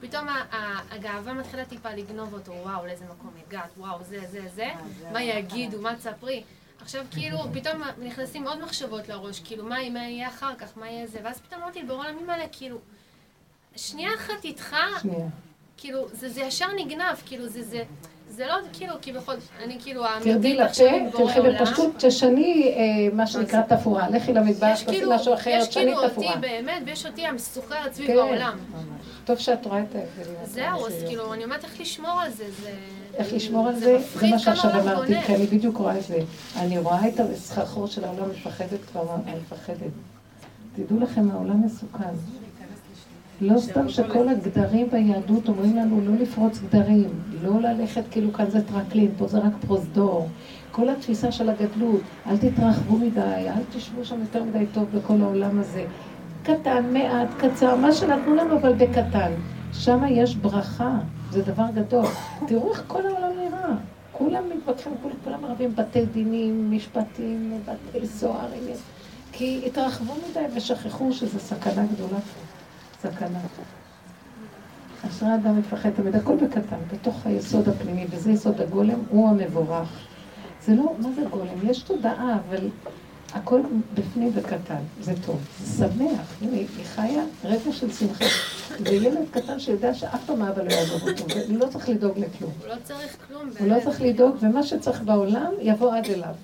פתאום 0.00 0.26
הגאווה 0.90 1.32
מתחילה 1.32 1.64
טיפה 1.64 1.90
לגנוב 1.90 2.34
אותו, 2.34 2.52
וואו, 2.52 2.86
לאיזה 2.86 3.04
מקום 3.04 3.34
הגעת, 3.46 3.70
וואו, 3.76 4.04
זה, 4.04 4.20
זה, 4.30 4.48
זה, 4.48 4.68
מה 5.12 5.22
יגידו, 5.22 5.80
מה 5.80 5.96
תספרי. 5.96 6.42
עכשיו 6.80 7.04
כאילו, 7.10 7.38
פתאום 7.54 7.82
נכנסים 8.02 8.46
עוד 8.46 8.60
מחשבות 8.64 9.08
לראש, 9.08 9.40
כאילו, 9.40 9.64
מה, 9.64 9.90
מה 9.90 9.98
יהיה 9.98 10.28
אחר 10.28 10.54
כך, 10.58 10.78
מה 10.78 10.90
יהיה 10.90 11.06
זה, 11.06 11.18
ואז 11.22 11.40
פתאום 11.40 11.62
אמרתי, 11.62 11.82
בורא 11.82 12.08
עולמים 12.08 12.30
האלה, 12.30 12.44
כאילו, 12.52 12.78
שנייה 13.76 14.14
אחת 14.14 14.44
איתך. 14.44 14.76
כאילו, 15.76 16.08
זה, 16.12 16.28
זה 16.28 16.40
ישר 16.40 16.72
נגנב, 16.76 17.16
כאילו, 17.26 17.48
זה, 17.48 17.62
זה, 17.62 17.82
זה 18.30 18.46
לא, 18.46 18.54
כאילו, 18.72 18.94
כביכול, 19.02 19.34
אני 19.64 19.78
כאילו 19.80 20.04
תרדי 20.22 20.56
לפה, 20.56 20.84
תלכי. 21.12 21.40
בפשטות, 21.40 21.94
תשני 21.98 22.74
אה, 22.76 22.82
מה 23.12 23.26
שנקרא 23.26 23.62
תפאורה. 23.62 24.10
לכי 24.10 24.30
יש 24.30 24.58
תעשי 24.60 24.86
כאילו, 24.86 25.14
משהו 25.14 25.34
אחר, 25.34 25.50
יש 25.50 25.68
תשני 25.68 25.82
כאילו 25.82 26.02
אותי 26.02 26.10
תפאורה. 26.14 26.36
באמת, 26.36 26.82
ויש 26.86 27.06
אותי 27.06 27.26
המסוחרת 27.26 27.94
סביב 27.94 28.06
כן, 28.06 28.18
העולם. 28.18 28.58
טוב 29.24 29.38
שאת 29.38 29.66
רואה 29.66 29.82
את 29.82 29.94
ההבדלים. 29.94 30.36
זהו, 30.44 30.86
אז 30.86 31.04
כאילו, 31.06 31.34
אני 31.34 31.44
אומרת 31.44 31.64
איך 31.64 31.80
לשמור 31.80 32.20
על 32.20 32.30
זה, 32.30 32.44
זה... 32.62 32.70
איך 33.14 33.32
לשמור 33.32 33.68
על 33.68 33.76
זה? 33.76 33.98
זה 34.14 34.26
מה 34.26 34.38
שעכשיו 34.38 34.80
אמרתי. 34.80 35.22
כי 35.22 35.34
אני 35.34 35.46
בדיוק 35.46 35.76
רואה 35.76 35.98
את 35.98 36.04
זה. 36.04 36.18
אני 36.56 36.78
רואה 36.78 37.08
את 37.08 37.20
הסחרחור 37.20 37.86
של 37.86 38.04
העולם, 38.04 38.30
מפחדת 38.30 38.80
כבר, 38.92 39.14
אני 39.26 39.40
מפחדת. 39.40 39.92
תדעו 40.76 41.00
לכם, 41.00 41.30
העולם 41.30 41.66
מסוכן. 41.66 42.14
לא 43.40 43.58
סתם 43.58 43.88
שכל 43.88 44.28
הגדרים 44.28 44.88
ביהדות 44.90 45.48
אומרים 45.48 45.76
לנו 45.76 46.00
לא 46.00 46.14
לפרוץ 46.20 46.58
גדרים, 46.58 47.08
לא 47.42 47.60
ללכת 47.60 48.02
כאילו 48.10 48.32
כאן 48.32 48.50
זה 48.50 48.62
טרקלין, 48.64 49.10
פה 49.18 49.26
זה 49.26 49.38
רק 49.38 49.52
פרוזדור. 49.66 50.28
כל 50.70 50.88
התפיסה 50.88 51.32
של 51.32 51.48
הגדלות, 51.50 52.00
אל 52.26 52.36
תתרחבו 52.36 52.98
מדי, 52.98 53.20
אל 53.20 53.62
תשבו 53.72 54.04
שם 54.04 54.20
יותר 54.20 54.44
מדי 54.44 54.66
טוב 54.72 54.84
בכל 54.94 55.20
העולם 55.22 55.58
הזה. 55.58 55.84
קטן, 56.42 56.92
מעט, 56.92 57.28
קצר, 57.38 57.76
מה 57.76 57.92
שנתנו 57.92 58.34
לנו 58.34 58.58
אבל 58.58 58.72
בקטן. 58.72 59.32
שם 59.72 60.02
יש 60.10 60.36
ברכה, 60.36 60.98
זה 61.30 61.42
דבר 61.42 61.64
גדול. 61.74 62.06
תראו 62.46 62.72
איך 62.72 62.84
כל 62.86 63.06
העולם 63.06 63.38
נראה. 63.38 63.74
כולם 64.12 64.42
מתווכחים, 64.56 64.92
כולם, 65.02 65.14
כולם 65.24 65.44
רבים 65.44 65.76
בתי 65.76 66.06
דינים, 66.06 66.70
משפטים, 66.70 67.60
בתי 67.64 68.06
סוהרים. 68.06 68.62
כי 69.32 69.62
התרחבו 69.66 70.14
מדי 70.30 70.44
ושכחו 70.54 71.12
שזו 71.12 71.38
סכנה 71.38 71.82
גדולה. 71.94 72.18
סכנה. 73.06 73.38
אשרי 75.08 75.34
אדם 75.34 75.58
מפחד 75.58 75.90
תמיד, 75.90 76.16
הכל 76.16 76.36
בקטן, 76.36 76.76
בתוך 76.92 77.26
היסוד 77.26 77.68
הפנימי, 77.68 78.06
וזה 78.10 78.30
יסוד 78.30 78.60
הגולם, 78.60 78.98
הוא 79.10 79.28
המבורך. 79.28 79.88
זה 80.62 80.74
לא, 80.74 80.94
מה 80.98 81.08
זה 81.16 81.22
גולם? 81.30 81.70
יש 81.70 81.82
תודעה, 81.82 82.38
אבל 82.48 82.68
הכל 83.32 83.60
בפנים 83.94 84.30
וקטן, 84.34 84.82
זה 85.00 85.12
טוב, 85.26 85.40
זה 85.64 85.86
שמח. 85.86 86.34
הנה, 86.40 86.56
היא 86.56 86.66
חיה 86.84 87.22
רגע 87.44 87.72
של 87.72 87.92
שמחה. 87.92 88.24
זה 88.78 88.94
ילד 88.94 89.26
קטן 89.30 89.60
שיודע 89.60 89.94
שאף 89.94 90.24
פעם 90.26 90.42
האבא 90.42 90.62
לא 90.62 90.70
יעזוב 90.70 91.08
אותו, 91.08 91.24
והוא 91.28 91.58
לא 91.58 91.66
צריך 91.66 91.88
לדאוג 91.88 92.18
לכלום. 92.18 92.52
הוא 92.60 92.68
לא 92.68 92.74
צריך 92.84 93.16
כלום. 93.28 93.50
הוא 93.58 93.68
לא. 93.68 93.80
צריך 93.84 94.00
לדאוג, 94.00 94.36
ומה 94.40 94.62
שצריך 94.62 95.02
בעולם, 95.02 95.52
יבוא 95.60 95.94
עד 95.96 96.04
אליו. 96.04 96.34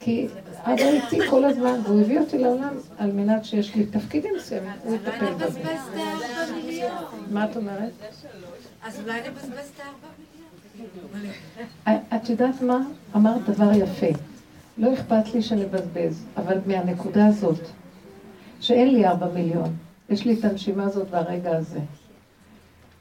כי 0.00 0.26
אבא 0.64 0.82
איתי 0.82 1.18
כל 1.30 1.44
הזמן, 1.44 1.80
והוא 1.84 2.00
הביא 2.00 2.20
אותי 2.20 2.38
לעולם 2.38 2.74
על 2.98 3.12
מנת 3.12 3.44
שיש 3.44 3.74
לי 3.74 3.86
תפקידים 3.86 4.34
מסוימים, 4.36 4.70
הוא 4.84 4.94
יטפל 4.94 5.34
בזה. 5.34 5.60
מה 7.30 7.44
את 7.50 7.56
אומרת? 7.56 7.92
אז 8.82 9.00
אולי 9.00 9.20
נבזבז 9.28 9.70
את 9.74 9.80
הארבע 9.80 10.08
מיליון. 11.86 12.10
את 12.16 12.30
יודעת 12.30 12.62
מה? 12.62 12.78
אמרת 13.16 13.50
דבר 13.50 13.72
יפה. 13.72 14.06
לא 14.78 14.94
אכפת 14.94 15.34
לי 15.34 15.42
שנבזבז, 15.42 16.24
אבל 16.36 16.58
מהנקודה 16.66 17.26
הזאת, 17.26 17.60
שאין 18.60 18.94
לי 18.94 19.06
ארבע 19.06 19.28
מיליון, 19.34 19.76
יש 20.08 20.24
לי 20.24 20.34
את 20.38 20.44
הנשימה 20.44 20.84
הזאת 20.84 21.06
והרגע 21.10 21.56
הזה. 21.56 21.80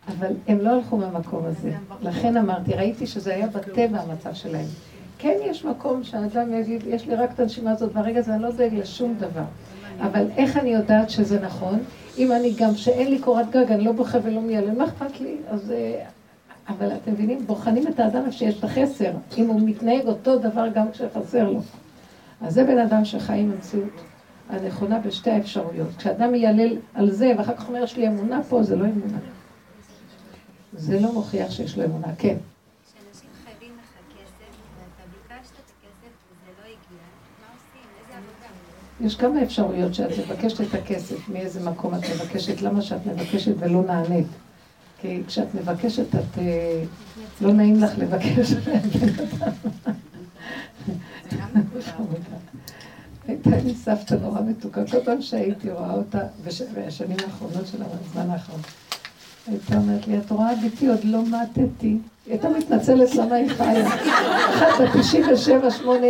אבל 0.08 0.32
הם 0.48 0.60
לא 0.60 0.70
הלכו 0.70 0.98
מהמקום 0.98 1.46
הזה. 1.46 1.72
לכן 2.02 2.38
אמרתי, 2.38 2.74
ראיתי 2.74 3.08
שזה 3.08 3.36
היה 3.36 3.48
בטבע 3.48 4.00
המצב 4.00 4.34
שלהם. 4.34 4.68
כן 5.20 5.38
יש 5.46 5.66
מקום 5.66 6.04
שהאדם 6.04 6.54
יגיד, 6.54 6.84
יש 6.88 7.08
לי 7.08 7.16
רק 7.16 7.32
את 7.32 7.40
הנשימה 7.40 7.72
הזאת 7.72 7.92
והרגע 7.94 8.20
הזה, 8.20 8.34
אני 8.34 8.44
לא 8.44 8.52
דואג 8.52 8.74
לשום 8.74 9.14
דבר. 9.20 9.44
אבל 10.02 10.28
איך 10.38 10.58
אני 10.58 10.70
יודעת 10.70 11.10
שזה 11.10 11.42
נכון? 11.42 11.80
אם 12.18 12.32
אני 12.32 12.54
גם, 12.58 12.76
שאין 12.76 13.12
לי 13.12 13.20
קורת 13.20 13.50
גג, 13.50 13.72
אני 13.72 13.84
לא 13.84 13.92
בוכה 13.92 14.18
ולא 14.24 14.42
מיילל, 14.42 14.72
מה 14.72 14.86
אכפת 14.86 15.20
לי? 15.20 15.38
אז... 15.50 15.72
אה, 15.72 16.06
אבל 16.70 16.92
אתם 16.96 17.12
מבינים, 17.12 17.46
בוחנים 17.46 17.88
את 17.88 18.00
האדם 18.00 18.26
איפה 18.26 18.32
שיש 18.32 18.60
את 18.60 18.64
החסר, 18.64 19.12
אם 19.38 19.48
הוא 19.48 19.62
מתנהג 19.62 20.08
אותו 20.08 20.40
דבר 20.40 20.68
גם 20.74 20.92
כשחסר 20.92 21.50
לו. 21.50 21.62
אז 22.42 22.54
זה 22.54 22.64
בן 22.64 22.80
אדם 22.80 23.06
שחי 23.06 23.40
עם 23.40 23.52
המציאות 23.52 24.02
הנכונה 24.50 25.00
בשתי 25.00 25.32
האפשרויות. 25.32 25.88
כשאדם 25.98 26.32
מיילל 26.32 26.78
על 26.94 27.12
זה, 27.12 27.34
ואחר 27.38 27.56
כך 27.56 27.68
אומר, 27.68 27.84
יש 27.84 27.98
לי 27.98 28.08
אמונה 28.08 28.44
פה, 28.44 28.64
זה 28.64 28.76
לא 28.76 28.86
אמונה. 28.86 29.18
זה 30.74 31.00
לא 31.00 31.14
מוכיח 31.14 31.52
שיש 31.52 31.78
לו 31.78 31.86
אמונה. 31.86 32.08
כן. 32.18 32.38
כשאנשים 32.86 33.30
חייבים 33.44 33.76
לך 33.78 33.92
כסף, 34.10 34.52
ואתה 34.78 35.04
ביקשת 35.12 35.54
את 35.54 35.72
הכסף 35.72 36.14
וזה 36.30 36.52
לא 36.60 36.64
הגיע, 36.64 37.04
מה 37.42 37.48
עושים? 37.54 37.90
איזה 38.02 38.18
עבודה? 38.18 38.50
יש 39.02 39.16
כמה 39.16 39.44
אפשרויות 39.44 39.94
שאת 39.94 40.10
מבקשת 40.20 40.62
את 40.62 40.74
הכסף, 40.74 41.30
מאיזה 41.30 41.70
מקום 41.70 41.96
את 41.96 42.00
מבקשת, 42.16 42.62
למה 42.62 42.82
שאת 42.82 43.06
מבקשת 43.06 43.52
ולא 43.60 43.82
נענית. 43.84 44.28
כי 45.02 45.22
כשאת 45.28 45.56
מבקשת, 45.56 46.16
את... 46.16 46.38
אה, 46.38 46.84
לא 47.42 47.54
נעים 47.54 47.80
לך 47.84 47.92
לבקש. 47.98 48.54
הייתה 53.28 53.50
לי 53.66 53.76
סבתא 53.76 54.14
נורא 54.14 54.42
מתוקה, 54.42 54.82
כל 54.92 54.98
פעם 55.06 55.22
שהייתי 55.22 55.72
רואה 55.72 55.94
אותה, 55.94 56.20
בש- 56.46 56.62
בשנים 56.62 57.18
האחרונות 57.26 57.68
שלה, 57.68 57.86
בזמן 57.86 58.30
האחרון, 58.30 58.62
הייתה 59.48 59.78
אומרת 59.78 60.08
לי, 60.08 60.18
את 60.18 60.32
רואה 60.32 60.56
ביתי, 60.62 60.88
עוד 60.88 61.04
לא 61.04 61.22
מתתי. 61.26 61.88
היא 61.88 61.98
הייתה 62.28 62.50
מתנצלת 62.50 63.16
למה 63.16 63.36
היא 63.36 63.50
חיה. 63.50 63.88
אחת 63.88 64.82
בת 64.82 64.90
97, 65.02 65.72
8, 65.72 66.08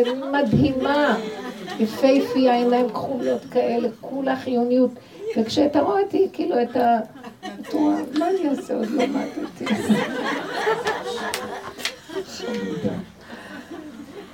מדהימה, 1.79 1.93
יפייפי, 1.93 2.49
העיניים 2.49 2.89
כחולות 2.89 3.45
כאלה, 3.51 3.89
כולה 4.01 4.35
חיוניות. 4.35 4.91
וכשאתה 5.37 5.81
רואה 5.81 6.01
אותי, 6.01 6.29
כאילו 6.33 6.61
את 6.61 6.75
ה... 6.75 6.99
את 7.41 7.73
רואה, 7.73 7.95
מה 8.19 8.29
אני 8.29 8.49
אעשה? 8.49 8.75
עוד 8.75 8.89
לא. 8.89 9.03
חמודה. 12.25 12.93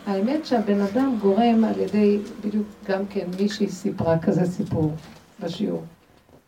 האמת 0.05 0.45
שהבן 0.45 0.81
אדם 0.81 1.17
גורם 1.21 1.63
על 1.63 1.79
ידי, 1.79 2.19
בדיוק 2.45 2.67
גם 2.85 3.05
כן, 3.09 3.25
מישהי 3.39 3.69
סיפרה 3.69 4.19
כזה 4.19 4.45
סיפור 4.45 4.91
בשיעור, 5.39 5.83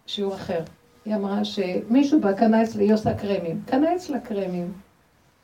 שיעור 0.08 0.36
אחר. 0.36 0.60
היא 1.06 1.16
אמרה 1.16 1.46
שמישהו 1.46 2.20
בא, 2.20 2.34
קנה 2.34 2.64
אצלי, 2.64 2.84
היא 2.84 2.94
עושה 2.94 3.14
קרמים, 3.14 3.62
קנה 3.66 3.96
אצלה 3.96 4.20
קרמים, 4.20 4.72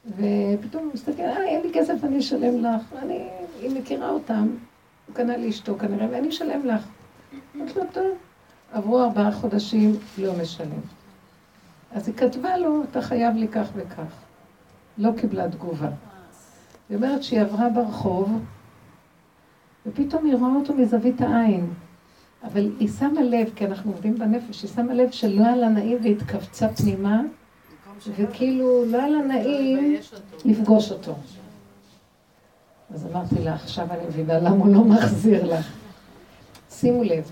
ופתאום 0.07 0.83
הוא 0.83 0.93
מסתכל, 0.93 1.21
אה, 1.21 1.43
אין 1.43 1.61
לי 1.61 1.69
כסף, 1.73 1.93
אני 2.03 2.19
אשלם 2.19 2.65
לך. 2.65 2.81
אני, 3.01 3.19
היא 3.61 3.79
מכירה 3.79 4.09
אותם, 4.09 4.47
הוא 5.07 5.15
קנה 5.15 5.37
לאשתו 5.37 5.77
כנראה, 5.77 6.07
ואני 6.11 6.29
אשלם 6.29 6.65
לך. 6.65 6.87
אמרתי 7.55 7.79
לו, 7.79 7.85
טוב. 7.91 8.17
עברו 8.73 9.03
ארבעה 9.03 9.31
חודשים, 9.31 9.95
לא 10.17 10.33
משלם. 10.41 10.81
אז 11.91 12.07
היא 12.07 12.15
כתבה 12.15 12.57
לו, 12.57 12.83
אתה 12.83 13.01
חייב 13.01 13.35
לי 13.35 13.47
כך 13.47 13.67
וכך. 13.75 14.15
לא 14.97 15.09
קיבלה 15.17 15.49
תגובה. 15.49 15.89
היא 16.89 16.97
אומרת 16.97 17.23
שהיא 17.23 17.41
עברה 17.41 17.69
ברחוב, 17.69 18.39
ופתאום 19.85 20.25
היא 20.25 20.35
רואה 20.35 20.55
אותו 20.55 20.73
מזווית 20.73 21.21
העין. 21.21 21.73
אבל 22.43 22.71
היא 22.79 22.89
שמה 22.99 23.21
לב, 23.21 23.49
כי 23.55 23.65
אנחנו 23.65 23.91
עובדים 23.91 24.15
בנפש, 24.15 24.61
היא 24.61 24.71
שמה 24.71 24.93
לב 24.93 25.11
שלא 25.11 25.45
היה 25.45 25.55
לה 25.55 25.69
נעים 25.69 25.97
והתכווצה 26.03 26.67
פנימה, 26.69 27.21
וכאילו 28.07 28.85
לא 28.85 28.97
היה 28.97 29.09
לה 29.09 29.21
נעים 29.21 29.95
לפגוש 30.45 30.91
אותו. 30.91 31.15
אז 32.93 33.07
אמרתי 33.11 33.35
לה, 33.43 33.53
עכשיו 33.53 33.87
אני 33.91 34.05
מבינה 34.07 34.39
למה 34.39 34.49
הוא 34.49 34.75
לא 34.75 34.83
מחזיר 34.83 35.53
לך. 35.53 35.73
שימו 36.69 37.03
לב, 37.03 37.31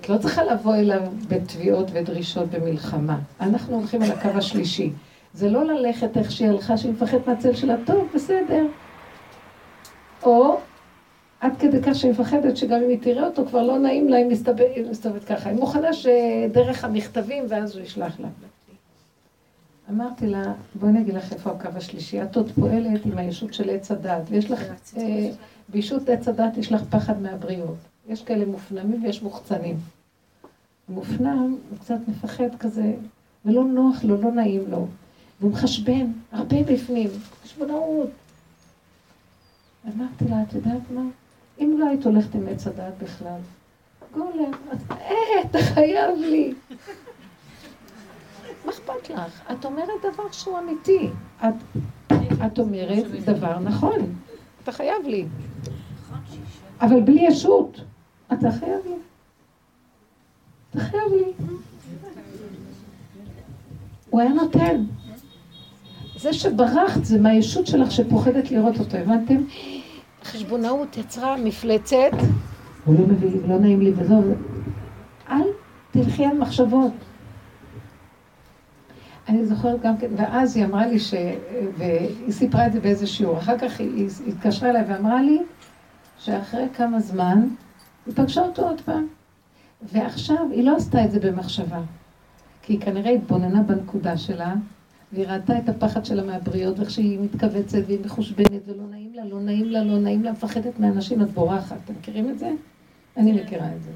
את 0.00 0.08
לא 0.08 0.18
צריכה 0.18 0.44
לבוא 0.44 0.74
אליו 0.74 1.00
בתביעות 1.28 1.90
ודרישות 1.92 2.50
במלחמה. 2.50 3.18
אנחנו 3.40 3.76
הולכים 3.76 4.02
על 4.02 4.10
הקו 4.10 4.28
השלישי. 4.28 4.92
זה 5.34 5.50
לא 5.50 5.64
ללכת 5.64 6.16
איך 6.16 6.30
שהיא 6.30 6.48
הלכה, 6.48 6.76
שהיא 6.76 6.92
מפחדת 6.92 7.26
מהצל 7.26 7.54
שלה, 7.54 7.74
טוב, 7.86 8.08
בסדר. 8.14 8.66
או 10.22 10.58
עד 11.40 11.52
כדי 11.58 11.82
כך 11.82 11.94
שהיא 11.94 12.10
מפחדת 12.10 12.56
שגם 12.56 12.82
אם 12.82 12.88
היא 12.88 12.98
תראה 13.02 13.26
אותו, 13.26 13.46
כבר 13.46 13.62
לא 13.62 13.78
נעים 13.78 14.08
לה, 14.08 14.16
היא 14.16 14.26
מסתובבת 14.90 15.24
ככה. 15.24 15.48
היא 15.48 15.58
מוכנה 15.58 15.92
שדרך 15.92 16.84
המכתבים, 16.84 17.44
ואז 17.48 17.76
הוא 17.76 17.82
ישלח 17.84 18.20
לה. 18.20 18.28
אמרתי 19.90 20.26
לה, 20.26 20.42
בואי 20.74 20.90
אני 20.90 21.00
אגיד 21.00 21.14
לך 21.14 21.32
איפה 21.32 21.50
הקו 21.50 21.68
השלישי. 21.76 22.22
את 22.22 22.36
עוד 22.36 22.50
פועלת 22.50 23.06
עם 23.06 23.18
הישות 23.18 23.54
של 23.54 23.70
עץ 23.70 23.90
הדת, 23.90 24.22
ויש 24.28 24.50
לך, 24.50 24.62
אה, 24.96 25.30
בישות 25.68 26.08
עץ 26.08 26.28
הדת 26.28 26.56
יש 26.56 26.72
לך 26.72 26.82
פחד 26.90 27.22
מהבריאות. 27.22 27.76
יש 28.08 28.22
כאלה 28.22 28.46
מופנמים 28.46 29.04
ויש 29.04 29.22
מוחצנים. 29.22 29.76
מופנם, 30.88 31.56
הוא 31.70 31.78
קצת 31.78 31.98
מפחד 32.08 32.56
כזה, 32.58 32.94
ולא 33.44 33.64
נוח 33.64 34.04
לו, 34.04 34.22
לא 34.22 34.32
נעים 34.32 34.70
לו. 34.70 34.86
והוא 35.40 35.52
מחשבן, 35.52 36.06
הרבה 36.32 36.62
בפנים, 36.62 37.10
חשבונאות. 37.42 38.10
אמרתי 39.94 40.24
לה, 40.30 40.42
את 40.42 40.52
יודעת 40.52 40.90
מה? 40.90 41.02
אם 41.60 41.76
לא 41.78 41.88
היית 41.88 42.04
הולכת 42.04 42.34
עם 42.34 42.48
עץ 42.48 42.66
הדעת 42.66 42.92
בכלל, 43.02 43.38
גולם, 44.14 44.52
את, 44.72 44.90
אה, 44.90 45.42
אתה 45.50 45.58
חייב 45.58 46.18
לי. 46.18 46.54
מה 48.64 48.72
אכפת 48.72 49.10
לך? 49.10 49.42
את 49.52 49.64
אומרת 49.64 49.88
דבר 50.12 50.32
שהוא 50.32 50.58
אמיתי. 50.58 51.10
את, 51.44 51.54
את 52.46 52.58
אומרת 52.58 53.04
דבר 53.24 53.58
נכון. 53.58 54.14
אתה 54.62 54.72
חייב 54.72 55.06
לי. 55.06 55.26
אבל 56.80 57.00
בלי 57.00 57.20
ישות. 57.20 57.80
אתה 58.32 58.50
חייב 58.60 58.80
לי. 58.86 58.94
אתה 60.70 60.80
חייב 60.80 61.12
לי. 61.12 61.32
הוא 64.10 64.20
היה 64.20 64.30
נותן. 64.30 64.84
זה 66.16 66.32
שברחת 66.32 67.04
זה 67.04 67.20
מהישות 67.20 67.66
שלך 67.66 67.90
שפוחדת 67.90 68.50
לראות 68.50 68.78
אותו, 68.78 68.96
הבנתם? 68.96 69.36
חשבונאות 70.24 70.96
יצרה 70.96 71.36
מפלצת, 71.36 72.10
הוא 72.84 72.94
לא 72.94 73.06
מביא, 73.06 73.30
לא 73.48 73.58
נעים 73.58 73.80
לי 73.80 73.92
וזהו. 73.96 74.34
אל 75.30 75.42
תלכי 75.90 76.24
על 76.24 76.38
מחשבות. 76.38 76.92
אני 79.28 79.46
זוכרת 79.46 79.82
גם 79.82 79.96
כן, 79.96 80.06
ואז 80.16 80.56
היא 80.56 80.64
אמרה 80.64 80.86
לי 80.86 80.98
ש... 80.98 81.14
והיא 81.76 82.32
סיפרה 82.32 82.66
את 82.66 82.72
זה 82.72 82.80
באיזה 82.80 83.06
שיעור. 83.06 83.38
אחר 83.38 83.58
כך 83.58 83.80
היא 83.80 84.08
התקשרה 84.28 84.70
אליי 84.70 84.84
ואמרה 84.88 85.22
לי 85.22 85.38
שאחרי 86.18 86.66
כמה 86.74 87.00
זמן 87.00 87.48
היא 88.06 88.14
פגשה 88.14 88.40
אותו 88.40 88.62
עוד 88.62 88.80
פעם. 88.80 89.06
ועכשיו 89.82 90.48
היא 90.50 90.64
לא 90.64 90.76
עשתה 90.76 91.04
את 91.04 91.10
זה 91.10 91.20
במחשבה. 91.20 91.80
כי 92.62 92.72
היא 92.72 92.80
כנראה 92.80 93.10
התבוננה 93.10 93.62
בנקודה 93.62 94.16
שלה, 94.16 94.54
והיא 95.12 95.26
ראתה 95.26 95.58
את 95.58 95.68
הפחד 95.68 96.04
שלה 96.04 96.22
מהבריות, 96.22 96.78
ואיך 96.78 96.90
שהיא 96.90 97.18
מתכווצת 97.20 97.78
והיא 97.86 97.98
מחושבנת 98.04 98.62
ולא 98.66 98.82
נעים 98.90 99.14
לה, 99.14 99.24
לא 99.24 99.40
נעים 99.40 99.64
לה, 99.64 99.84
לא 99.84 99.98
נעים 99.98 100.24
לה, 100.24 100.32
מפחדת 100.32 100.78
מאנשים, 100.78 101.22
את 101.22 101.30
בורחת. 101.30 101.76
אתם 101.84 101.94
מכירים 101.98 102.30
את 102.30 102.38
זה? 102.38 102.50
אני 103.16 103.38
כן. 103.38 103.44
מכירה 103.44 103.66
את 103.76 103.82
זה. 103.82 103.90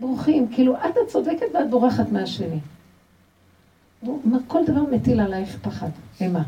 בורחים, 0.00 0.48
כאילו 0.48 0.76
את 0.76 0.94
הצודקת 1.06 1.46
ואת 1.54 1.70
בורחת 1.70 2.12
מהשני. 2.12 2.58
כל 4.46 4.64
דבר 4.66 4.82
מטיל 4.82 5.20
עלייך 5.20 5.58
פחד, 5.62 5.88
אימה. 6.20 6.42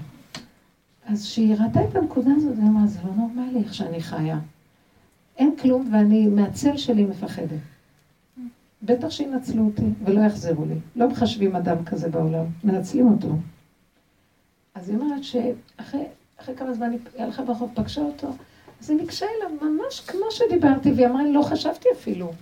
אז 1.06 1.22
כשהיא 1.22 1.54
ראתה 1.54 1.84
את 1.84 1.96
הנקודה 1.96 2.30
הזאת, 2.36 2.54
היא 2.58 2.68
אמרה, 2.68 2.86
זה 2.86 2.98
לא 3.04 3.14
נורמלי 3.14 3.58
איך 3.58 3.74
שאני 3.74 4.02
חיה. 4.02 4.38
אין 5.36 5.56
כלום 5.56 5.88
ואני 5.92 6.26
מהצל 6.26 6.76
שלי 6.76 7.04
מפחדת. 7.04 7.60
בטח 8.82 9.10
שינצלו 9.10 9.64
אותי 9.64 9.86
ולא 10.04 10.20
יחזרו 10.20 10.64
לי. 10.64 10.74
לא 10.96 11.08
מחשבים 11.08 11.56
אדם 11.56 11.84
כזה 11.84 12.08
בעולם, 12.08 12.44
מנצלים 12.64 13.08
אותו. 13.08 13.28
אז 14.74 14.88
היא 14.88 14.98
אומרת 14.98 15.24
שאחרי 15.24 16.04
כמה 16.56 16.74
זמן 16.74 16.90
היא 16.90 16.98
הלכה 17.18 17.42
ברחוב, 17.42 17.70
פגשה 17.74 18.00
אותו, 18.00 18.28
אז 18.80 18.90
היא 18.90 18.98
ניגשה 18.98 19.26
אליו 19.26 19.70
ממש 19.70 20.00
כמו 20.00 20.26
שדיברתי, 20.30 20.92
והיא 20.92 21.06
אמרה 21.06 21.22
לי, 21.22 21.32
לא 21.32 21.42
חשבתי 21.42 21.88
אפילו. 21.92 22.32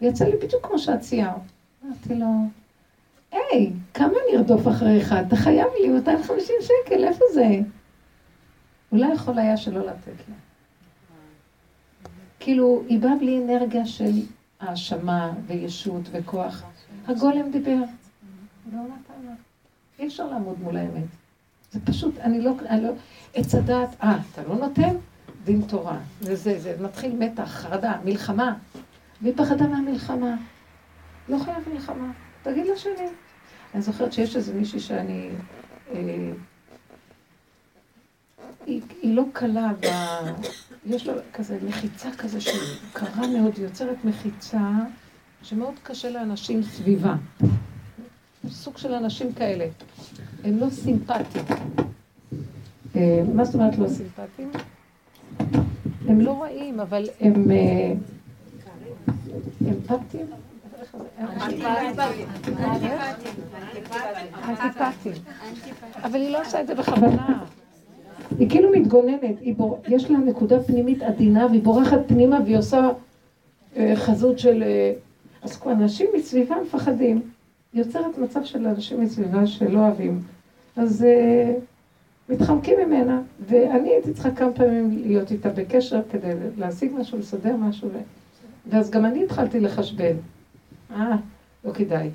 ויצא 0.00 0.24
לי 0.24 0.36
בדיוק 0.36 0.66
כמו 0.66 0.78
שאת 0.78 1.00
ציירת. 1.00 1.34
אמרתי 1.84 2.14
לו, 2.14 2.26
היי, 3.34 3.72
כמה 3.94 4.08
אני 4.08 4.36
ארדוף 4.36 4.68
אחריך? 4.68 5.14
אתה 5.26 5.36
חייב 5.36 5.66
לי 5.80 5.88
250 5.88 6.54
שקל, 6.60 7.04
איפה 7.04 7.24
זה? 7.34 7.48
הוא 8.90 9.00
לא 9.00 9.06
יכול 9.14 9.38
היה 9.38 9.56
שלא 9.56 9.80
לתת 9.80 10.28
לה. 10.28 10.34
כאילו, 12.40 12.82
היא 12.88 13.00
באה 13.00 13.16
בלי 13.16 13.44
אנרגיה 13.44 13.86
של 13.86 14.12
האשמה 14.60 15.32
וישות 15.46 16.02
וכוח. 16.12 16.62
הגולם 17.06 17.50
דיבר, 17.50 17.76
לא. 18.72 18.80
אי 19.98 20.06
אפשר 20.06 20.26
לעמוד 20.26 20.60
מול 20.60 20.76
האמת. 20.76 21.04
זה 21.72 21.80
פשוט, 21.84 22.18
אני 22.18 22.40
לא, 22.40 22.52
אני 22.68 22.82
לא, 22.82 22.90
עץ 23.34 23.54
הדעת, 23.54 23.88
אה, 24.02 24.18
אתה 24.32 24.42
לא 24.48 24.56
נותן? 24.56 24.96
דין 25.44 25.62
תורה. 25.62 25.98
וזה, 26.20 26.60
זה 26.60 26.76
מתחיל 26.80 27.16
מתח, 27.18 27.48
חרדה, 27.48 27.92
מלחמה. 28.04 28.56
והיא 29.22 29.34
פחדה 29.36 29.66
מהמלחמה. 29.66 30.36
לא 31.28 31.38
חייב 31.38 31.68
מלחמה, 31.72 32.12
תגיד 32.44 32.66
לשני. 32.66 33.08
אני 33.74 33.82
זוכרת 33.82 34.12
שיש 34.12 34.36
איזה 34.36 34.54
מישהי 34.54 34.80
שאני... 34.80 35.28
אה, 35.94 36.30
היא, 38.66 38.80
היא 39.02 39.14
לא 39.14 39.24
קלה 39.32 39.72
ב... 39.80 39.86
יש 40.86 41.06
לה 41.06 41.14
כזה 41.32 41.58
מחיצה 41.68 42.10
כזה 42.18 42.40
שקרה 42.40 43.26
מאוד, 43.26 43.56
היא 43.56 43.64
יוצרת 43.64 44.04
מחיצה 44.04 44.70
שמאוד 45.42 45.74
קשה 45.82 46.10
לאנשים 46.10 46.62
סביבה. 46.62 47.14
סוג 48.48 48.78
של 48.78 48.92
אנשים 48.94 49.32
כאלה. 49.32 49.66
הם 50.44 50.58
לא 50.58 50.70
סימפטיים. 50.70 51.44
אה, 52.96 53.22
מה 53.34 53.44
זאת 53.44 53.54
אומרת 53.54 53.78
לא 53.78 53.88
סימפטיים? 53.88 54.50
הם 56.08 56.20
לא 56.20 56.42
רעים, 56.42 56.80
אבל 56.80 57.08
הם 57.20 57.50
אה, 57.50 57.92
אמפתיים. 59.62 60.26
אנטיפטיים. 64.48 65.14
אבל 66.02 66.20
היא 66.20 66.30
לא 66.30 66.40
עושה 66.40 66.60
את 66.60 66.66
זה 66.66 66.74
בכוונה. 66.74 67.44
היא 68.38 68.50
כאילו 68.50 68.70
מתגוננת. 68.72 69.36
יש 69.88 70.10
לה 70.10 70.18
נקודה 70.18 70.62
פנימית 70.62 71.02
עדינה 71.02 71.46
והיא 71.46 71.62
בורחת 71.62 72.00
פנימה 72.06 72.38
והיא 72.44 72.58
עושה 72.58 72.90
אה, 73.76 73.92
חזות 73.96 74.38
של... 74.38 74.62
אה, 74.62 74.92
אז 75.42 75.58
אנשים 75.66 76.06
מסביבה 76.16 76.56
מפחדים. 76.62 77.20
היא 77.72 77.84
יוצרת 77.84 78.18
מצב 78.18 78.44
של 78.44 78.66
אנשים 78.66 79.00
מסביבה 79.00 79.46
שלא 79.46 79.78
אוהבים. 79.78 80.22
אז 80.76 81.04
אה, 81.04 81.54
מתחמקים 82.28 82.78
ממנה, 82.86 83.20
ואני 83.48 83.88
הייתי 83.88 84.12
צריכה 84.12 84.30
כמה 84.30 84.52
פעמים 84.52 85.02
להיות 85.06 85.30
איתה 85.30 85.48
בקשר 85.48 86.00
כדי 86.10 86.32
להשיג 86.56 86.92
משהו, 86.98 87.18
לסדר 87.18 87.56
משהו. 87.56 87.88
ואז 88.70 88.90
גם 88.90 89.04
אני 89.04 89.24
התחלתי 89.24 89.60
לחשבן. 89.60 90.14
אה, 90.94 91.16
לא 91.64 91.72
כדאי. 91.72 92.10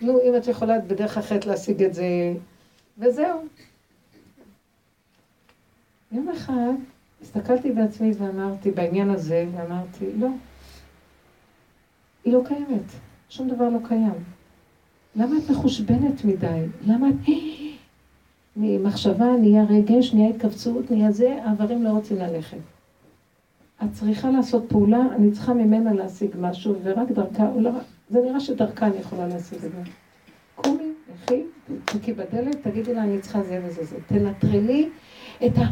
נו, 0.00 0.20
אם 0.22 0.36
את 0.36 0.46
יכולה 0.46 0.78
בדרך 0.78 1.18
אחרת 1.18 1.46
להשיג 1.46 1.82
את 1.82 1.94
זה, 1.94 2.04
וזהו. 2.98 3.40
יום 6.12 6.28
אחד 6.28 6.72
הסתכלתי 7.22 7.72
בעצמי 7.72 8.10
ואמרתי, 8.18 8.70
בעניין 8.70 9.10
הזה, 9.10 9.46
ואמרתי, 9.52 10.04
לא. 10.18 10.28
היא 12.24 12.32
לא 12.32 12.42
קיימת. 12.46 12.92
שום 13.28 13.48
דבר 13.48 13.68
לא 13.68 13.78
קיים. 13.88 14.24
למה 15.16 15.36
את 15.38 15.50
מחושבנת 15.50 16.24
מדי? 16.24 16.64
למה 16.86 17.08
את... 17.08 17.28
ממחשבה 18.56 19.26
נהיה 19.40 19.64
רגש, 19.64 20.14
נהיה 20.14 20.30
התכווצות, 20.30 20.90
נהיה 20.90 21.12
זה, 21.12 21.38
האיברים 21.44 21.84
לא 21.84 21.88
רוצים 21.88 22.16
ללכת. 22.16 22.58
את 23.84 23.92
צריכה 23.92 24.30
לעשות 24.30 24.64
פעולה, 24.68 25.02
אני 25.16 25.32
צריכה 25.32 25.54
ממנה 25.54 25.92
להשיג 25.92 26.30
משהו, 26.40 26.74
ורק 26.82 27.10
דרכה, 27.10 27.50
לא, 27.56 27.70
זה 28.10 28.20
נראה 28.20 28.40
שדרכה 28.40 28.86
אני 28.86 28.96
יכולה 28.96 29.28
להשיג 29.28 29.64
את 29.64 29.72
זה. 29.72 29.82
קומי, 30.54 30.92
לכי, 31.14 31.42
תחכי 31.84 32.12
בדלת, 32.12 32.56
תגידי 32.62 32.94
לה, 32.94 33.02
אני 33.02 33.20
צריכה 33.20 33.42
זה 33.42 33.60
וזה 33.64 33.84
זה. 33.84 33.96
תנטרלי 34.06 34.88
את 35.46 35.58
ה... 35.58 35.62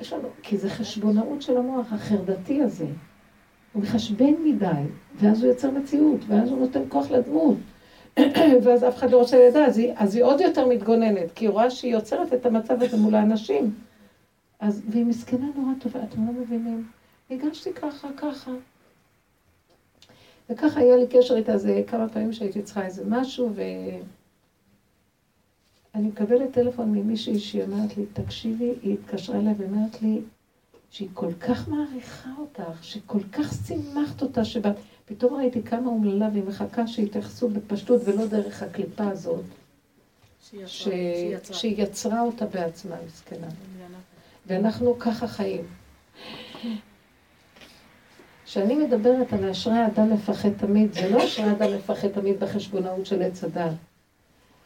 יש 0.00 0.12
לנו, 0.12 0.28
כי 0.42 0.56
זה 0.56 0.70
חשבונאות 0.70 1.42
של 1.42 1.56
המוח 1.56 1.92
החרדתי 1.92 2.62
הזה. 2.62 2.86
הוא 3.72 3.82
מחשבן 3.82 4.32
מדי, 4.44 4.82
ואז 5.20 5.42
הוא 5.42 5.52
יוצר 5.52 5.70
מציאות, 5.70 6.20
ואז 6.26 6.50
הוא 6.50 6.58
נותן 6.58 6.80
כוח 6.88 7.10
לדמות. 7.10 7.56
ואז 8.62 8.84
אף 8.84 8.96
אחד 8.96 9.10
לא 9.10 9.18
רוצה 9.18 9.48
לדעת, 9.48 9.68
אז 9.68 9.80
אז 9.96 10.16
היא 10.16 10.24
עוד 10.24 10.40
יותר 10.40 10.68
מתגוננת, 10.68 11.32
כי 11.34 11.44
היא 11.44 11.50
רואה 11.50 11.70
שהיא 11.70 11.92
יוצרת 11.92 12.34
את 12.34 12.46
המצב 12.46 12.82
הזה 12.82 12.96
מול 12.96 13.14
האנשים. 13.14 13.74
אז, 14.60 14.82
והיא 14.88 15.04
מסכנה 15.04 15.46
נורא 15.56 15.72
טובה, 15.80 16.02
אתם 16.02 16.26
לא 16.26 16.32
מבינים? 16.32 16.86
הגשתי 17.30 17.72
ככה, 17.72 18.08
ככה. 18.16 18.50
וככה 20.50 20.80
היה 20.80 20.96
לי 20.96 21.06
קשר 21.06 21.36
איתה 21.36 21.52
איזה 21.52 21.82
כמה 21.86 22.08
פעמים 22.08 22.32
שהייתי 22.32 22.62
צריכה 22.62 22.84
איזה 22.84 23.04
משהו, 23.08 23.52
ואני 25.94 26.08
מקבלת 26.08 26.52
טלפון 26.52 26.92
ממישהי 26.92 27.38
שהיא 27.38 27.62
אומרת 27.62 27.96
לי, 27.96 28.04
תקשיבי, 28.12 28.72
היא 28.82 28.96
התקשרה 28.98 29.38
אליי 29.38 29.54
ואומרת 29.56 30.02
לי 30.02 30.20
שהיא 30.90 31.08
כל 31.14 31.32
כך 31.32 31.68
מעריכה 31.68 32.30
אותך, 32.38 32.84
שכל 32.84 33.20
כך 33.32 33.52
שימחת 33.66 34.22
אותה, 34.22 34.44
שפתאום 34.44 35.34
ראיתי 35.34 35.62
כמה 35.62 35.88
אומללה 35.88 36.28
והיא 36.32 36.44
מחכה 36.44 36.86
שיתייחסו 36.86 37.48
בפשטות 37.48 38.00
ולא 38.04 38.26
דרך 38.26 38.62
הקליפה 38.62 39.08
הזאת. 39.08 39.44
ש... 40.66 40.88
שהיא 41.52 41.82
יצרה 41.82 42.20
אותה 42.20 42.46
בעצמה, 42.46 42.96
מסכנה. 43.06 43.48
ואנחנו 44.46 44.98
ככה 44.98 45.26
חיים. 45.26 45.64
כשאני 48.50 48.74
מדברת 48.74 49.32
על 49.32 49.50
אשרי 49.50 49.86
אדם 49.86 50.12
מפחד 50.12 50.48
תמיד, 50.56 50.92
זה 50.92 51.10
לא 51.10 51.24
אשרי 51.24 51.50
אדם 51.50 51.74
מפחד 51.76 52.08
תמיד 52.08 52.40
בחשבונאות 52.40 53.06
של 53.06 53.22
עץ 53.22 53.44
הדת. 53.44 53.72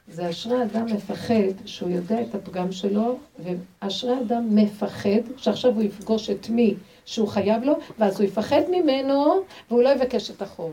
זה 0.09 0.31
אשרי 0.31 0.63
אדם 0.63 0.87
מפחד 0.87 1.65
שהוא 1.65 1.91
יודע 1.91 2.23
את 2.23 2.35
הפגם 2.35 2.73
שלו, 2.73 3.19
ואשרי 3.39 4.21
אדם 4.21 4.57
מפחד 4.57 5.21
שעכשיו 5.37 5.75
הוא 5.75 5.83
יפגוש 5.83 6.31
את 6.31 6.51
מי 6.51 6.75
שהוא 7.05 7.29
חייב 7.29 7.63
לו, 7.65 7.75
ואז 7.99 8.21
הוא 8.21 8.29
יפחד 8.29 8.61
ממנו, 8.71 9.35
והוא 9.71 9.83
לא 9.83 9.89
יבקש 9.89 10.31
את 10.31 10.43
החוב. 10.43 10.73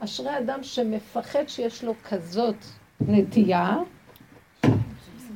אשרי 0.00 0.38
אדם 0.38 0.62
שמפחד 0.62 1.44
שיש 1.46 1.84
לו 1.84 1.94
כזאת 2.08 2.56
נטייה, 3.00 3.78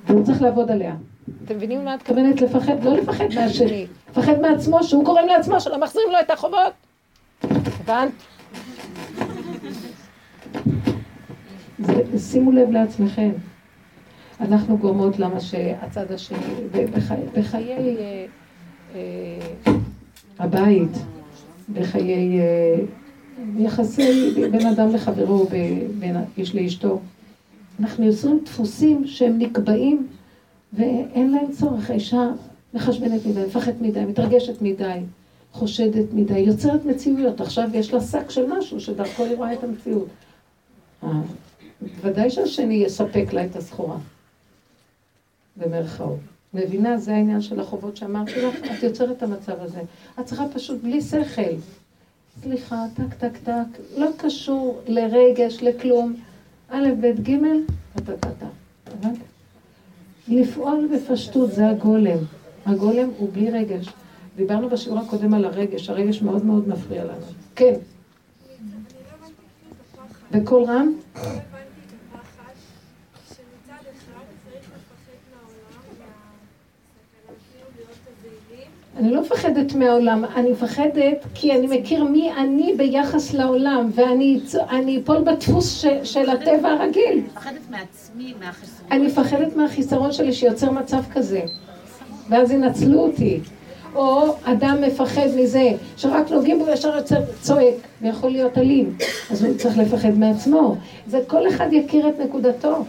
והוא 0.06 0.24
צריך 0.24 0.42
לעבוד 0.42 0.70
עליה. 0.70 0.96
אתם 1.44 1.56
מבינים 1.56 1.84
מה 1.84 1.94
את 1.94 2.00
מתכוונת 2.00 2.40
לפחד? 2.40 2.84
לא 2.84 2.96
לפחד 2.96 3.26
מהשני, 3.34 3.86
לפחד 4.10 4.40
מעצמו, 4.40 4.84
שהוא 4.84 5.04
גורם 5.04 5.26
לעצמו, 5.26 5.60
שלא 5.60 5.80
מחזירים 5.80 6.10
לו 6.10 6.20
את 6.20 6.30
החובות. 6.30 6.85
הבנת? 7.88 8.12
שימו 12.18 12.52
לב 12.52 12.70
לעצמכם. 12.70 13.30
אנחנו 14.40 14.78
גורמות 14.78 15.18
למה 15.18 15.40
שהצד 15.40 16.12
השני, 16.12 16.38
בחיי, 16.92 17.22
בחיי 17.34 17.72
אה, 17.72 18.26
אה, 18.94 19.72
הבית, 20.38 20.90
בחיי 21.72 22.40
אה, 22.40 22.76
יחסי 23.58 24.34
בין 24.50 24.66
אדם 24.66 24.94
לחברו, 24.94 25.46
בין 25.98 26.16
איש 26.38 26.54
לאשתו, 26.54 27.00
אנחנו 27.80 28.04
יוצרים 28.04 28.40
דפוסים 28.44 29.06
שהם 29.06 29.38
נקבעים 29.38 30.06
ואין 30.72 31.30
להם 31.30 31.52
צורך. 31.52 31.90
האישה 31.90 32.28
מחשבנת 32.74 33.26
מדי, 33.26 33.44
מפחדת 33.46 33.80
מדי, 33.80 34.04
מתרגשת 34.04 34.62
מדי, 34.62 34.98
חושדת 35.56 36.12
מדי, 36.12 36.38
יוצרת 36.38 36.84
מציאויות. 36.84 37.40
עכשיו 37.40 37.68
יש 37.74 37.94
לה 37.94 38.00
שק 38.00 38.30
של 38.30 38.46
משהו 38.58 38.80
שדרכו 38.80 39.24
היא 39.24 39.36
רואה 39.36 39.52
את 39.52 39.64
המציאות. 39.64 40.08
אה, 41.04 41.08
ודאי 42.00 42.30
שהשני 42.30 42.74
יספק 42.74 43.32
לה 43.32 43.44
את 43.44 43.56
הסחורה, 43.56 43.96
במרכאות. 45.56 46.18
מבינה? 46.54 46.98
זה 46.98 47.14
העניין 47.14 47.40
של 47.40 47.60
החובות 47.60 47.96
שאמרתי 47.96 48.42
לך, 48.42 48.54
את 48.78 48.82
יוצרת 48.82 49.16
את 49.16 49.22
המצב 49.22 49.60
הזה. 49.60 49.80
את 50.20 50.26
צריכה 50.26 50.44
פשוט 50.54 50.82
בלי 50.82 51.02
שכל. 51.02 51.42
סליחה, 52.42 52.84
טק, 52.94 53.14
טק, 53.14 53.36
טק, 53.44 53.80
לא 53.96 54.08
קשור 54.16 54.80
לרגש, 54.86 55.62
לכלום. 55.62 56.14
א', 56.68 56.88
ב', 57.00 57.06
ג', 57.06 57.36
טה-טה-טה. 57.94 58.46
הבנת? 58.86 59.18
לפעול 60.28 60.88
בפשטות, 60.94 61.52
זה 61.52 61.68
הגולם. 61.68 62.18
הגולם 62.66 63.08
הוא 63.18 63.28
בלי 63.32 63.50
רגש. 63.50 63.88
דיברנו 64.36 64.68
בשיעור 64.68 64.98
הקודם 64.98 65.34
על 65.34 65.44
הרגש, 65.44 65.90
הרגש 65.90 66.22
מאוד 66.22 66.44
מאוד 66.44 66.68
מפריע 66.68 67.04
לנו. 67.04 67.26
כן. 67.56 67.74
בקול 70.32 70.64
רם? 70.64 70.92
אני 78.96 79.10
לא 79.10 79.20
מפחדת 79.20 79.74
מהעולם, 79.74 80.24
אני 80.24 80.50
מפחדת 80.50 81.24
כי 81.34 81.52
אני 81.52 81.78
מכיר 81.78 82.04
מי 82.04 82.32
אני 82.32 82.74
ביחס 82.76 83.34
לעולם, 83.34 83.90
ואני 83.94 85.00
אפול 85.02 85.24
בדפוס 85.24 85.80
ש, 85.80 85.86
של 86.02 86.30
הטבע 86.30 86.68
הרגיל. 86.68 87.22
מפחדת 87.26 87.70
מעצמי, 87.70 88.34
מהחיסרון. 88.40 88.88
אני 88.90 89.06
מפחדת 89.06 89.56
מהחיסרון 89.56 90.12
שלי 90.12 90.32
שיוצר 90.32 90.70
מצב 90.70 91.02
כזה, 91.12 91.40
ואז 92.28 92.50
ינצלו 92.50 92.98
אותי. 92.98 93.40
או 93.96 94.36
אדם 94.44 94.76
מפחד 94.86 95.26
מזה, 95.36 95.70
שרק 95.96 96.30
נוגעים 96.30 96.58
בו 96.58 96.68
ישר 96.68 96.96
יוצר 96.96 97.20
צועק, 97.40 97.74
ויכול 98.02 98.30
להיות 98.30 98.58
אלים, 98.58 98.96
אז 99.30 99.44
הוא 99.44 99.56
צריך 99.56 99.78
לפחד 99.78 100.10
מעצמו. 100.10 100.76
זה 101.06 101.20
כל 101.26 101.48
אחד 101.48 101.68
יכיר 101.72 102.08
את 102.08 102.14
נקודתו. 102.20 102.84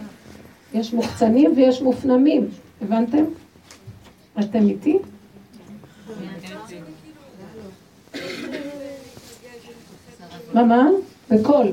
יש 0.74 0.92
מוחצנים 0.92 1.52
ויש 1.56 1.82
מופנמים, 1.82 2.48
הבנתם? 2.82 3.24
אתם 4.40 4.68
איתי? 4.68 4.98
מה, 10.54 10.64
מה? 10.64 10.86
בקול. 11.30 11.66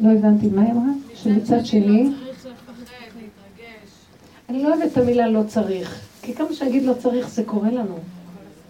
לא 0.00 0.10
הבנתי, 0.12 0.46
מה 0.46 0.62
היא 0.62 0.72
אמרה? 0.72 1.13
שמצד 1.24 1.66
שני... 1.66 2.10
אני 4.48 4.62
לא 4.62 4.68
אוהבת 4.68 4.92
את 4.92 4.98
המילה 4.98 5.28
לא 5.28 5.42
צריך, 5.46 6.00
כי 6.22 6.34
כמה 6.34 6.52
שאני 6.52 6.70
אגיד 6.70 6.82
לא 6.82 6.92
צריך 6.94 7.28
זה 7.28 7.44
קורה 7.44 7.70
לנו. 7.70 7.98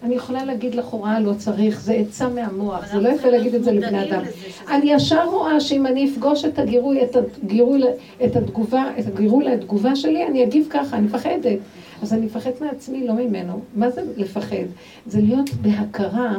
אני 0.03 0.15
יכולה 0.15 0.45
להגיד 0.45 0.75
לכאורה 0.75 1.19
לא 1.19 1.33
צריך, 1.37 1.81
זה 1.81 1.93
עצה 1.93 2.29
מהמוח, 2.29 2.91
זה 2.91 2.99
לא 2.99 3.09
יפה 3.09 3.29
להגיד 3.29 3.55
את 3.55 3.63
זה 3.63 3.71
לבני 3.71 4.09
אדם. 4.09 4.23
אני 4.69 4.91
ישר 4.91 5.25
רואה 5.29 5.59
שאם 5.59 5.85
אני 5.85 6.11
אפגוש 6.11 6.45
את 6.45 6.59
הגירוי, 6.59 7.03
את 7.03 7.15
הגירוי, 7.43 7.81
את 8.25 8.35
התגובה, 8.35 8.83
את 8.99 9.07
הגירוי 9.07 9.45
לתגובה 9.45 9.95
שלי, 9.95 10.27
אני 10.27 10.43
אגיב 10.43 10.67
ככה, 10.69 10.97
אני 10.97 11.05
מפחדת. 11.05 11.59
אז 12.01 12.13
אני 12.13 12.25
מפחד 12.25 12.51
מעצמי, 12.61 13.07
לא 13.07 13.13
ממנו. 13.13 13.61
מה 13.75 13.89
זה 13.89 14.01
לפחד? 14.17 14.65
זה 15.07 15.21
להיות 15.21 15.49
בהכרה 15.49 16.35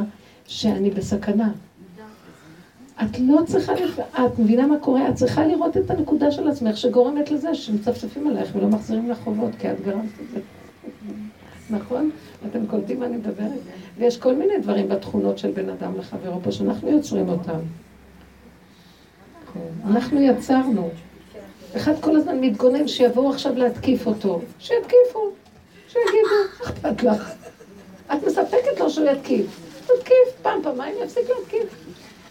שאני 0.47 0.89
בסכנה. 0.89 1.51
את 3.01 3.19
לא 3.19 3.39
צריכה, 3.45 3.73
את 4.13 4.39
מבינה 4.39 4.67
מה 4.67 4.79
קורה? 4.79 5.09
את 5.09 5.15
צריכה 5.15 5.45
לראות 5.45 5.77
את 5.77 5.91
הנקודה 5.91 6.31
של 6.31 6.47
עצמך 6.47 6.77
שגורמת 6.77 7.31
לזה 7.31 7.55
שמצפצפים 7.55 8.27
עלייך 8.27 8.55
ולא 8.55 8.67
מחזירים 8.67 9.09
לך 9.09 9.17
חובות, 9.23 9.51
כי 9.59 9.71
את 9.71 9.81
גרמת 9.81 10.03
את 10.21 10.31
זה. 10.33 10.39
נכון? 11.69 12.11
אתם 12.49 12.67
קולטים 12.67 12.99
מה 12.99 13.05
אני 13.05 13.17
מדברת? 13.17 13.59
ויש 13.97 14.17
כל 14.17 14.35
מיני 14.35 14.53
דברים 14.61 14.89
בתכונות 14.89 15.37
של 15.37 15.51
בן 15.51 15.69
אדם 15.69 15.97
לחברו 15.97 16.41
פה 16.43 16.51
שאנחנו 16.51 16.89
יוצרים 16.89 17.29
אותם. 17.29 17.59
כן. 19.53 19.59
אנחנו 19.91 20.21
יצרנו. 20.21 20.89
אחד 21.75 21.93
כל 21.99 22.15
הזמן 22.15 22.41
מתגונן 22.41 22.87
שיבואו 22.87 23.29
עכשיו 23.29 23.55
להתקיף 23.55 24.07
אותו. 24.07 24.41
שיתקיפו. 24.59 25.29
שיגידו, 25.87 26.63
אכפת 26.63 27.03
לך. 27.03 27.31
את 28.13 28.23
מספקת 28.27 28.79
לו 28.79 28.89
שהוא 28.89 29.07
יתקיף. 29.07 29.45
תתקיף, 29.81 30.41
פעם, 30.41 30.59
פעמיים 30.63 30.95
יפסיק 31.03 31.23
להתקיף. 31.39 31.87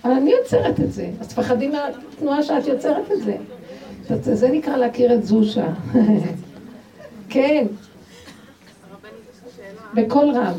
אבל 0.06 0.14
אני 0.14 0.30
יוצרת 0.30 0.80
את 0.80 0.92
זה. 0.92 1.10
אז 1.20 1.28
תפחדי 1.28 1.68
מהתנועה 1.68 2.42
שאת 2.42 2.66
יוצרת 2.66 3.12
את 3.12 3.22
זה. 3.22 4.34
זה 4.34 4.48
נקרא 4.48 4.76
להכיר 4.76 5.14
את 5.14 5.24
זושה. 5.24 5.66
כן. 7.28 7.66
בקול 9.94 10.30
רם. 10.30 10.58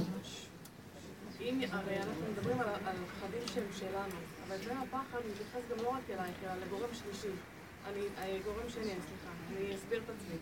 גורם 8.43 8.69
שני, 8.69 8.83
סליחה, 8.83 9.31
אני 9.51 9.75
אסביר 9.75 9.99
את 10.05 10.09
עצמי. 10.09 10.37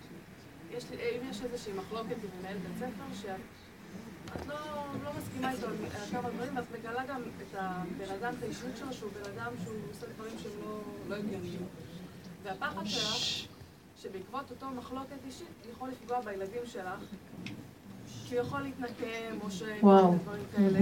אם 0.71 1.29
יש 1.29 1.41
איזושהי 1.43 1.73
מחלוקת 1.73 2.15
עם 2.23 2.29
מנהל 2.39 2.57
בית 2.57 2.77
ספר, 2.77 3.27
את 4.35 4.47
לא, 4.47 4.55
לא 5.03 5.11
מסכימה 5.17 5.51
איתו 5.51 5.67
על 5.67 5.73
כמה 6.11 6.29
דברים, 6.29 6.57
ואת 6.57 6.65
מגלה 6.79 7.05
גם 7.09 7.21
את 7.21 7.57
הבן 7.57 8.11
אדם, 8.19 8.33
את 8.37 8.43
האישיות 8.43 8.77
שלו, 8.77 8.93
שהוא 8.93 9.11
בן 9.11 9.31
אדם 9.31 9.51
שהוא 9.63 9.75
עושה 9.91 10.05
דברים 10.15 10.33
שהם 10.43 10.51
לא, 10.65 10.79
לא 11.09 11.15
הגיוניים. 11.15 11.59
והפחד 12.43 12.85
שלך, 12.85 13.47
שבעקבות 14.01 14.51
אותו 14.51 14.65
מחלוקת 14.77 15.17
אישית, 15.27 15.47
יכול 15.71 15.89
לפגוע 15.89 16.21
בילדים 16.21 16.61
שלך, 16.65 16.99
כי 18.25 18.35
יכול 18.35 18.59
להתנקם, 18.59 19.37
או 19.41 19.51
שדברים 19.51 20.19
כאלה. 20.55 20.79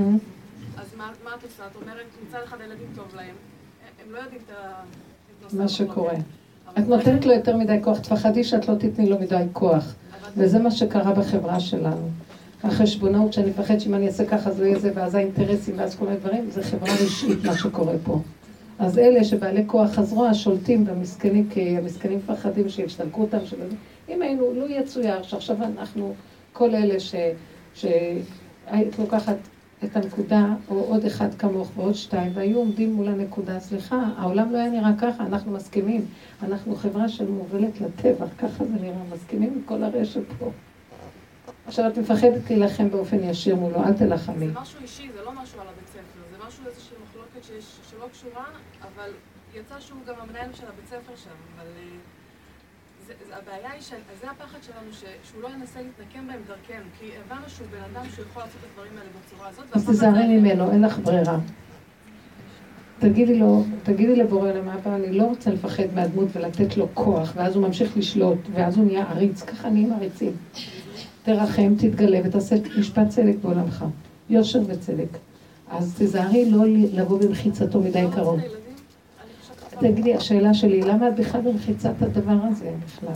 אז 0.78 0.96
מה, 0.98 1.12
מה 1.24 1.36
את 1.36 1.44
עושה? 1.44 1.68
את 1.68 1.76
אומרת, 1.76 2.06
מצד 2.28 2.40
אחד 2.44 2.62
הילדים 2.62 2.88
טוב 2.96 3.16
להם, 3.16 3.36
הם 4.06 4.12
לא 4.12 4.18
יודעים 4.18 4.42
את 5.48 5.54
מה 5.54 5.68
שקורה. 5.68 6.14
את 6.80 6.88
נותנת 6.88 7.26
לו 7.26 7.34
יותר 7.34 7.58
מדי 7.58 7.78
כוח, 7.84 8.00
תפחדי 8.00 8.44
שאת 8.44 8.68
לא 8.68 8.76
תתני 8.76 9.10
לו 9.10 9.20
מדי 9.20 9.44
כוח. 9.54 9.94
וזה 10.38 10.60
מה 10.60 10.72
שקרה 10.72 11.14
בחברה 11.14 11.60
שלנו. 11.60 12.10
החשבונאות 12.64 13.34
שאני 13.34 13.50
מפחד 13.50 13.78
שאם 13.78 13.94
אני 13.94 14.08
אעשה 14.08 14.26
ככה 14.26 14.52
זה 14.52 14.68
יהיה 14.68 14.80
זה, 14.80 14.92
ואז 14.96 15.16
האינטרסים 15.16 15.76
ואז 15.78 15.96
כל 15.96 16.06
מיני 16.06 16.18
דברים, 16.18 16.50
זה 16.52 16.64
חברה 16.64 16.94
רשעית 16.94 17.46
מה 17.46 17.58
שקורה 17.58 17.94
פה. 18.04 18.20
אז 18.80 18.98
אלה 18.98 19.24
שבעלי 19.24 19.64
כוח 19.68 20.00
הזרוע 20.00 20.34
שולטים 20.34 20.86
במסכנים, 20.86 21.50
כי 21.50 21.78
המסכנים 21.78 22.18
מפחדים 22.18 22.70
שישתלקו 22.70 23.22
אותם, 23.22 23.38
שלא... 23.46 23.66
אם 24.10 24.22
היינו, 24.22 24.42
לו 24.42 24.54
לא 24.54 24.66
יצויר 24.70 25.24
שעכשיו 25.24 25.58
אנחנו, 25.64 26.14
כל 26.54 26.76
אלה 26.76 26.96
שהיית 27.74 29.00
לוקחת 29.00 29.38
את 29.84 29.98
הנקודה, 29.98 30.46
או 30.70 30.80
עוד 30.80 31.06
אחד 31.06 31.34
כמוך 31.34 31.72
ועוד 31.78 31.96
שתיים, 31.96 32.32
והיו 32.34 32.58
עומדים 32.58 32.94
מול 32.94 33.08
הנקודה, 33.08 33.60
סליחה, 33.60 34.04
העולם 34.18 34.52
לא 34.52 34.58
היה 34.58 34.70
נראה 34.70 34.92
ככה, 34.98 35.26
אנחנו 35.26 35.52
מסכימים. 35.52 36.06
אנחנו 36.44 36.76
חברה 36.76 37.10
של 37.10 37.32
מובלת 37.32 37.82
לטבע, 37.82 38.26
ככה 38.38 38.66
זה 38.66 38.74
נראה, 38.82 39.04
מסכימים 39.14 39.54
עם 39.56 39.62
כל 39.66 39.84
הרשת 39.84 40.22
פה. 40.40 40.50
עכשיו 41.68 41.88
את 41.88 41.98
מפחדת 41.98 42.50
להילחם 42.50 42.90
באופן 42.90 43.24
ישיר 43.24 43.56
מולו, 43.56 43.84
אל 43.84 43.94
תלחמי. 43.94 44.48
זה 44.48 44.54
משהו 44.62 44.80
אישי, 44.82 45.10
זה 45.16 45.22
לא 45.26 45.32
משהו 45.32 45.62
על 45.62 45.68
הבית 45.68 45.88
ספר, 45.88 46.20
זה 46.32 46.48
משהו, 46.48 46.64
איזושהי 46.68 46.96
מחלוקת 47.04 47.44
שיש, 47.44 47.66
שלא 47.90 48.08
קשורה, 48.12 48.46
אבל 48.82 49.10
יצא 49.56 49.80
שהוא 49.80 50.00
גם 50.08 50.16
המנהל 50.20 50.54
של 50.54 50.68
הבית 50.68 50.88
ספר 50.88 51.16
שם, 51.16 51.30
אבל 51.56 51.68
אה, 51.78 51.84
זה, 53.08 53.14
זה, 53.28 53.36
הבעיה 53.38 53.72
היא, 53.72 53.82
שזה 53.82 54.32
הפחד 54.32 54.64
שלנו, 54.64 54.94
ש, 54.94 55.04
שהוא 55.30 55.42
לא 55.42 55.48
ינסה 55.48 55.80
להתנקם 55.82 56.28
בהם 56.28 56.42
דרכנו, 56.48 56.86
כי 57.00 57.06
הבנו 57.26 57.50
שהוא 57.50 57.68
בן 57.72 57.84
אדם 57.94 58.10
שהוא 58.10 58.26
יכול 58.30 58.42
לעשות 58.44 58.58
את 58.60 58.70
הדברים 58.72 58.98
האלה 58.98 59.10
בצורה 59.26 59.50
הזאת, 59.50 59.66
אז 59.74 59.86
תיזהרי 59.86 60.28
ממנו, 60.28 60.72
אין 60.72 60.82
לך 60.82 61.00
ברירה. 61.00 61.40
תגידי 63.00 63.40
לו, 63.40 63.64
תגידי 63.84 64.16
לבורא 64.16 64.52
עולם 64.52 64.70
אבא, 64.70 64.96
אני 64.96 65.18
לא 65.18 65.24
רוצה 65.24 65.52
לפחד 65.52 65.84
מהדמות 65.96 66.28
ולתת 66.34 66.78
לו 66.78 66.88
כוח, 66.94 67.34
ואז 67.36 67.56
הוא 67.56 67.68
ממשיך 67.68 67.98
לשלוט, 67.98 68.40
ואז 68.54 68.78
הוא 68.78 68.86
נהיה 68.86 69.06
עריץ, 69.10 69.44
ככה 69.44 69.70
נהיים 69.70 69.94
עריצים. 69.94 70.32
תרחם, 71.24 71.74
תתגלה 71.78 72.20
ותעשה 72.24 72.56
משפט 72.80 73.10
צדק 73.10 73.36
בעולמך, 73.42 73.86
יושר 74.30 74.62
וצדק. 74.68 75.18
אז 75.70 75.96
תיזהרי 75.98 76.52
לא 76.52 76.64
לבוא 76.94 77.20
במחיצתו 77.20 77.80
מדי 77.80 78.06
קרוב. 78.16 78.40
תגידי, 79.80 80.16
השאלה 80.16 80.54
שלי, 80.54 80.82
למה 80.82 81.08
את 81.08 81.16
בכלל 81.16 81.42
במחיצת 81.42 82.02
הדבר 82.02 82.38
הזה 82.44 82.72
בכלל? 82.86 83.14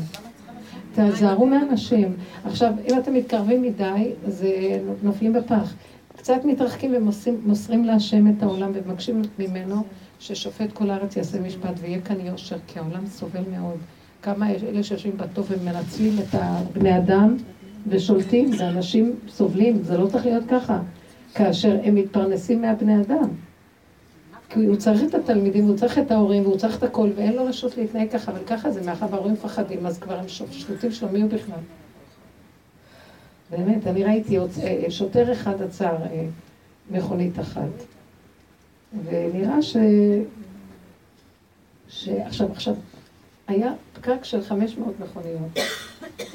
תעזרו 0.95 1.45
מאנשים. 1.45 2.13
עכשיו, 2.45 2.73
אם 2.89 2.99
אתם 2.99 3.13
מתקרבים 3.13 3.61
מדי, 3.61 4.11
אז 4.27 4.43
אה, 4.43 4.79
נופלים 5.03 5.33
בפח. 5.33 5.73
קצת 6.17 6.45
מתרחקים 6.45 6.93
ומוסרים 6.95 7.85
להשם 7.85 8.27
את 8.27 8.43
העולם 8.43 8.71
ומבקשים 8.73 9.21
ממנו 9.39 9.83
ששופט 10.19 10.71
כל 10.73 10.89
הארץ 10.89 11.15
יעשה 11.15 11.41
משפט 11.41 11.73
ויהיה 11.81 12.01
כאן 12.01 12.15
יושר, 12.19 12.57
כי 12.67 12.79
העולם 12.79 13.07
סובל 13.07 13.43
מאוד. 13.51 13.77
כמה 14.21 14.51
אלה 14.51 14.83
שיושבים 14.83 15.17
בטוב 15.17 15.47
ומנצלים 15.49 16.15
את 16.19 16.35
הבני 16.35 16.97
אדם 16.97 17.37
ושולטים, 17.87 18.49
ואנשים 18.59 19.15
סובלים, 19.29 19.83
זה 19.83 19.97
לא 19.97 20.07
צריך 20.07 20.25
להיות 20.25 20.43
ככה, 20.49 20.79
כאשר 21.33 21.79
הם 21.83 21.95
מתפרנסים 21.95 22.61
מהבני 22.61 23.01
אדם. 23.01 23.29
כי 24.49 24.65
הוא 24.65 24.75
צריך 24.75 25.03
את 25.03 25.15
התלמידים, 25.15 25.63
הוא 25.63 25.77
צריך 25.77 25.97
את 25.97 26.11
ההורים, 26.11 26.43
והוא 26.43 26.57
צריך 26.57 26.77
את 26.77 26.83
הכל, 26.83 27.09
ואין 27.15 27.33
לו 27.33 27.45
רשות 27.45 27.77
להתנהג 27.77 28.09
ככה, 28.11 28.31
אבל 28.31 28.43
ככה 28.47 28.71
זה, 28.71 28.81
מאחר 28.81 29.05
וההורים 29.11 29.33
מפחדים, 29.33 29.85
אז 29.85 29.99
כבר 29.99 30.19
הם 30.19 30.27
שפוטים 30.27 30.91
שלו, 30.91 31.09
מי 31.09 31.21
הוא 31.21 31.29
בכלל? 31.29 31.59
באמת, 33.49 33.87
אני 33.87 34.03
ראיתי 34.03 34.37
אה, 34.37 34.85
שוטר 34.89 35.31
אחד 35.31 35.61
עצר 35.61 35.95
אה, 36.11 36.25
מכונית 36.91 37.39
אחת, 37.39 37.83
ונראה 39.05 39.61
ש... 39.61 39.77
שעכשיו, 41.87 42.51
עכשיו, 42.51 42.75
היה 43.47 43.73
פקק 43.93 44.23
של 44.23 44.41
500 44.43 44.93
מכוניות. 44.99 45.59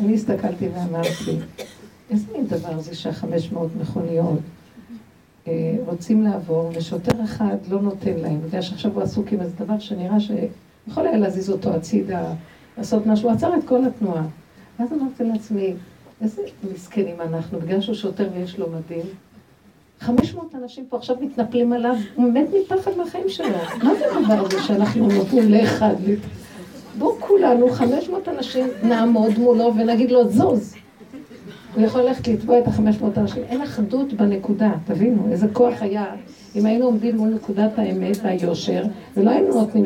אני 0.01 0.15
הסתכלתי 0.15 0.69
ואמרתי, 0.69 1.39
איזה 2.11 2.27
מין 2.33 2.47
דבר 2.47 2.81
זה 2.81 2.95
שהחמש 2.95 3.53
מאות 3.53 3.71
מכוניות 3.81 4.39
אה, 5.49 5.77
רוצים 5.87 6.23
לעבור, 6.23 6.71
ושוטר 6.75 7.25
אחד 7.25 7.57
לא 7.69 7.83
נותן 7.83 8.17
להם, 8.17 8.41
בגלל 8.41 8.63
שעכשיו 8.63 8.93
הוא 8.95 9.03
עסוק 9.03 9.33
עם 9.33 9.41
איזה 9.41 9.65
דבר 9.65 9.79
שנראה 9.79 10.21
שיכול 10.21 11.07
היה 11.07 11.19
להזיז 11.19 11.51
אותו 11.51 11.75
הצידה, 11.75 12.33
לעשות 12.79 13.07
משהו, 13.07 13.29
הוא 13.29 13.37
עצר 13.37 13.57
את 13.59 13.65
כל 13.69 13.85
התנועה. 13.85 14.25
ואז 14.79 14.93
אמרתי 14.93 15.25
לעצמי, 15.25 15.75
איזה 16.21 16.43
מסכנים 16.75 17.21
אנחנו, 17.21 17.61
בגלל 17.61 17.81
שהוא 17.81 17.95
שוטר 17.95 18.29
ויש 18.35 18.59
לו 18.59 18.67
מדים. 18.71 19.07
חמש 20.01 20.35
מאות 20.35 20.55
אנשים 20.55 20.87
פה 20.89 20.97
עכשיו 20.97 21.17
מתנפלים 21.21 21.73
עליו, 21.73 21.95
הוא 22.15 22.33
מת 22.33 22.47
מפחד 22.65 22.91
מהחיים 22.97 23.29
שלו. 23.29 23.47
מה 23.83 23.95
זה 23.95 24.05
הדבר 24.17 24.47
הזה 24.47 24.63
שאנחנו 24.63 25.09
נותנים 25.09 25.51
לאחד? 25.51 25.95
בואו 26.99 27.17
כולנו, 27.21 27.71
חמש 27.71 28.09
מאות 28.09 28.29
אנשים, 28.29 28.67
נעמוד 28.83 29.39
מולו 29.39 29.73
ונגיד 29.77 30.11
לו, 30.11 30.29
זוז. 30.29 30.75
הוא 31.75 31.85
יכול 31.85 32.01
ללכת 32.01 32.29
לתבוע 32.29 32.59
את 32.59 32.67
החמש 32.67 33.01
מאות 33.01 33.19
אנשים. 33.19 33.43
אין 33.43 33.63
אחדות 33.63 34.13
בנקודה, 34.13 34.73
תבינו, 34.85 35.33
איזה 35.33 35.47
כוח 35.53 35.75
היה. 35.83 36.15
אם 36.57 36.67
היינו 36.67 36.85
עומדים 36.85 37.17
מול 37.17 37.29
נקודת 37.29 37.79
האמת 37.79 38.17
והיושר, 38.23 38.83
ולא 39.17 39.31
היינו 39.31 39.61
נותנים 39.61 39.85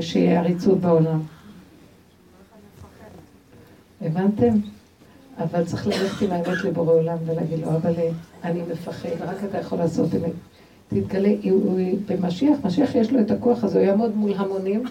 שיהיה 0.00 0.40
עריצות 0.40 0.80
בעולם. 0.80 1.20
הבנתם? 4.02 4.54
אבל 5.38 5.64
צריך 5.64 5.86
ללכת 5.86 6.22
עם 6.22 6.32
האמת 6.32 6.64
לבורא 6.64 6.92
עולם 6.92 7.16
ולהגיד 7.26 7.58
לו, 7.58 7.68
אבל 7.68 7.92
אני 8.44 8.60
מפחד, 8.72 9.08
רק 9.20 9.36
אתה 9.50 9.58
יכול 9.58 9.78
לעשות 9.78 10.14
אמת. 10.14 10.32
תתגלה, 10.88 11.32
הוא 11.50 11.80
במשיח, 12.08 12.58
משיח 12.64 12.94
יש 12.94 13.12
לו 13.12 13.20
את 13.20 13.30
הכוח 13.30 13.64
הזה, 13.64 13.78
הוא 13.78 13.86
יעמוד 13.86 14.16
מול 14.16 14.32
המונים, 14.36 14.82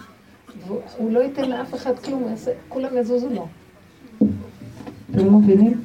והוא 0.68 1.12
לא 1.12 1.20
ייתן 1.20 1.50
לאף 1.50 1.74
אחד 1.76 2.00
כלום, 2.00 2.24
כולם 2.70 2.98
יזוזו 2.98 3.30
לו. 3.30 3.48
אתם 5.12 5.26
לא 5.26 5.32
מבינים? 5.32 5.82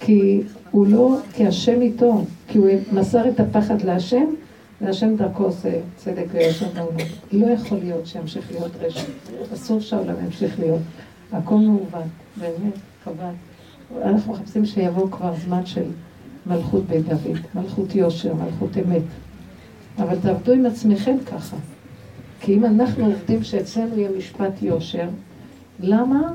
כי 0.00 0.42
הוא 0.70 0.86
לא, 0.86 1.18
כי 1.32 1.46
השם 1.46 1.82
איתו, 1.82 2.24
כי 2.48 2.58
הוא 2.58 2.68
מסר 2.92 3.28
את 3.28 3.40
הפחד 3.40 3.82
להשם, 3.82 4.24
והשם 4.80 5.16
דרכו 5.16 5.44
עושה 5.44 5.80
צדק 5.96 6.24
וישר 6.32 6.66
בעולם. 6.74 6.96
לא 7.32 7.46
יכול 7.46 7.78
להיות 7.78 8.06
שימשיך 8.06 8.50
להיות 8.50 8.72
רשת. 8.80 9.06
אסור 9.54 9.80
שהעולם 9.80 10.14
ימשיך 10.24 10.60
להיות. 10.60 10.80
הכל 11.32 11.54
מעוות, 11.54 12.02
באמת, 12.36 12.74
חבל. 13.04 13.32
אנחנו 14.02 14.32
מחפשים 14.32 14.66
שיבוא 14.66 15.10
כבר 15.10 15.34
זמן 15.44 15.66
של 15.66 15.84
מלכות 16.46 16.84
בית 16.86 17.08
דוד, 17.08 17.38
מלכות 17.54 17.94
יושר, 17.94 18.34
מלכות 18.34 18.76
אמת. 18.76 19.02
אבל 19.98 20.16
תעבדו 20.22 20.52
עם 20.52 20.66
עצמכם 20.66 21.16
ככה. 21.26 21.56
כי 22.40 22.54
אם 22.54 22.64
אנחנו 22.64 23.06
עובדים 23.06 23.42
שאצלנו 23.42 23.98
יהיה 23.98 24.10
משפט 24.18 24.62
יושר, 24.62 25.08
למה 25.80 26.32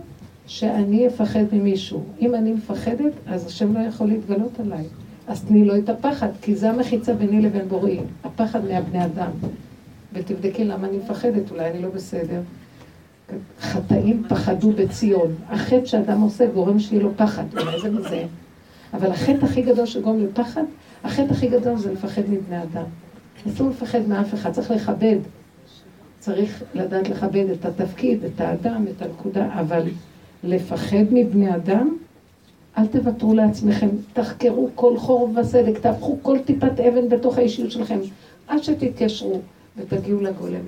שאני 0.47 1.07
אפחד 1.07 1.43
ממישהו? 1.51 2.03
אם 2.21 2.35
אני 2.35 2.53
מפחדת, 2.53 3.11
אז 3.27 3.45
השם 3.45 3.73
לא 3.73 3.79
יכול 3.79 4.07
להתגלות 4.07 4.59
עליי. 4.59 4.83
אז 5.27 5.43
תני 5.43 5.65
לו 5.65 5.77
את 5.77 5.89
הפחד, 5.89 6.29
כי 6.41 6.55
זה 6.55 6.69
המחיצה 6.69 7.13
ביני 7.13 7.41
לבין 7.41 7.67
בוראי, 7.67 7.99
הפחד 8.23 8.65
מהבני 8.65 9.05
אדם. 9.05 9.31
ותבדקי 10.13 10.63
למה 10.63 10.87
אני 10.87 10.97
מפחדת, 10.97 11.51
אולי 11.51 11.71
אני 11.71 11.81
לא 11.81 11.89
בסדר. 11.89 12.41
חטאים 13.61 14.23
פחדו 14.29 14.71
בציון. 14.71 15.35
החטא 15.49 15.85
שאדם 15.85 16.21
עושה 16.21 16.45
גורם 16.45 16.79
שיהיה 16.79 17.03
לו 17.03 17.09
פחד, 17.17 17.43
אולי 17.53 17.81
זה 17.81 17.91
מזה. 17.91 18.25
אבל 18.93 19.11
החטא 19.11 19.45
הכי 19.45 19.61
גדול 19.61 19.85
שגורם 19.85 20.19
לפחד, 20.19 20.63
החטא 21.03 21.33
הכי 21.33 21.47
גדול 21.47 21.77
זה 21.77 21.93
לפחד 21.93 22.21
מבני 22.29 22.63
אדם. 22.63 22.83
אסור 23.47 23.69
לפחד 23.69 24.07
מאף 24.07 24.33
אחד, 24.33 24.51
צריך 24.51 24.71
לכבד. 24.71 25.17
צריך 26.23 26.63
לדעת 26.73 27.09
לכבד 27.09 27.45
את 27.49 27.65
התפקיד, 27.65 28.23
את 28.23 28.41
האדם, 28.41 28.85
את 28.87 29.01
הנקודה, 29.01 29.47
אבל 29.59 29.83
לפחד 30.43 31.03
מבני 31.11 31.55
אדם, 31.55 31.97
אל 32.77 32.87
תוותרו 32.87 33.33
לעצמכם, 33.33 33.89
תחקרו 34.13 34.69
כל 34.75 34.97
חור 34.97 35.33
וסדק, 35.35 35.79
תהפכו 35.79 36.17
כל 36.21 36.39
טיפת 36.45 36.79
אבן 36.79 37.09
בתוך 37.09 37.37
האישיות 37.37 37.71
שלכם, 37.71 37.99
עד 38.47 38.63
שתתיישרו 38.63 39.41
ותגיעו 39.77 40.21
לגולם. 40.21 40.61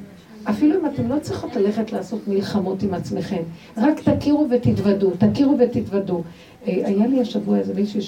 אפילו 0.44 0.80
אם 0.80 0.86
אתם 0.86 1.10
לא 1.10 1.20
צריכות 1.20 1.56
ללכת 1.56 1.92
לעשות 1.92 2.28
מלחמות 2.28 2.84
עם 2.84 2.94
עצמכם, 2.94 3.42
רק 3.78 4.00
תכירו 4.00 4.48
ותתוודו, 4.50 5.12
תכירו 5.18 5.58
ותתוודו. 5.60 6.22
אה, 6.68 6.74
היה 6.88 7.08
לי 7.08 7.22
השבוע 7.22 7.58
איזה 7.58 7.74
מישהי 7.74 8.02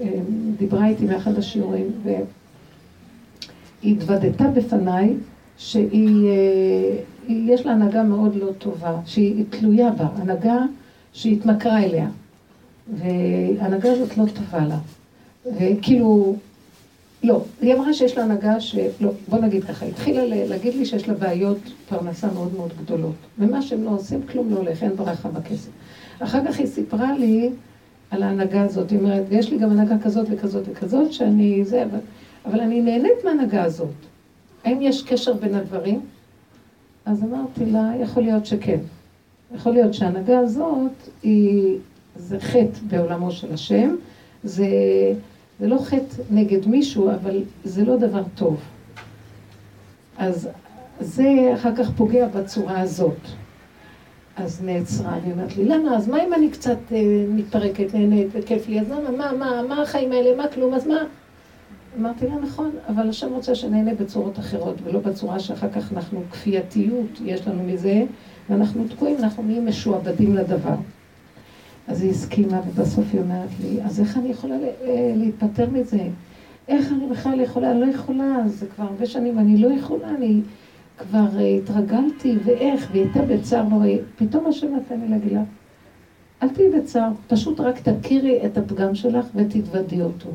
שדיברה 0.00 0.86
איתי 0.86 1.04
מאחד 1.04 1.38
השיעורים, 1.38 1.90
והיא 2.04 3.96
התוודתה 3.96 4.48
בפניי 4.48 5.14
שהיא, 5.58 6.28
אה, 6.28 6.96
יש 7.28 7.66
לה 7.66 7.72
הנהגה 7.72 8.02
מאוד 8.02 8.36
לא 8.36 8.52
טובה, 8.58 8.96
שהיא 9.06 9.44
תלויה 9.50 9.90
בה, 9.90 10.06
הנהגה 10.16 10.58
שהיא 11.12 11.36
התמכרה 11.36 11.82
אליה. 11.82 12.08
וההנהגה 12.98 13.92
הזאת 13.92 14.18
לא 14.18 14.24
טובה 14.34 14.66
לה. 14.66 14.78
וכאילו, 15.46 16.36
לא, 17.22 17.44
היא 17.60 17.74
אמרה 17.74 17.94
שיש 17.94 18.16
לה 18.16 18.24
הנהגה 18.24 18.60
ש... 18.60 18.76
לא, 19.00 19.10
בוא 19.28 19.38
נגיד 19.38 19.64
ככה, 19.64 19.86
התחילה 19.86 20.46
להגיד 20.46 20.74
לי 20.74 20.86
שיש 20.86 21.08
לה 21.08 21.14
בעיות 21.14 21.58
פרנסה 21.88 22.28
מאוד 22.34 22.54
מאוד 22.56 22.70
גדולות. 22.82 23.14
ומה 23.38 23.62
שהם 23.62 23.84
לא 23.84 23.90
עושים, 23.90 24.22
כלום 24.32 24.50
לא 24.50 24.56
הולך, 24.56 24.82
אין 24.82 24.96
ברכה 24.96 25.28
בכסף. 25.28 25.70
אחר 26.18 26.40
כך 26.48 26.58
היא 26.58 26.66
סיפרה 26.66 27.18
לי 27.18 27.50
על 28.10 28.22
ההנהגה 28.22 28.62
הזאת, 28.62 28.90
היא 28.90 28.98
אומרת, 28.98 29.24
ויש 29.28 29.50
לי 29.50 29.58
גם 29.58 29.70
הנהגה 29.70 29.96
כזאת 30.04 30.26
וכזאת 30.30 30.64
וכזאת, 30.72 31.12
שאני 31.12 31.64
זה, 31.64 31.82
אבל, 31.82 31.98
אבל 32.46 32.60
אני 32.60 32.82
נהנית 32.82 33.24
מההנהגה 33.24 33.62
הזאת. 33.62 33.94
האם 34.64 34.82
יש 34.82 35.02
קשר 35.02 35.32
בין 35.32 35.54
הדברים? 35.54 36.00
אז 37.04 37.22
אמרתי 37.22 37.66
לה, 37.66 37.92
יכול 38.00 38.22
להיות 38.22 38.46
שכן. 38.46 38.78
יכול 39.54 39.72
להיות 39.72 39.94
שההנהגה 39.94 40.38
הזאת 40.38 40.92
היא, 41.22 41.78
זה 42.16 42.40
חטא 42.40 42.78
בעולמו 42.88 43.30
של 43.30 43.52
השם, 43.52 43.94
זה, 44.44 44.66
זה 45.60 45.66
לא 45.66 45.78
חטא 45.78 46.22
נגד 46.30 46.66
מישהו, 46.66 47.10
אבל 47.10 47.42
זה 47.64 47.84
לא 47.84 47.96
דבר 47.96 48.22
טוב. 48.34 48.60
אז 50.18 50.48
זה 51.00 51.52
אחר 51.54 51.76
כך 51.76 51.90
פוגע 51.96 52.28
בצורה 52.28 52.80
הזאת. 52.80 53.18
אז 54.36 54.62
נעצרה, 54.64 55.18
והיא 55.22 55.32
אומרת 55.32 55.56
לי, 55.56 55.64
למה? 55.64 55.96
אז 55.96 56.08
מה 56.08 56.24
אם 56.24 56.34
אני 56.34 56.50
קצת 56.50 56.78
אה, 56.92 57.24
מתפרקת, 57.28 57.94
נהנית 57.94 58.28
וכיף 58.32 58.68
לי? 58.68 58.80
אז 58.80 58.90
למה? 58.90 59.10
מה, 59.10 59.32
מה, 59.32 59.62
מה 59.68 59.82
החיים 59.82 60.12
האלה? 60.12 60.36
מה 60.36 60.48
כלום? 60.48 60.74
אז 60.74 60.86
מה? 60.86 61.04
אמרתי 61.98 62.26
לה, 62.26 62.34
נכון, 62.42 62.70
אבל 62.88 63.08
השם 63.08 63.32
רוצה 63.32 63.54
שנהנה 63.54 63.94
בצורות 63.94 64.38
אחרות, 64.38 64.74
ולא 64.84 65.00
בצורה 65.00 65.40
שאחר 65.40 65.68
כך 65.70 65.92
אנחנו, 65.92 66.22
כפייתיות 66.30 67.20
יש 67.24 67.48
לנו 67.48 67.62
מזה, 67.62 68.04
ואנחנו 68.50 68.88
תקועים, 68.88 69.16
אנחנו 69.18 69.42
נהיים 69.42 69.66
משועבדים 69.66 70.34
לדבר. 70.34 70.74
אז 71.88 72.02
היא 72.02 72.10
הסכימה, 72.10 72.60
ובסוף 72.66 73.04
היא 73.12 73.20
אומרת 73.20 73.48
לי, 73.60 73.82
אז 73.82 74.00
איך 74.00 74.16
אני 74.16 74.28
יכולה 74.28 74.54
אה, 74.54 75.12
להיפטר 75.16 75.70
מזה? 75.70 76.08
איך 76.68 76.92
אני 76.92 77.06
בכלל 77.06 77.40
יכולה? 77.40 77.70
אני 77.70 77.80
לא 77.80 77.86
יכולה, 77.86 78.42
זה 78.46 78.66
כבר 78.66 78.84
הרבה 78.84 79.06
שנים, 79.06 79.38
אני 79.38 79.56
לא 79.56 79.68
יכולה, 79.68 80.08
אני 80.08 80.40
כבר 80.98 81.26
uh, 81.36 81.40
התרגלתי, 81.40 82.36
ואיך, 82.44 82.88
והיא 82.90 83.02
הייתה 83.02 83.22
בצער 83.22 83.62
נוראי. 83.62 83.98
פתאום 84.16 84.46
השם 84.46 84.66
נתן 84.76 85.00
לי 85.00 85.08
להגיד 85.08 85.32
לה, 85.32 85.42
אל 86.42 86.48
תהיי 86.48 86.70
בצער, 86.70 87.10
פשוט 87.28 87.60
רק 87.60 87.88
תכירי 87.88 88.46
את 88.46 88.58
הפגם 88.58 88.94
שלך 88.94 89.26
ותתוודי 89.34 90.02
אותו. 90.02 90.28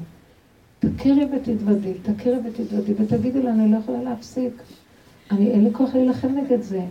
תכירי 0.80 1.26
ותתוודי, 1.26 1.94
תכירי 1.94 2.38
ותתוודי, 2.38 2.94
ותגידי 2.98 3.44
לה, 3.44 3.52
אני 3.52 3.72
לא 3.72 3.78
יכולה 3.78 4.04
להפסיק. 4.04 4.54
אני, 5.32 5.52
אין 5.52 5.64
לי 5.64 5.70
כוח 5.74 5.96
להילחם 5.96 6.28
נגד 6.28 6.62
זה. 6.62 6.82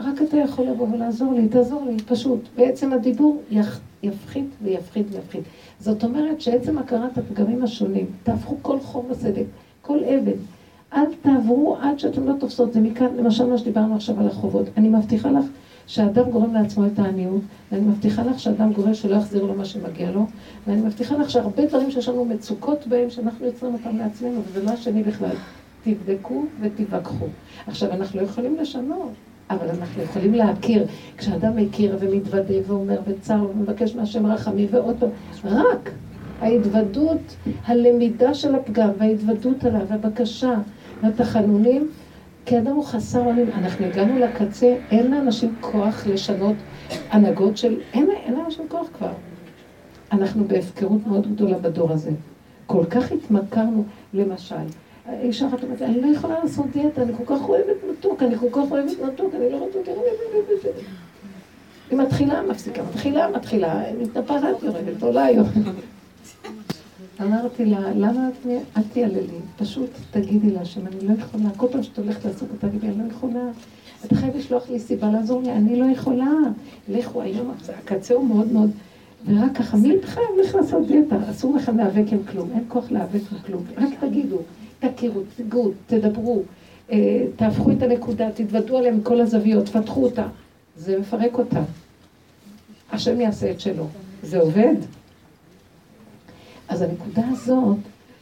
רק 0.00 0.22
אתה 0.22 0.36
יכול 0.36 0.66
לבוא 0.66 0.88
ולעזור 0.92 1.32
לי, 1.32 1.48
תעזור 1.48 1.84
לי, 1.84 1.96
פשוט. 2.06 2.40
בעצם 2.56 2.92
הדיבור 2.92 3.42
יח, 3.50 3.80
יפחית 4.02 4.46
ויפחית 4.62 5.06
ויפחית. 5.10 5.42
זאת 5.80 6.04
אומרת 6.04 6.40
שעצם 6.40 6.78
הכרת 6.78 7.18
הפגמים 7.18 7.62
השונים, 7.62 8.06
תהפכו 8.22 8.56
כל 8.62 8.80
חור 8.80 9.06
וסדק, 9.10 9.44
כל 9.82 9.98
אבן. 10.04 10.38
אל 10.92 11.06
תעברו 11.22 11.76
עד 11.80 11.98
שאתם 11.98 12.28
לא 12.28 12.32
תופסות. 12.40 12.72
זה 12.72 12.80
מכאן, 12.80 13.16
למשל 13.16 13.46
מה 13.46 13.58
שדיברנו 13.58 13.94
עכשיו 13.94 14.20
על 14.20 14.26
החובות. 14.26 14.66
אני 14.76 14.88
מבטיחה 14.88 15.30
לך 15.30 15.44
שאדם 15.86 16.30
גורם 16.30 16.54
לעצמו 16.54 16.86
את 16.86 16.98
העניות, 16.98 17.42
ואני 17.72 17.84
מבטיחה 17.84 18.22
לך 18.22 18.38
שאדם 18.38 18.72
גורם 18.72 18.94
שלא 18.94 19.16
יחזיר 19.16 19.44
לו 19.44 19.54
מה 19.54 19.64
שמגיע 19.64 20.10
לו, 20.10 20.26
ואני 20.66 20.80
מבטיחה 20.80 21.16
לך 21.16 21.30
שהרבה 21.30 21.66
דברים 21.66 21.90
שיש 21.90 22.08
לנו 22.08 22.24
מצוקות 22.24 22.86
בהם, 22.86 23.10
שאנחנו 23.10 23.46
יוצרים 23.46 23.74
אותם 23.74 23.98
לעצמנו, 23.98 24.40
וזה 24.46 24.64
לא 24.64 24.70
השני 24.70 25.02
בכלל. 25.02 25.36
תבדקו 25.84 26.44
ותתווכחו. 26.60 27.26
עכשיו, 27.66 27.92
אנחנו 27.92 28.20
לא 28.20 28.24
יכולים 28.24 28.56
לשנות. 28.56 29.12
אבל 29.50 29.68
אנחנו 29.68 30.02
יכולים 30.02 30.34
להכיר. 30.34 30.86
כשאדם 31.18 31.56
מכיר 31.56 31.96
ומתוודה 32.00 32.54
ואומר 32.66 33.00
וצר 33.06 33.46
ומבקש 33.50 33.94
מהשם 33.94 34.26
רחמים 34.26 34.68
ועוד 34.70 34.96
פעם, 34.98 35.10
רק 35.44 35.90
ההתוודות, 36.40 37.36
הלמידה 37.66 38.34
של 38.34 38.54
הפגם 38.54 38.90
וההתוודות 38.98 39.64
עליו, 39.64 39.86
הבקשה 39.90 40.54
והתחנונים, 41.02 41.88
כי 42.46 42.58
אדם 42.58 42.76
הוא 42.76 42.84
חסר 42.84 43.20
אונים. 43.20 43.50
אנחנו 43.54 43.86
הגענו 43.86 44.18
לקצה, 44.18 44.76
אין 44.90 45.10
לאנשים 45.10 45.54
כוח 45.60 46.06
לשנות 46.06 46.56
הנהגות 47.10 47.56
של... 47.56 47.80
אין, 47.92 48.08
לאנשים 48.36 48.64
כוח 48.68 48.86
כבר. 48.98 49.12
אנחנו 50.12 50.44
בהפקרות 50.44 51.06
מאוד 51.06 51.34
גדולה 51.34 51.58
בדור 51.58 51.92
הזה. 51.92 52.10
כל 52.66 52.84
כך 52.90 53.12
התמכרנו, 53.12 53.84
למשל, 54.14 54.54
אישה 55.22 55.48
אחת 55.48 55.62
אומרת, 55.62 55.82
אני 55.82 56.00
לא 56.00 56.06
יכולה 56.06 56.34
לעשות 56.42 56.66
דיאטה, 56.72 57.02
אני 57.02 57.12
כל 57.16 57.34
כך 57.34 57.48
אוהבת 57.48 57.76
מתוק, 57.90 58.22
אני 58.22 58.38
כל 58.38 58.48
כך 58.52 58.70
אוהבת 58.70 59.00
מתוק, 59.06 59.34
אני 59.34 59.50
לא 59.50 59.56
רוצה 59.56 59.78
יותר... 59.78 59.92
היא 61.90 61.98
מתחילה, 61.98 62.42
מפסיקה, 62.42 62.82
מתחילה, 62.82 63.30
מתחילה, 63.30 63.82
מתנפחת, 64.00 64.62
יורדת, 64.62 65.02
עולה, 65.02 65.30
יורדת. 65.30 65.74
אמרתי 67.20 67.64
לה, 67.64 67.94
למה 67.94 68.28
את 68.78 68.84
תיעללי? 68.92 69.38
פשוט 69.56 69.90
תגידי 70.10 70.50
לה 70.50 70.64
שאני 70.64 70.90
לא 71.02 71.12
יכולה, 71.18 71.44
כל 71.56 71.66
פעם 71.72 71.82
שאת 71.82 71.98
הולכת 71.98 72.24
לעשות 72.24 72.48
אותה, 72.52 72.68
תגידי, 72.68 72.86
אני 72.86 72.98
לא 72.98 73.04
יכולה. 73.10 73.50
אתה 74.04 74.14
חייב 74.14 74.36
לשלוח 74.36 74.70
לי 74.70 74.78
סיבה 74.78 75.10
לעזור 75.10 75.42
לי, 75.42 75.52
אני 75.52 75.76
לא 75.76 75.84
יכולה. 75.84 76.30
לכו, 76.88 77.22
היום 77.22 77.54
הקצה 77.78 78.14
הוא 78.14 78.26
מאוד 78.26 78.52
מאוד... 78.52 78.70
ורק 79.26 79.56
ככה, 79.56 79.76
מי 79.76 79.96
בכלל 79.96 80.22
הולך 80.36 80.54
לעשות 80.54 80.86
דיאטה? 80.86 81.30
אסור 81.30 81.56
לכם 81.56 81.76
להיאבק 81.76 82.12
עם 82.12 82.24
כלום, 82.24 82.50
אין 82.54 82.64
כוח 82.68 82.90
להיאבק 82.90 83.20
עם 83.32 83.38
כלום. 83.46 83.62
רק 83.76 83.88
תגידו, 84.00 84.38
תכירו, 84.78 85.20
תגעו, 85.36 85.70
תדברו, 85.86 86.42
אה, 86.92 87.26
תהפכו 87.36 87.70
את 87.72 87.82
הנקודה, 87.82 88.30
תתוודו 88.30 88.78
עליהם 88.78 88.98
מכל 88.98 89.20
הזוויות, 89.20 89.66
תפתחו 89.66 90.04
אותה. 90.04 90.26
זה 90.76 90.98
מפרק 90.98 91.38
אותה. 91.38 91.62
השם 92.92 93.20
יעשה 93.20 93.50
את 93.50 93.60
שלו. 93.60 93.86
זה 94.22 94.40
עובד? 94.40 94.74
אז 96.68 96.82
הנקודה 96.82 97.22
הזאת 97.30 97.76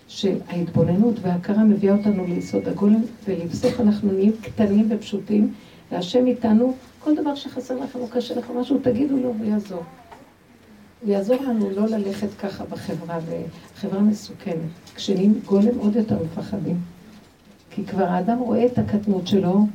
של 0.09 0.37
ההתבוננות 0.49 1.15
וההכרה 1.23 1.65
מביאה 1.65 1.95
אותנו 1.97 2.25
ליסוד 2.27 2.69
הגולם, 2.69 3.03
ולבסוף 3.29 3.81
אנחנו 3.81 4.13
נהיים 4.13 4.33
קטנים 4.43 4.87
ופשוטים, 4.91 5.53
והשם 5.93 6.27
איתנו, 6.27 6.75
כל 6.99 7.15
דבר 7.15 7.35
שחסר 7.35 7.77
לכם 7.77 7.99
או 7.99 8.09
קשה 8.09 8.35
לכם 8.35 8.59
משהו, 8.59 8.79
תגידו 8.83 9.17
לו 9.17 9.35
ויעזור. 9.41 9.83
ויעזור 11.07 11.37
לנו 11.43 11.71
לא 11.71 11.87
ללכת 11.87 12.29
ככה 12.39 12.65
בחברה, 12.65 13.19
וחברה 13.75 14.01
מסוכנת. 14.01 14.55
כשנהיים 14.95 15.41
גולם 15.47 15.79
עוד 15.79 15.97
יותר 15.97 16.17
מפחדים. 16.25 16.77
כי 17.71 17.85
כבר 17.85 18.05
האדם 18.05 18.39
רואה 18.39 18.67
את 18.67 18.79
הקטנות 18.79 19.27
שלו, 19.27 19.67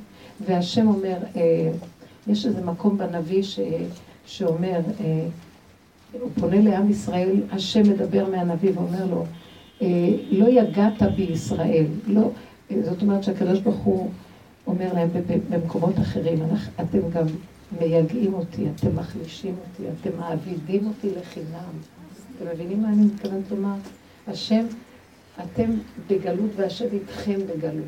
והשם 0.45 0.87
אומר, 0.87 1.17
אה, 1.35 1.71
יש 2.27 2.45
איזה 2.45 2.61
מקום 2.61 2.97
בנביא 2.97 3.43
ש, 3.43 3.59
שאומר, 4.25 4.79
אה, 4.99 5.27
הוא 6.11 6.29
פונה 6.39 6.61
לעם 6.61 6.89
ישראל, 6.89 7.35
השם 7.51 7.81
מדבר 7.81 8.29
מהנביא 8.29 8.71
ואומר 8.75 9.05
לו, 9.05 9.25
אה, 9.81 9.87
לא 10.31 10.45
יגעת 10.47 11.01
בישראל, 11.15 11.85
לא, 12.07 12.31
זאת 12.81 13.01
אומרת 13.01 13.23
שהקדוש 13.23 13.59
ברוך 13.59 13.77
הוא 13.77 14.09
אומר 14.67 14.93
להם 14.93 15.09
במקומות 15.49 15.99
אחרים, 15.99 16.39
אתם 16.81 17.09
גם 17.13 17.25
מייגעים 17.79 18.33
אותי, 18.33 18.65
אתם 18.75 18.95
מחלישים 18.95 19.55
אותי, 19.59 19.83
אתם 20.01 20.17
מעבידים 20.19 20.87
אותי 20.87 21.07
לחינם. 21.19 21.73
אתם 22.37 22.45
מבינים 22.53 22.81
מה 22.81 22.89
אני 22.89 23.05
מתכוונת 23.05 23.51
לומר? 23.51 23.75
השם, 24.27 24.65
אתם 25.43 25.71
בגלות 26.07 26.51
והשם 26.55 26.85
איתכם 26.93 27.39
בגלות. 27.47 27.85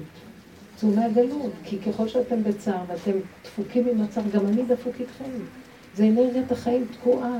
צאו 0.75 0.89
מהגלות, 0.89 1.51
כי 1.63 1.77
ככל 1.79 2.07
שאתם 2.07 2.43
בצער 2.43 2.83
ואתם 2.87 3.11
דפוקים 3.43 3.87
עם 3.87 4.01
הצער, 4.01 4.23
גם 4.33 4.47
אני 4.47 4.63
דפוק 4.63 4.93
איתכם. 4.99 5.29
זה 5.95 6.07
אנרגיית 6.07 6.51
החיים 6.51 6.85
תקועה. 6.91 7.39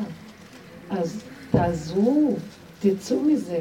אז 0.90 1.24
תעזרו, 1.52 2.36
תצאו 2.80 3.22
מזה. 3.22 3.60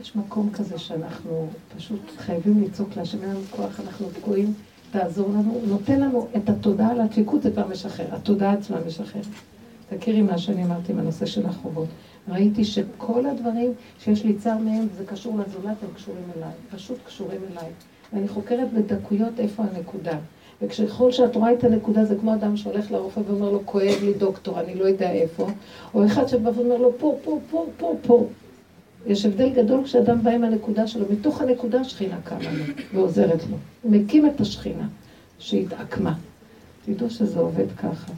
יש 0.00 0.16
מקום 0.16 0.50
כזה 0.52 0.78
שאנחנו 0.78 1.48
פשוט 1.76 2.00
חייבים 2.18 2.62
לצעוק 2.62 2.96
להשם, 2.96 3.22
אין 3.22 3.30
לנו 3.30 3.40
כוח, 3.50 3.80
אנחנו 3.80 4.08
תקועים. 4.20 4.54
תעזור 4.90 5.28
לנו, 5.28 5.60
נותן 5.66 6.00
לנו 6.00 6.28
את 6.36 6.48
התודעה 6.48 6.90
על 6.90 7.00
הדפיקות, 7.00 7.42
זה 7.42 7.50
כבר 7.50 7.66
משחרר, 7.66 8.14
התודעה 8.14 8.52
עצמה 8.52 8.76
משחרר. 8.86 9.22
תכירי 9.88 10.22
מה 10.22 10.38
שאני 10.38 10.64
אמרתי 10.64 10.92
עם 10.92 10.98
הנושא 10.98 11.26
של 11.26 11.46
החובות. 11.46 11.88
ראיתי 12.28 12.64
שכל 12.64 13.26
הדברים 13.26 13.72
שיש 13.98 14.24
לי 14.24 14.34
צער 14.34 14.58
מהם, 14.58 14.86
זה 14.96 15.06
קשור 15.06 15.38
לזולת, 15.38 15.82
הם 15.82 15.88
קשורים 15.96 16.24
אליי, 16.36 16.52
פשוט 16.70 16.98
קשורים 17.06 17.40
אליי. 17.52 17.70
ואני 18.12 18.28
חוקרת 18.28 18.72
בדקויות 18.72 19.40
איפה 19.40 19.62
הנקודה. 19.62 20.18
וככל 20.62 21.12
שאת 21.12 21.36
רואה 21.36 21.52
את 21.52 21.64
הנקודה, 21.64 22.04
זה 22.04 22.16
כמו 22.20 22.34
אדם 22.34 22.56
שהולך 22.56 22.90
לרופא 22.90 23.20
ואומר 23.26 23.50
לו, 23.50 23.60
כואב 23.64 23.98
לי 24.02 24.14
דוקטור, 24.14 24.60
אני 24.60 24.74
לא 24.74 24.84
יודע 24.84 25.12
איפה, 25.12 25.48
או 25.94 26.06
אחד 26.06 26.26
שבא 26.26 26.50
ואומר 26.54 26.76
לו, 26.76 26.92
פה, 26.98 27.16
פה, 27.24 27.38
פה, 27.50 27.66
פה, 27.76 27.94
פה. 28.06 28.26
יש 29.06 29.26
הבדל 29.26 29.48
גדול 29.48 29.84
כשאדם 29.84 30.22
בא 30.22 30.30
עם 30.30 30.44
הנקודה 30.44 30.86
שלו, 30.86 31.06
מתוך 31.10 31.40
הנקודה 31.40 31.80
השכינה 31.80 32.16
קמה 32.24 32.38
לו 32.40 32.74
ועוזרת 32.94 33.40
לו. 33.50 33.56
מקים 33.90 34.26
את 34.26 34.40
השכינה 34.40 34.88
שהתעקמה. 35.38 36.14
תדעו 36.84 37.10
שזה 37.10 37.40
עובד 37.40 37.72
ככה. 37.76 38.12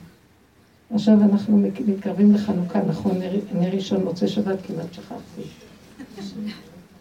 עכשיו 0.94 1.14
אנחנו 1.14 1.58
מתקרבים 1.86 2.34
לחנוכה, 2.34 2.82
נכון? 2.88 3.18
נר 3.54 3.70
ראשון 3.72 4.04
מוצא 4.04 4.26
שבת, 4.26 4.58
כמעט 4.66 4.92
שכחתי. 4.92 5.42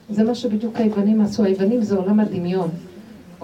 זה 0.09 0.23
מה 0.23 0.35
שבדיוק 0.35 0.75
היוונים 0.77 1.21
עשו. 1.21 1.43
היוונים 1.43 1.81
זה 1.81 1.95
עולם 1.95 2.19
הדמיון. 2.19 2.69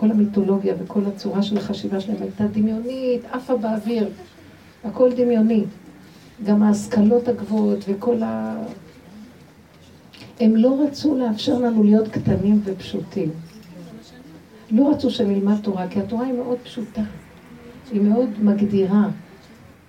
כל 0.03 0.11
המיתולוגיה 0.11 0.73
וכל 0.79 1.01
הצורה 1.05 1.43
של 1.43 1.57
החשיבה 1.57 1.99
שלהם 1.99 2.21
הייתה 2.21 2.47
דמיונית, 2.47 3.21
עפה 3.31 3.57
באוויר. 3.57 4.09
הכל 4.83 5.11
דמיוני. 5.15 5.63
גם 6.45 6.63
ההשכלות 6.63 7.27
הגבוהות 7.27 7.79
וכל 7.87 8.23
ה... 8.23 8.57
הם 10.39 10.55
לא 10.55 10.83
רצו 10.83 11.15
לאפשר 11.15 11.59
לנו 11.59 11.83
להיות 11.83 12.07
קטנים 12.07 12.61
ופשוטים. 12.63 13.29
לא 14.71 14.91
רצו 14.91 15.09
שנלמד 15.09 15.55
תורה, 15.61 15.87
כי 15.87 15.99
התורה 15.99 16.25
היא 16.25 16.33
מאוד 16.33 16.57
פשוטה. 16.63 17.03
היא 17.91 18.01
מאוד 18.01 18.29
מגדירה. 18.41 19.09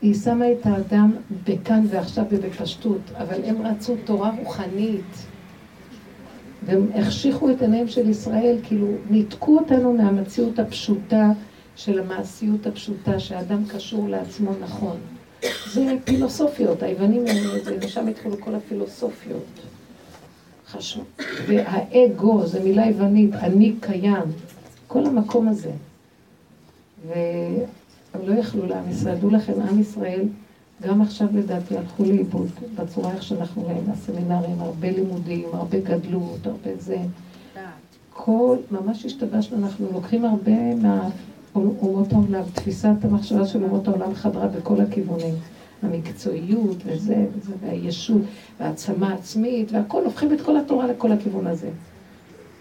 היא 0.02 0.14
שמה 0.14 0.52
את 0.52 0.66
האדם 0.66 1.12
בכאן 1.44 1.84
ועכשיו 1.90 2.24
ובפשטות, 2.30 3.00
אבל 3.18 3.44
הם 3.44 3.66
רצו 3.66 3.96
תורה 4.04 4.32
רוחנית. 4.38 5.26
והם 6.66 6.86
החשיכו 6.94 7.50
את 7.50 7.62
עיניהם 7.62 7.88
של 7.88 8.10
ישראל, 8.10 8.56
כאילו 8.62 8.86
ניתקו 9.10 9.58
אותנו 9.58 9.92
מהמציאות 9.92 10.58
הפשוטה 10.58 11.30
של 11.76 11.98
המעשיות 11.98 12.66
הפשוטה, 12.66 13.20
שהאדם 13.20 13.64
קשור 13.66 14.08
לעצמו 14.08 14.50
נכון. 14.60 14.96
זה 15.72 15.96
פילוסופיות, 16.04 16.82
היוונים, 16.82 17.24
ושם 17.80 18.08
התחילו 18.08 18.40
כל 18.40 18.54
הפילוסופיות. 18.54 19.44
חשוב. 20.68 21.04
והאגו, 21.46 22.46
זו 22.46 22.60
מילה 22.60 22.86
יוונית, 22.86 23.34
אני 23.34 23.74
קיים. 23.80 24.24
כל 24.86 25.06
המקום 25.06 25.48
הזה. 25.48 25.70
הם 28.14 28.20
לא 28.26 28.34
יכלו 28.34 28.66
לעם 28.66 28.90
ישראל. 28.90 29.16
דעו 29.16 29.30
לכם, 29.30 29.52
עם 29.70 29.80
ישראל, 29.80 30.20
גם 30.82 31.02
עכשיו 31.02 31.28
לדעתי 31.34 31.76
הלכו 31.76 32.04
לאיבוד 32.04 32.48
בצורה 32.74 33.12
איך 33.12 33.22
שאנחנו 33.22 33.62
רואים, 33.62 33.84
הסמינרים, 33.92 34.60
הרבה 34.60 34.90
לימודים, 34.90 35.48
הרבה 35.52 35.78
גדלות, 35.80 36.46
הרבה 36.46 36.70
זה. 36.78 36.98
כל, 38.10 38.56
ממש 38.70 39.04
השתבשנו, 39.04 39.58
אנחנו 39.58 39.86
לוקחים 39.92 40.24
הרבה 40.24 40.74
מאומות 40.74 42.12
העולם, 42.12 42.42
תפיסת 42.54 42.94
המחשבה 43.02 43.46
של 43.46 43.64
אומות 43.64 43.88
העולם 43.88 44.14
חדרה 44.14 44.46
בכל 44.46 44.80
הכיוונים. 44.80 45.34
המקצועיות 45.84 46.76
וזה, 46.86 47.26
וזה, 47.36 47.54
והישות, 47.60 48.22
והעצמה 48.60 49.12
עצמית, 49.12 49.72
והכל, 49.72 50.04
הופכים 50.04 50.32
את 50.32 50.40
כל 50.40 50.56
התורה 50.56 50.86
לכל 50.86 51.12
הכיוון 51.12 51.46
הזה. 51.46 51.68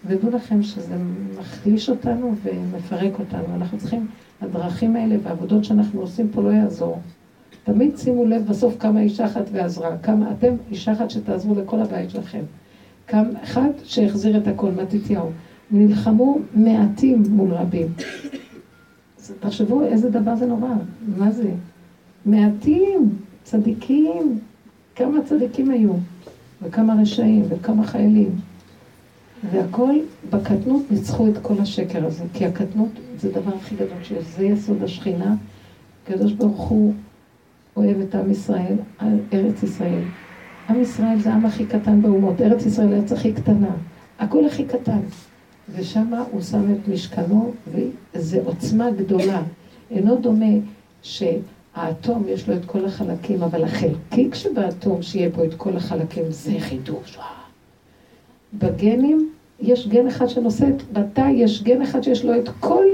ודעו 0.06 0.30
לכם 0.30 0.62
שזה 0.62 0.96
מחליש 1.38 1.88
אותנו 1.88 2.34
ומפרק 2.42 3.18
אותנו. 3.18 3.54
אנחנו 3.54 3.78
צריכים, 3.78 4.06
הדרכים 4.40 4.96
האלה 4.96 5.16
והעבודות 5.22 5.64
שאנחנו 5.64 6.00
עושים 6.00 6.28
פה 6.28 6.42
לא 6.42 6.48
יעזור. 6.48 6.98
תמיד 7.64 7.96
שימו 7.96 8.24
לב 8.24 8.46
בסוף 8.46 8.74
כמה 8.78 9.00
אישה 9.00 9.26
אחת 9.26 9.44
ועזרה, 9.52 9.98
כמה 9.98 10.30
אתם 10.30 10.54
אישה 10.70 10.92
אחת 10.92 11.10
שתעזרו 11.10 11.54
לכל 11.54 11.80
הבית 11.80 12.10
שלכם. 12.10 12.42
כמה, 13.06 13.28
אחד 13.42 13.70
שהחזיר 13.84 14.36
את 14.36 14.46
הכל, 14.46 14.70
מתתיהו. 14.70 15.30
נלחמו 15.70 16.38
מעטים 16.54 17.22
מול 17.28 17.54
רבים. 17.54 17.86
תחשבו 19.40 19.82
איזה 19.82 20.10
דבר 20.10 20.36
זה 20.36 20.46
נורא, 20.46 20.68
מה 21.16 21.30
זה? 21.30 21.50
מעטים, 22.26 23.18
צדיקים, 23.42 24.38
כמה 24.96 25.18
צדיקים 25.24 25.70
היו, 25.70 25.92
וכמה 26.62 26.94
רשעים, 27.02 27.44
וכמה 27.48 27.84
חיילים. 27.84 28.30
והכל 29.52 29.94
בקטנות 30.30 30.82
ניצחו 30.90 31.28
את 31.28 31.38
כל 31.42 31.54
השקר 31.60 32.06
הזה, 32.06 32.24
כי 32.34 32.46
הקטנות 32.46 32.88
זה 33.20 33.28
הדבר 33.28 33.56
הכי 33.56 33.74
גדול 33.74 33.98
שיש, 34.02 34.24
זה 34.36 34.44
יסוד 34.44 34.82
השכינה. 34.82 35.34
הקדוש 36.04 36.32
ברוך 36.32 36.60
הוא 36.60 36.94
אוהב 37.76 38.00
את 38.00 38.14
עם 38.14 38.30
ישראל, 38.30 38.76
ארץ 39.32 39.62
ישראל. 39.62 40.02
עם 40.68 40.82
ישראל 40.82 41.18
זה 41.18 41.30
העם 41.30 41.46
הכי 41.46 41.66
קטן 41.66 42.02
באומות, 42.02 42.40
ארץ 42.40 42.66
ישראל 42.66 42.92
ארץ 42.92 43.12
הכי 43.12 43.32
קטנה, 43.32 43.70
הכל 44.18 44.46
הכי 44.46 44.64
קטן. 44.64 45.00
ושם 45.74 46.14
הוא 46.30 46.42
שם 46.42 46.74
את 46.74 46.88
משכנו, 46.88 47.52
וזו 48.14 48.38
עוצמה 48.44 48.90
גדולה. 48.90 49.42
אינו 49.90 50.16
דומה 50.16 50.54
שהאטום 51.02 52.24
יש 52.28 52.48
לו 52.48 52.56
את 52.56 52.64
כל 52.64 52.84
החלקים, 52.84 53.42
אבל 53.42 53.64
החלקיק 53.64 54.34
שבאטום 54.34 55.02
שיהיה 55.02 55.28
בו 55.28 55.44
את 55.44 55.54
כל 55.54 55.76
החלקים 55.76 56.24
זה 56.28 56.52
חידוש. 56.58 57.18
בגנים 58.54 59.30
יש 59.60 59.88
גן 59.88 60.06
אחד 60.06 60.26
שנושא 60.26 60.68
את, 60.68 60.82
בתא 60.92 61.28
יש 61.32 61.62
גן 61.62 61.82
אחד 61.82 62.02
שיש 62.02 62.24
לו 62.24 62.38
את 62.38 62.48
כל 62.60 62.84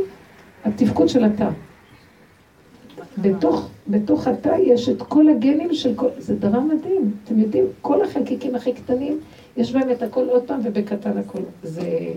התפקוד 0.65 1.09
של 1.09 1.25
התא. 1.25 1.49
בתוך, 3.19 3.69
בתוך 3.89 4.27
התא 4.27 4.57
יש 4.63 4.89
את 4.89 5.03
כל 5.03 5.29
הגנים 5.29 5.75
של 5.75 5.95
כל... 5.95 6.09
זה 6.19 6.37
דבר 6.37 6.61
מדהים. 6.61 7.15
אתם 7.25 7.39
יודעים, 7.39 7.65
כל 7.81 8.05
החלקיקים 8.05 8.55
הכי 8.55 8.73
קטנים, 8.73 9.21
יש 9.57 9.73
בהם 9.73 9.91
את 9.91 10.03
הכל 10.03 10.29
עוד 10.29 10.43
פעם 10.43 10.61
ובקטן 10.65 11.19
הכל. 11.19 11.43
זה... 11.63 12.13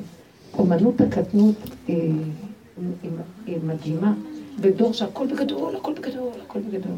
אומנות 0.57 1.01
הקטנות 1.01 1.55
היא, 1.87 2.13
היא, 2.77 3.11
היא 3.45 3.57
מדהימה. 3.63 4.13
בדור 4.59 4.93
שהכל 4.93 5.27
בגדול, 5.27 5.75
הכל 5.75 5.93
בגדול, 5.93 6.31
הכל 6.45 6.59
בגדול. 6.59 6.97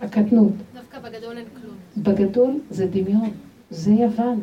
הקטנות. 0.00 0.52
דווקא 0.74 0.98
בגדול 0.98 1.36
אין 1.36 1.46
כלום. 1.60 1.74
בגדול 1.96 2.60
זה 2.70 2.86
דמיון. 2.86 3.30
זה 3.70 3.90
יוון. 3.90 4.40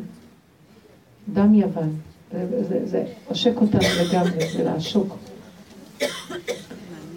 דם 1.32 1.54
יוון. 1.54 1.96
זה, 2.32 2.64
זה, 2.68 2.80
זה 2.84 3.04
עושק 3.28 3.60
אותנו 3.60 3.80
לגמרי, 4.02 4.52
זה 4.56 4.64
לעשוק. 4.64 5.16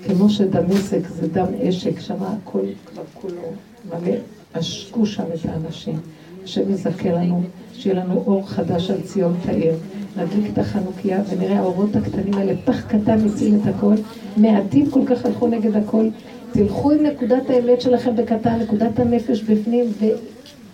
כמו 0.08 0.30
שדמשק 0.30 1.08
זה 1.08 1.28
דם 1.28 1.46
אשק, 1.70 2.00
שם 2.00 2.16
הכל 2.20 2.60
כבר 2.86 3.04
כולו 3.14 3.42
מלא, 3.90 4.16
עשקו 4.54 5.06
שם 5.06 5.24
את 5.34 5.50
האנשים. 5.50 6.00
השם 6.44 6.74
יזכה 6.74 7.12
לנו, 7.12 7.42
שיהיה 7.74 7.96
לנו 7.96 8.24
אור 8.28 8.50
חדש 8.50 8.92
על 8.92 9.02
ציון 9.02 9.36
תאיר. 9.46 9.74
נדליק 10.18 10.52
את 10.54 10.58
החנוכיה 10.58 11.22
ונראה 11.30 11.60
האורות 11.60 11.96
הקטנים 11.96 12.34
האלה, 12.34 12.54
פח 12.66 12.82
קטן 12.82 13.26
מציל 13.26 13.56
את 13.56 13.76
הכל. 13.76 13.96
מעטים 14.38 14.92
כל 14.92 15.02
כך 15.06 15.26
הלכו 15.26 15.48
נגד 15.48 15.76
הכל. 15.76 16.08
תלכו 16.52 16.92
עם 16.92 17.04
נקודת 17.06 17.50
האמת 17.50 17.82
שלכם 17.82 18.16
בקטן, 18.16 18.60
נקודת 18.60 19.00
הנפש 19.00 19.42
בפנים, 19.42 19.86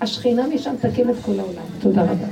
והשכינה 0.01 0.47
משם 0.47 0.73
תקים 0.81 1.09
את 1.09 1.15
כל 1.25 1.39
העולם. 1.39 1.63
תודה 1.79 2.01
רבה. 2.01 2.27